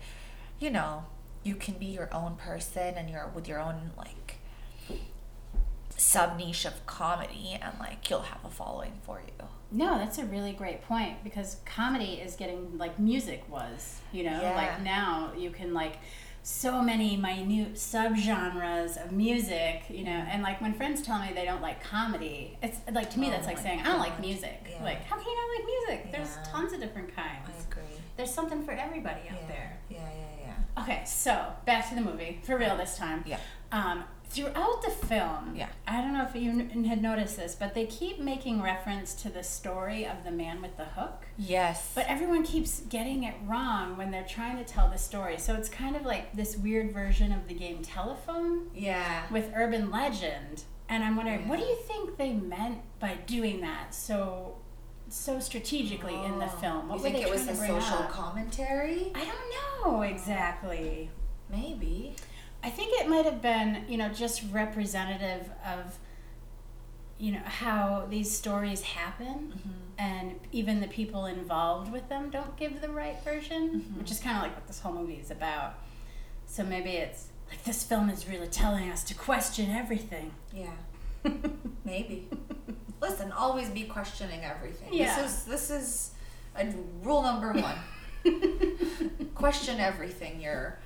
you 0.60 0.70
know, 0.70 1.04
you 1.42 1.56
can 1.56 1.74
be 1.74 1.86
your 1.86 2.08
own 2.14 2.36
person 2.36 2.94
and 2.96 3.10
you're 3.10 3.28
with 3.34 3.46
your 3.48 3.58
own 3.60 3.90
like 3.98 4.21
sub 6.12 6.36
niche 6.36 6.64
of 6.64 6.84
comedy 6.86 7.58
and 7.60 7.72
like 7.78 8.08
you'll 8.10 8.20
have 8.22 8.44
a 8.44 8.50
following 8.50 8.92
for 9.02 9.20
you. 9.26 9.46
No, 9.70 9.96
that's 9.98 10.18
a 10.18 10.24
really 10.26 10.52
great 10.52 10.82
point 10.82 11.24
because 11.24 11.56
comedy 11.64 12.14
is 12.24 12.34
getting 12.36 12.76
like 12.76 12.98
music 12.98 13.42
was, 13.48 14.00
you 14.12 14.22
know, 14.24 14.38
Yeah. 14.42 14.54
like 14.54 14.82
now 14.82 15.32
you 15.36 15.50
can 15.50 15.72
like 15.72 15.96
so 16.42 16.82
many 16.82 17.16
minute 17.16 17.74
subgenres 17.74 19.02
of 19.02 19.12
music, 19.12 19.84
you 19.88 20.04
know, 20.04 20.10
and 20.30 20.42
like 20.42 20.60
when 20.60 20.74
friends 20.74 21.00
tell 21.02 21.18
me 21.20 21.30
they 21.34 21.44
don't 21.44 21.62
like 21.62 21.82
comedy, 21.82 22.58
it's 22.62 22.78
like 22.92 23.10
to 23.10 23.18
me 23.18 23.28
Oh 23.28 23.30
that's 23.30 23.46
like 23.46 23.56
my 23.56 23.62
saying 23.62 23.80
I 23.80 23.84
don't 23.84 23.98
like 24.00 24.20
music. 24.20 24.60
Yeah. 24.70 24.82
Like 24.84 25.04
how 25.04 25.16
can 25.16 25.26
you 25.26 25.36
not 25.36 25.48
like 25.56 25.66
music? 25.66 26.12
There's 26.12 26.36
tons 26.48 26.72
of 26.72 26.80
different 26.80 27.14
kinds. 27.16 27.48
agree. 27.70 27.82
There's 28.16 28.32
something 28.34 28.62
for 28.62 28.72
everybody 28.72 29.28
out 29.30 29.48
there. 29.48 29.78
Yeah, 29.88 29.98
yeah, 30.00 30.46
yeah. 30.76 30.82
Okay, 30.82 31.02
so 31.06 31.52
back 31.64 31.88
to 31.88 31.94
the 31.94 32.00
movie 32.02 32.40
for 32.44 32.58
real 32.58 32.76
this 32.76 32.96
time. 32.98 33.24
Yeah. 33.26 33.38
Um, 33.70 34.04
throughout 34.32 34.82
the 34.82 34.90
film, 34.90 35.54
Yeah. 35.54 35.68
I 35.86 36.00
don't 36.00 36.12
know 36.14 36.24
if 36.24 36.34
you 36.34 36.50
n- 36.50 36.84
had 36.84 37.02
noticed 37.02 37.36
this, 37.36 37.54
but 37.54 37.74
they 37.74 37.86
keep 37.86 38.18
making 38.18 38.62
reference 38.62 39.14
to 39.22 39.28
the 39.28 39.42
story 39.42 40.06
of 40.06 40.24
the 40.24 40.30
man 40.30 40.62
with 40.62 40.76
the 40.76 40.84
hook. 40.84 41.26
Yes. 41.36 41.92
But 41.94 42.06
everyone 42.08 42.42
keeps 42.44 42.80
getting 42.88 43.24
it 43.24 43.34
wrong 43.46 43.96
when 43.96 44.10
they're 44.10 44.26
trying 44.28 44.56
to 44.58 44.64
tell 44.64 44.88
the 44.88 44.98
story. 44.98 45.38
So 45.38 45.54
it's 45.54 45.68
kind 45.68 45.96
of 45.96 46.02
like 46.06 46.34
this 46.34 46.56
weird 46.56 46.92
version 46.92 47.30
of 47.32 47.46
the 47.48 47.54
game 47.54 47.82
Telephone 47.82 48.70
yeah. 48.74 49.24
with 49.30 49.52
urban 49.54 49.90
legend. 49.90 50.64
And 50.88 51.04
I'm 51.04 51.16
wondering, 51.16 51.48
what 51.48 51.58
do 51.58 51.64
you 51.64 51.76
think 51.76 52.16
they 52.16 52.32
meant 52.32 52.78
by 53.00 53.14
doing 53.26 53.60
that 53.62 53.94
so 53.94 54.56
so 55.08 55.38
strategically 55.40 56.14
in 56.24 56.38
the 56.38 56.46
oh. 56.46 56.58
film? 56.60 56.88
What 56.88 57.00
Oh. 57.00 57.04
you 57.06 57.12
think 57.12 57.26
it 57.26 57.30
was 57.30 57.46
a 57.46 57.54
social 57.54 57.98
up? 57.98 58.10
commentary? 58.10 59.12
I 59.14 59.24
don't 59.24 59.84
know 59.94 60.02
exactly. 60.02 61.10
Maybe. 61.50 62.14
I 62.62 62.70
think 62.70 63.00
it 63.00 63.08
might 63.08 63.24
have 63.24 63.42
been, 63.42 63.84
you 63.88 63.96
know, 63.98 64.08
just 64.08 64.42
representative 64.52 65.50
of, 65.66 65.98
you 67.18 67.32
know, 67.32 67.42
how 67.44 68.06
these 68.08 68.30
stories 68.36 68.82
happen, 68.82 69.52
Mm-hmm. 69.56 69.70
and 69.98 70.40
even 70.52 70.80
the 70.80 70.86
people 70.88 71.26
involved 71.26 71.92
with 71.92 72.08
them 72.08 72.30
don't 72.30 72.56
give 72.56 72.80
the 72.80 72.88
right 72.88 73.22
version, 73.24 73.80
Mhm. 73.92 73.98
which 73.98 74.10
is 74.10 74.18
kind 74.20 74.36
of 74.36 74.42
like 74.44 74.54
what 74.54 74.66
this 74.66 74.80
whole 74.80 74.92
movie 74.92 75.14
is 75.14 75.30
about. 75.30 75.74
So 76.46 76.62
maybe 76.64 76.90
it's 76.92 77.28
like 77.50 77.62
this 77.64 77.82
film 77.84 78.08
is 78.10 78.28
really 78.28 78.48
telling 78.48 78.90
us 78.90 79.04
to 79.04 79.14
question 79.14 79.70
everything. 79.70 80.32
Yeah. 80.52 80.72
Maybe. 81.84 82.28
Listen, 83.00 83.30
always 83.32 83.68
be 83.70 83.84
questioning 83.84 84.44
everything. 84.44 84.92
Yeah. 84.92 85.20
This 85.22 85.32
is 85.32 85.44
this 85.44 85.70
is 85.70 86.10
a 86.56 86.72
rule 87.02 87.22
number 87.22 87.52
one. 87.52 87.78
Question 89.34 89.78
everything. 89.80 90.40
You're. 90.40 90.78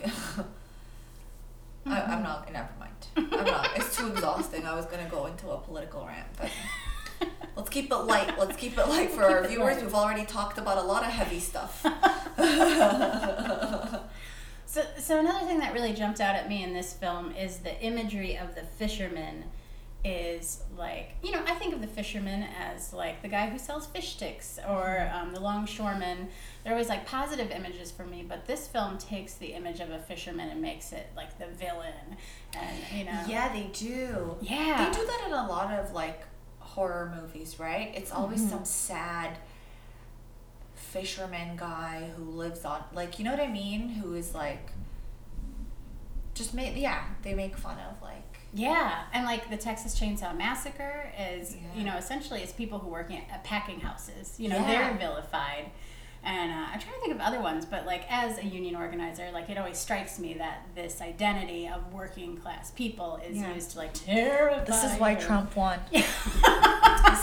I, 1.86 2.00
I'm 2.00 2.10
mm-hmm. 2.10 2.22
not. 2.22 2.52
Never 2.52 2.68
mind. 2.78 2.92
I'm 3.16 3.44
not. 3.44 3.70
It's 3.76 3.96
too 3.96 4.08
exhausting. 4.08 4.64
I 4.64 4.74
was 4.74 4.86
gonna 4.86 5.08
go 5.10 5.26
into 5.26 5.50
a 5.50 5.58
political 5.58 6.06
rant, 6.06 6.28
but 6.38 6.50
let's 7.56 7.68
keep 7.68 7.90
it 7.90 7.96
light. 7.96 8.38
Let's 8.38 8.56
keep 8.56 8.78
it 8.78 8.88
light 8.88 9.10
for 9.10 9.24
our 9.24 9.46
viewers. 9.46 9.76
light. 9.76 9.84
We've 9.84 9.94
already 9.94 10.24
talked 10.24 10.58
about 10.58 10.78
a 10.78 10.82
lot 10.82 11.02
of 11.02 11.10
heavy 11.10 11.40
stuff. 11.40 11.84
So, 14.72 14.82
so 14.98 15.20
another 15.20 15.44
thing 15.44 15.58
that 15.58 15.74
really 15.74 15.92
jumped 15.92 16.18
out 16.18 16.34
at 16.34 16.48
me 16.48 16.64
in 16.64 16.72
this 16.72 16.94
film 16.94 17.34
is 17.36 17.58
the 17.58 17.78
imagery 17.82 18.38
of 18.38 18.54
the 18.54 18.62
fisherman 18.62 19.44
is 20.04 20.60
like 20.76 21.12
you 21.22 21.30
know 21.30 21.40
I 21.46 21.54
think 21.54 21.72
of 21.74 21.80
the 21.80 21.86
fisherman 21.86 22.44
as 22.60 22.92
like 22.92 23.22
the 23.22 23.28
guy 23.28 23.48
who 23.48 23.56
sells 23.58 23.86
fish 23.86 24.14
sticks 24.14 24.58
or 24.68 25.08
um, 25.14 25.32
the 25.32 25.38
longshoreman. 25.40 26.28
They're 26.64 26.72
always 26.72 26.88
like 26.88 27.06
positive 27.06 27.50
images 27.52 27.90
for 27.92 28.04
me, 28.04 28.24
but 28.28 28.46
this 28.46 28.66
film 28.66 28.98
takes 28.98 29.34
the 29.34 29.52
image 29.52 29.78
of 29.80 29.90
a 29.90 29.98
fisherman 30.00 30.48
and 30.50 30.60
makes 30.60 30.92
it 30.92 31.06
like 31.16 31.38
the 31.38 31.46
villain, 31.46 32.16
and 32.54 32.76
you 32.98 33.04
know 33.04 33.22
Yeah, 33.28 33.52
they 33.52 33.70
do. 33.72 34.36
yeah 34.40 34.84
They 34.90 34.98
do 34.98 35.06
that 35.06 35.24
in 35.28 35.32
a 35.34 35.46
lot 35.48 35.72
of 35.72 35.92
like 35.92 36.22
horror 36.58 37.12
movies, 37.20 37.60
right? 37.60 37.92
It's 37.94 38.10
always 38.12 38.42
Mhm. 38.42 38.50
some 38.50 38.64
sad 38.64 39.38
fisherman 40.74 41.56
guy 41.56 42.10
who 42.16 42.24
lives 42.24 42.64
on 42.64 42.82
like 42.92 43.18
you 43.18 43.24
know 43.24 43.30
what 43.30 43.40
I 43.40 43.46
mean? 43.48 43.88
Who 43.88 44.14
is 44.14 44.34
like 44.34 44.70
just 46.34 46.54
make 46.54 46.76
yeah, 46.76 47.04
they 47.22 47.34
make 47.34 47.56
fun 47.56 47.76
of 47.78 48.00
like 48.02 48.31
Yeah, 48.54 49.04
and 49.14 49.24
like 49.24 49.48
the 49.50 49.56
Texas 49.56 49.98
Chainsaw 49.98 50.36
Massacre 50.36 51.10
is, 51.18 51.54
Yeah. 51.56 51.60
you 51.74 51.84
know, 51.84 51.96
essentially 51.96 52.40
it's 52.42 52.52
people 52.52 52.78
who 52.78 52.88
work 52.88 53.10
in, 53.10 53.22
at 53.30 53.44
packing 53.44 53.80
houses. 53.80 54.34
You 54.38 54.50
know, 54.50 54.58
Yeah. 54.58 54.66
they're 54.90 54.98
vilified. 54.98 55.70
And 56.24 56.52
uh, 56.52 56.66
I'm 56.72 56.78
trying 56.78 56.94
to 56.94 57.00
think 57.00 57.14
of 57.14 57.20
other 57.20 57.40
ones, 57.40 57.64
but 57.64 57.84
like 57.84 58.04
as 58.08 58.38
a 58.38 58.44
union 58.44 58.76
organizer, 58.76 59.28
like 59.32 59.50
it 59.50 59.58
always 59.58 59.76
strikes 59.78 60.20
me 60.20 60.34
that 60.34 60.66
this 60.76 61.00
identity 61.00 61.66
of 61.66 61.92
working 61.92 62.36
class 62.36 62.70
people 62.70 63.18
is 63.26 63.38
Yeah. 63.38 63.52
used 63.54 63.72
to 63.72 63.78
like 63.78 63.92
terrify. 63.94 64.64
This 64.64 64.84
is 64.84 65.00
why. 65.00 65.14
Trump 65.16 65.56
won. 65.56 65.80
this 65.90 66.06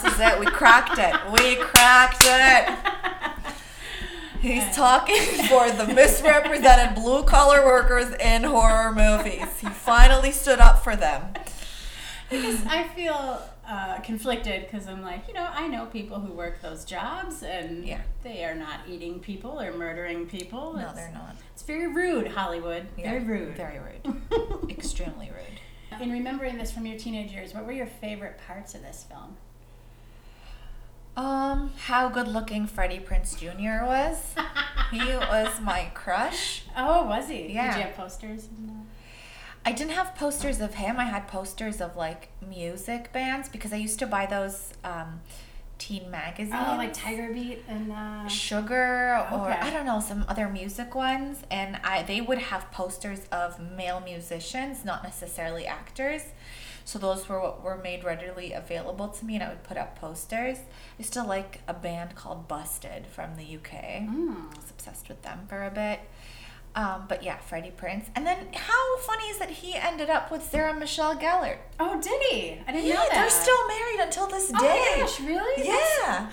is 0.04 0.20
it. 0.20 0.40
We 0.40 0.48
cracked 0.48 0.98
it. 1.00 1.16
We 1.32 1.56
cracked 1.58 2.24
it. 2.26 2.78
He's 4.42 4.76
talking 4.76 5.22
for 5.48 5.70
the 5.72 5.88
misrepresented 5.94 6.96
blue 6.96 7.24
collar 7.24 7.66
workers 7.66 8.14
in 8.20 8.44
horror 8.44 8.94
movies. 8.94 9.46
He 9.60 9.68
finally 9.68 10.32
stood 10.32 10.60
up 10.60 10.84
for 10.84 10.96
them. 10.96 11.34
Because 12.30 12.66
I 12.68 12.84
feel 12.96 13.42
uh, 13.68 14.00
conflicted 14.00 14.66
because 14.70 14.88
I'm 14.88 15.02
like, 15.02 15.28
you 15.28 15.34
know, 15.34 15.48
I 15.52 15.68
know 15.68 15.86
people 15.88 16.20
who 16.20 16.32
work 16.34 16.62
those 16.62 16.86
jobs 16.86 17.44
and 17.44 17.86
Yeah. 17.86 18.02
they 18.24 18.44
are 18.46 18.56
not 18.56 18.82
eating 18.88 19.20
people 19.20 19.60
or 19.60 19.74
murdering 19.74 20.26
people. 20.28 20.74
No, 20.74 20.80
It's- 20.80 20.96
they're 20.96 21.12
not. 21.12 21.36
It's 21.54 21.64
very 21.64 21.88
rude, 21.88 22.28
Hollywood. 22.28 22.88
Yeah, 22.98 23.12
very 23.12 23.24
rude. 23.26 23.56
Very 23.58 23.80
rude. 23.80 24.70
Extremely 24.70 25.30
rude. 25.32 26.02
In 26.02 26.12
remembering 26.12 26.58
this 26.58 26.72
from 26.72 26.86
your 26.86 26.98
teenage 26.98 27.32
years, 27.32 27.54
what 27.54 27.66
were 27.66 27.72
your 27.74 27.88
favorite 27.88 28.40
parts 28.48 28.74
of 28.76 28.82
this 28.84 29.06
film? 29.10 29.36
Um, 31.20 31.72
how 31.76 32.08
good 32.08 32.30
looking 32.30 32.66
Freddie 32.66 33.00
Prinze 33.02 33.38
Jr. 33.38 33.86
was. 33.86 34.34
He 34.90 35.00
was 35.16 35.60
my 35.60 35.92
crush. 35.94 36.64
Oh, 36.78 37.06
was 37.08 37.28
he? 37.28 37.52
Yeah. 37.52 37.74
Did 37.74 37.78
you 37.80 37.86
have 37.88 37.96
posters? 37.98 38.48
I 39.66 39.74
didn't 39.74 39.92
have 39.92 40.16
posters 40.16 40.62
of 40.62 40.76
him. 40.76 40.98
I 40.98 41.04
had 41.04 41.28
posters 41.28 41.82
of 41.82 41.98
like 41.98 42.30
music 42.48 43.12
bands 43.12 43.50
because 43.50 43.74
I 43.74 43.76
used 43.76 44.00
to 44.00 44.08
buy 44.08 44.28
those 44.28 44.74
um, 44.86 45.20
teen 45.78 46.10
magazines. 46.10 46.56
Oh, 46.58 46.76
like 46.78 46.94
Tiger 46.94 47.34
Beat 47.34 47.66
and. 47.68 47.92
Uh, 47.92 48.28
Sugar 48.30 49.16
or 49.30 49.50
Okay. 49.52 49.60
I 49.60 49.72
don't 49.72 49.86
know 49.86 50.00
some 50.00 50.24
other 50.30 50.48
music 50.48 50.96
ones, 50.96 51.40
and 51.52 51.82
I 51.84 52.04
they 52.04 52.22
would 52.22 52.38
have 52.38 52.72
posters 52.72 53.26
of 53.30 53.60
male 53.60 54.00
musicians, 54.00 54.86
not 54.86 55.04
necessarily 55.04 55.68
actors. 55.68 56.22
So 56.90 56.98
those 56.98 57.30
were 57.30 57.40
what 57.40 57.64
were 57.64 57.78
made 57.78 58.04
readily 58.04 58.52
available 58.52 59.10
to 59.10 59.24
me, 59.26 59.36
and 59.36 59.44
I 59.44 59.50
would 59.50 59.64
put 59.64 59.78
up 59.78 60.00
posters. 60.00 60.58
I 61.00 61.04
still 61.04 61.28
like 61.28 61.62
a 61.68 61.74
band 61.76 62.16
called 62.16 62.48
Busted 62.48 63.06
from 63.06 63.36
the 63.36 63.44
UK. 63.44 63.72
mm. 64.10 64.36
I 64.52 64.56
was 64.56 64.72
obsessed 64.72 65.08
with 65.08 65.22
them 65.22 65.42
for 65.48 65.64
a 65.64 65.70
bit. 65.70 66.00
Um, 66.74 67.06
but 67.08 67.22
yeah, 67.22 67.38
Freddie 67.38 67.74
Prinze. 67.78 68.06
And 68.16 68.26
then 68.26 68.48
how 68.56 68.98
funny 69.02 69.26
is 69.26 69.38
that 69.38 69.52
he 69.52 69.76
ended 69.76 70.10
up 70.10 70.32
with 70.32 70.44
Sarah 70.44 70.74
Michelle 70.74 71.16
Gellar? 71.16 71.58
Oh, 71.80 72.02
did 72.02 72.22
he? 72.32 72.58
I 72.68 72.72
didn't 72.72 72.88
Yeah, 72.88 72.96
know 72.96 73.06
that. 73.08 73.12
they're 73.14 73.30
still 73.30 73.68
married 73.68 74.00
until 74.00 74.26
this 74.28 74.50
Oh 74.50 74.54
my 74.54 74.62
day. 74.62 75.02
gosh, 75.02 75.20
really? 75.20 75.68
Yeah. 75.68 76.32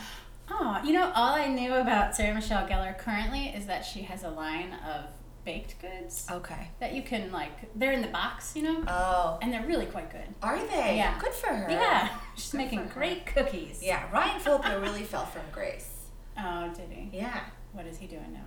Oh, 0.50 0.80
you 0.82 0.94
know, 0.94 1.12
all 1.14 1.34
I 1.34 1.48
knew 1.48 1.74
about 1.74 2.16
Sarah 2.16 2.34
Michelle 2.34 2.66
Gellar 2.66 2.96
currently 2.96 3.48
is 3.48 3.66
that 3.66 3.84
she 3.84 4.02
has 4.02 4.22
a 4.24 4.30
line 4.30 4.72
of 4.88 5.04
baked 5.47 5.80
goods 5.80 6.26
Okay. 6.30 6.68
that 6.80 6.92
you 6.92 7.01
can 7.03 7.32
like. 7.32 7.53
They're 7.74 7.92
in 7.92 8.03
the 8.03 8.09
box, 8.09 8.55
you 8.55 8.62
know, 8.64 8.84
Oh. 8.86 9.38
and 9.40 9.51
they're 9.51 9.64
really 9.64 9.86
quite 9.86 10.11
good. 10.11 10.34
Are 10.42 10.59
they? 10.59 10.97
Yeah. 10.97 11.18
Good 11.18 11.32
for 11.32 11.47
her. 11.55 11.70
Yeah, 11.70 12.09
she's 12.34 12.51
Good 12.51 12.59
making 12.59 12.88
great 12.88 13.24
cookies. 13.24 13.80
Yeah, 13.82 14.11
Ryan 14.12 14.40
Phillippe 14.40 14.66
really 14.82 15.05
fell 15.05 15.24
from 15.24 15.42
grace. 15.53 16.09
Oh, 16.38 16.68
did 16.76 16.90
he? 16.90 17.16
Yeah. 17.16 17.40
What 17.72 17.86
is 17.86 17.97
he 17.97 18.07
doing 18.07 18.32
now? 18.34 18.44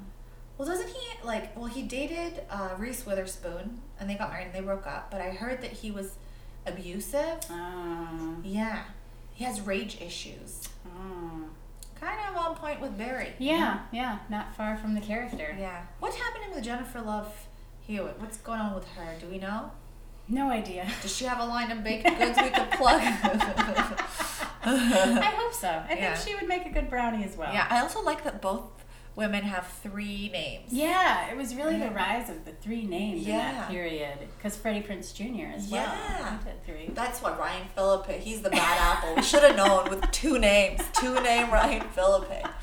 Well, 0.58 0.68
doesn't 0.68 0.90
he 0.90 1.08
like? 1.26 1.56
Well, 1.56 1.68
he 1.68 1.84
dated 1.84 2.42
uh, 2.52 2.72
Reese 2.78 3.06
Witherspoon, 3.06 3.80
and 4.00 4.10
they 4.10 4.16
got 4.16 4.30
married 4.30 4.48
and 4.48 4.54
they 4.54 4.60
broke 4.62 4.86
up. 4.86 5.10
But 5.10 5.22
I 5.22 5.30
heard 5.30 5.62
that 5.62 5.72
he 5.72 5.90
was 5.90 6.16
abusive. 6.68 7.40
Oh, 7.50 8.36
Yeah, 8.44 8.84
he 9.34 9.46
has 9.46 9.62
rage 9.62 10.00
issues. 10.02 10.68
oh. 10.86 11.46
Kind 12.00 12.20
of 12.30 12.36
on 12.38 12.56
point 12.56 12.80
with 12.82 12.98
Barry. 12.98 13.34
Yeah, 13.40 13.80
yeah, 13.92 14.20
not 14.30 14.56
far 14.56 14.78
from 14.78 14.94
the 14.96 15.02
character. 15.02 15.56
Yeah. 15.60 15.82
What's 16.00 16.16
happening 16.16 16.52
with 16.56 16.64
Jennifer 16.64 17.02
Love 17.02 17.48
Hewitt? 17.82 18.20
What's 18.20 18.38
going 18.38 18.60
on 18.62 18.74
with 18.76 18.88
her? 18.90 19.16
Do 19.20 19.28
we 19.28 19.38
know? 19.38 19.72
No 20.30 20.50
idea. 20.50 20.88
Does 21.02 21.16
she 21.16 21.26
have 21.26 21.40
a 21.40 21.46
line 21.46 21.72
of 21.72 21.84
baked 21.84 22.06
goods 22.18 22.38
we 22.42 22.50
could 22.52 22.72
plug? 22.72 23.02
I 24.64 25.34
hope 25.36 25.54
so. 25.54 25.68
I 25.68 25.94
Yeah. 25.96 26.14
think 26.16 26.28
she 26.30 26.36
would 26.36 26.48
make 26.48 26.66
a 26.66 26.70
good 26.70 26.90
brownie 26.90 27.24
as 27.24 27.36
well. 27.36 27.52
yeah, 27.54 27.68
I 27.70 27.80
also 27.82 28.02
like 28.02 28.24
that 28.24 28.42
both 28.42 28.64
women 29.20 29.44
have 29.44 29.68
three 29.84 30.30
names. 30.30 30.72
Yeah, 30.72 31.30
it 31.30 31.36
was 31.36 31.54
really 31.54 31.78
the 31.78 31.92
rise 31.92 32.30
of 32.30 32.46
the 32.46 32.54
three 32.54 32.86
names 32.86 33.26
in 33.28 33.34
that 33.34 33.70
period. 33.70 34.18
Because 34.38 34.56
Freddie 34.56 34.82
Prinze 34.82 35.14
Jr. 35.14 35.54
as 35.54 35.70
well. 35.70 35.84
Yeah. 35.84 36.38
Three. 36.66 36.90
That's 36.94 37.22
what 37.22 37.38
Ryan 37.38 37.68
Phillippe. 37.76 38.22
He's 38.22 38.42
the 38.42 38.50
bad 38.50 38.78
apple. 38.80 39.16
We 39.16 39.22
should 39.22 39.44
have 39.44 39.58
known 39.58 39.90
with 39.90 40.10
two 40.12 40.40
names. 40.40 40.82
Two 40.94 41.22
name 41.22 41.52
Ryan 41.52 41.86
Phillippe. 41.90 42.48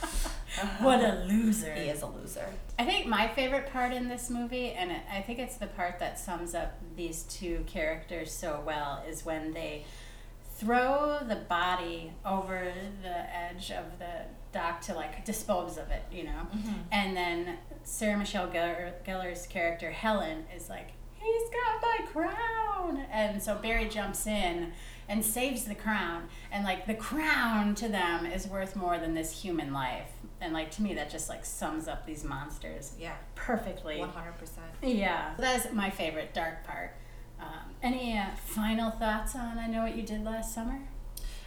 What 0.80 1.00
a 1.00 1.22
loser. 1.28 1.74
He 1.74 1.90
is 1.90 2.00
a 2.00 2.06
loser. 2.06 2.46
I 2.78 2.86
think 2.86 3.06
my 3.06 3.28
favorite 3.28 3.70
part 3.70 3.92
in 3.92 4.08
this 4.08 4.30
movie, 4.30 4.70
and 4.70 4.90
I 5.12 5.20
think 5.20 5.38
it's 5.38 5.56
the 5.56 5.66
part 5.66 5.98
that 5.98 6.18
sums 6.18 6.54
up 6.54 6.78
these 6.96 7.24
two 7.24 7.62
characters 7.66 8.32
so 8.32 8.62
well, 8.64 9.04
is 9.06 9.22
when 9.22 9.52
they 9.52 9.84
throw 10.54 11.18
the 11.28 11.36
body 11.36 12.12
over 12.24 12.72
the 13.02 13.36
edge 13.36 13.70
of 13.70 13.98
the 13.98 14.24
to 14.82 14.94
like 14.94 15.24
dispose 15.24 15.76
of 15.78 15.90
it, 15.90 16.02
you 16.12 16.24
know? 16.24 16.46
And 16.92 17.16
then 17.16 17.58
Sarah 17.84 18.16
Michelle 18.18 18.48
Gellar, 18.48 18.92
Gellar's 19.06 19.46
character, 19.46 19.90
Helen, 19.90 20.44
is 20.54 20.68
like, 20.68 20.90
he's 21.14 21.50
got 21.50 21.82
my 21.82 22.06
crown. 22.06 23.06
And 23.10 23.42
so 23.42 23.56
Barry 23.56 23.88
jumps 23.88 24.26
in 24.26 24.72
and 25.08 25.24
saves 25.24 25.64
the 25.64 25.74
crown. 25.74 26.28
And 26.50 26.64
like 26.64 26.86
the 26.86 26.94
crown 26.94 27.74
to 27.76 27.88
them 27.88 28.26
is 28.26 28.46
worth 28.46 28.74
more 28.76 28.98
than 28.98 29.14
this 29.14 29.42
human 29.42 29.72
life. 29.72 30.10
And 30.40 30.52
like 30.52 30.70
to 30.72 30.82
me, 30.82 30.94
that 30.94 31.10
just 31.10 31.28
like 31.28 31.44
sums 31.44 31.88
up 31.88 32.04
these 32.06 32.22
monsters 32.24 32.92
Yeah, 32.98 33.14
perfectly. 33.34 33.98
one 33.98 34.10
hundred 34.10 34.38
percent. 34.38 34.66
Yeah, 34.82 35.34
that 35.38 35.64
is 35.66 35.72
my 35.72 35.90
favorite 35.90 36.34
dark 36.34 36.64
part. 36.66 36.94
Um, 37.40 37.74
any 37.82 38.18
uh, 38.18 38.26
final 38.44 38.90
thoughts 38.90 39.34
on 39.34 39.58
I 39.58 39.66
Know 39.66 39.82
What 39.82 39.96
You 39.96 40.02
Did 40.02 40.24
Last 40.24 40.54
Summer? 40.54 40.80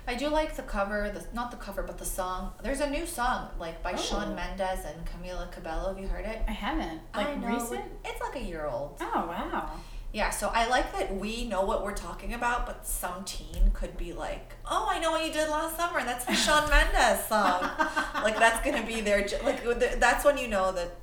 I 0.08 0.16
do 0.16 0.28
like 0.30 0.56
the 0.56 0.64
cover. 0.64 1.12
The 1.14 1.26
not 1.34 1.52
the 1.52 1.58
cover, 1.58 1.84
but 1.84 1.98
the 1.98 2.06
song. 2.06 2.54
There's 2.64 2.80
a 2.80 2.90
new 2.90 3.06
song 3.06 3.50
like 3.60 3.84
by 3.84 3.94
Oh. 3.94 3.98
Shawn 3.98 4.36
Mendes 4.36 4.86
and 4.86 5.06
Camila 5.06 5.52
Cabello. 5.52 5.90
Have 5.90 6.00
you 6.00 6.08
heard 6.08 6.26
it? 6.26 6.42
I 6.48 6.52
haven't. 6.52 7.02
Like 7.16 7.28
I 7.28 7.36
know, 7.36 7.48
recent? 7.48 7.86
It's 8.06 8.20
like 8.22 8.36
a 8.36 8.44
year 8.44 8.66
old. 8.66 8.98
Oh, 9.02 9.26
wow. 9.28 9.72
Yeah, 10.12 10.32
so 10.32 10.50
I 10.52 10.68
like 10.68 10.92
that 10.98 11.16
we 11.16 11.46
know 11.48 11.62
what 11.64 11.84
we're 11.84 11.94
talking 11.94 12.34
about, 12.34 12.66
but 12.66 12.88
some 12.88 13.24
teen 13.26 13.70
could 13.76 13.96
be 13.96 14.12
like, 14.12 14.54
"Oh, 14.66 14.88
I 14.90 14.98
know 14.98 15.12
what 15.12 15.24
you 15.24 15.32
did 15.32 15.48
last 15.50 15.78
summer. 15.78 16.04
That's 16.04 16.26
the 16.26 16.34
Shawn 16.34 16.68
Mendes 16.72 17.26
song." 17.28 17.62
like 18.24 18.40
that's 18.40 18.66
gonna 18.66 18.84
be 18.86 19.02
their 19.02 19.28
like 19.44 19.64
that's 20.00 20.26
when 20.26 20.40
you 20.40 20.48
know 20.48 20.72
that 20.72 20.96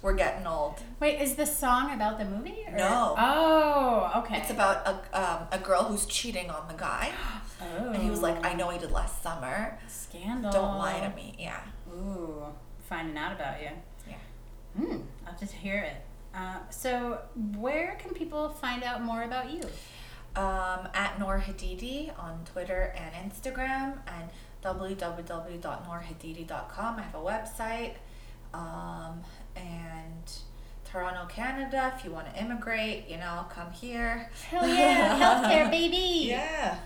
we're 0.00 0.14
getting 0.14 0.46
old. 0.46 0.80
Wait, 0.98 1.20
is 1.20 1.34
the 1.34 1.44
song 1.44 1.92
about 1.92 2.18
the 2.18 2.24
movie? 2.24 2.64
Or? 2.68 2.78
No. 2.78 3.14
Oh, 3.18 4.12
okay. 4.24 4.38
It's 4.38 4.50
about 4.50 4.86
a 4.86 4.92
um, 5.12 5.48
a 5.52 5.58
girl 5.58 5.82
who's 5.84 6.06
cheating 6.06 6.48
on 6.48 6.68
the 6.68 6.74
guy, 6.74 7.10
Oh. 7.60 7.90
and 7.92 8.00
he 8.02 8.08
was 8.10 8.20
like, 8.22 8.44
"I 8.46 8.54
know 8.54 8.70
you 8.70 8.78
did 8.78 8.92
last 8.92 9.20
summer. 9.22 9.76
Scandal. 9.88 10.52
Don't 10.52 10.78
lie 10.78 11.00
to 11.00 11.10
me." 11.16 11.34
Yeah, 11.38 11.60
Ooh, 11.92 12.44
finding 12.88 13.16
out 13.16 13.32
about 13.32 13.60
you. 13.60 13.70
yeah. 14.08 14.14
Hmm, 14.76 14.98
I'll 15.26 15.36
just 15.38 15.52
hear 15.54 15.80
it. 15.82 15.96
Uh, 16.34 16.58
so, 16.70 17.18
where 17.56 17.96
can 18.00 18.12
people 18.14 18.48
find 18.50 18.84
out 18.84 19.02
more 19.02 19.22
about 19.24 19.50
you? 19.50 19.62
Um, 20.36 20.86
at 20.94 21.18
Noor 21.18 21.40
Hadidi 21.44 22.12
on 22.18 22.44
Twitter 22.44 22.94
and 22.96 23.12
Instagram, 23.32 23.98
and 24.06 24.30
www.noorhadidi.com. 24.62 26.98
I 26.98 27.02
have 27.02 27.14
a 27.14 27.18
website. 27.18 27.94
Um, 28.54 29.22
and 29.56 30.30
Toronto, 30.84 31.26
Canada. 31.26 31.92
If 31.96 32.04
you 32.04 32.10
want 32.12 32.32
to 32.32 32.40
immigrate, 32.40 33.08
you 33.08 33.16
know, 33.18 33.46
come 33.50 33.70
here. 33.72 34.30
Hell 34.48 34.66
yeah, 34.68 35.18
healthcare, 35.18 35.68
baby. 35.78 36.26
Yeah. 36.28 36.78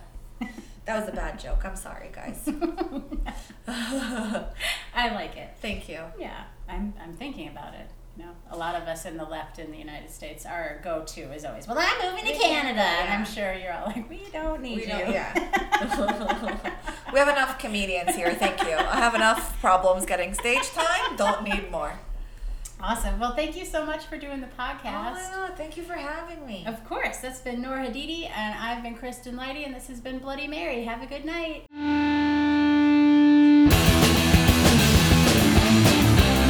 That 0.84 0.98
was 0.98 1.08
a 1.08 1.12
bad 1.12 1.38
joke. 1.38 1.64
I'm 1.64 1.76
sorry, 1.76 2.10
guys. 2.12 2.42
I 3.68 5.14
like 5.14 5.36
it. 5.36 5.50
Thank 5.60 5.88
you. 5.88 6.00
Yeah, 6.18 6.42
I'm, 6.68 6.92
I'm 7.00 7.12
thinking 7.12 7.46
about 7.48 7.74
it. 7.74 7.88
You 8.16 8.24
know, 8.24 8.32
a 8.50 8.56
lot 8.56 8.74
of 8.74 8.82
us 8.88 9.06
in 9.06 9.16
the 9.16 9.24
left 9.24 9.58
in 9.58 9.70
the 9.70 9.78
United 9.78 10.10
States, 10.10 10.44
our 10.44 10.80
go-to 10.82 11.32
is 11.32 11.44
always, 11.46 11.66
"Well, 11.66 11.78
I'm 11.80 12.10
moving 12.10 12.26
to 12.26 12.38
Canada," 12.38 12.82
and 12.82 13.10
I'm 13.12 13.24
sure 13.24 13.54
you're 13.54 13.72
all 13.72 13.86
like, 13.86 14.10
"We 14.10 14.24
don't 14.32 14.60
need 14.60 14.76
We 14.76 14.82
you." 14.82 14.88
don't, 14.88 15.12
yeah. 15.12 15.32
we 17.12 17.18
have 17.18 17.28
enough 17.28 17.58
comedians 17.58 18.14
here. 18.14 18.34
Thank 18.34 18.62
you. 18.64 18.74
I 18.74 18.96
have 18.96 19.14
enough 19.14 19.58
problems 19.60 20.04
getting 20.04 20.34
stage 20.34 20.68
time. 20.72 21.16
Don't 21.16 21.44
need 21.44 21.70
more. 21.70 21.94
Awesome. 22.82 23.20
Well, 23.20 23.36
thank 23.36 23.56
you 23.56 23.64
so 23.64 23.86
much 23.86 24.06
for 24.06 24.18
doing 24.18 24.40
the 24.40 24.48
podcast. 24.58 25.30
Oh, 25.34 25.50
thank 25.56 25.76
you 25.76 25.84
for 25.84 25.92
having 25.92 26.44
me. 26.44 26.64
Of 26.66 26.84
course. 26.84 27.18
That's 27.18 27.38
been 27.40 27.62
Noor 27.62 27.76
Hadidi, 27.76 28.28
and 28.28 28.58
I've 28.58 28.82
been 28.82 28.96
Kristen 28.96 29.36
Lighty, 29.36 29.64
and 29.64 29.72
this 29.72 29.86
has 29.86 30.00
been 30.00 30.18
Bloody 30.18 30.48
Mary. 30.48 30.82
Have 30.82 31.00
a 31.00 31.06
good 31.06 31.24
night. 31.24 31.66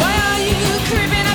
Why 0.00 0.14
are 0.24 0.40
you 0.40 0.54
creeping 0.88 1.31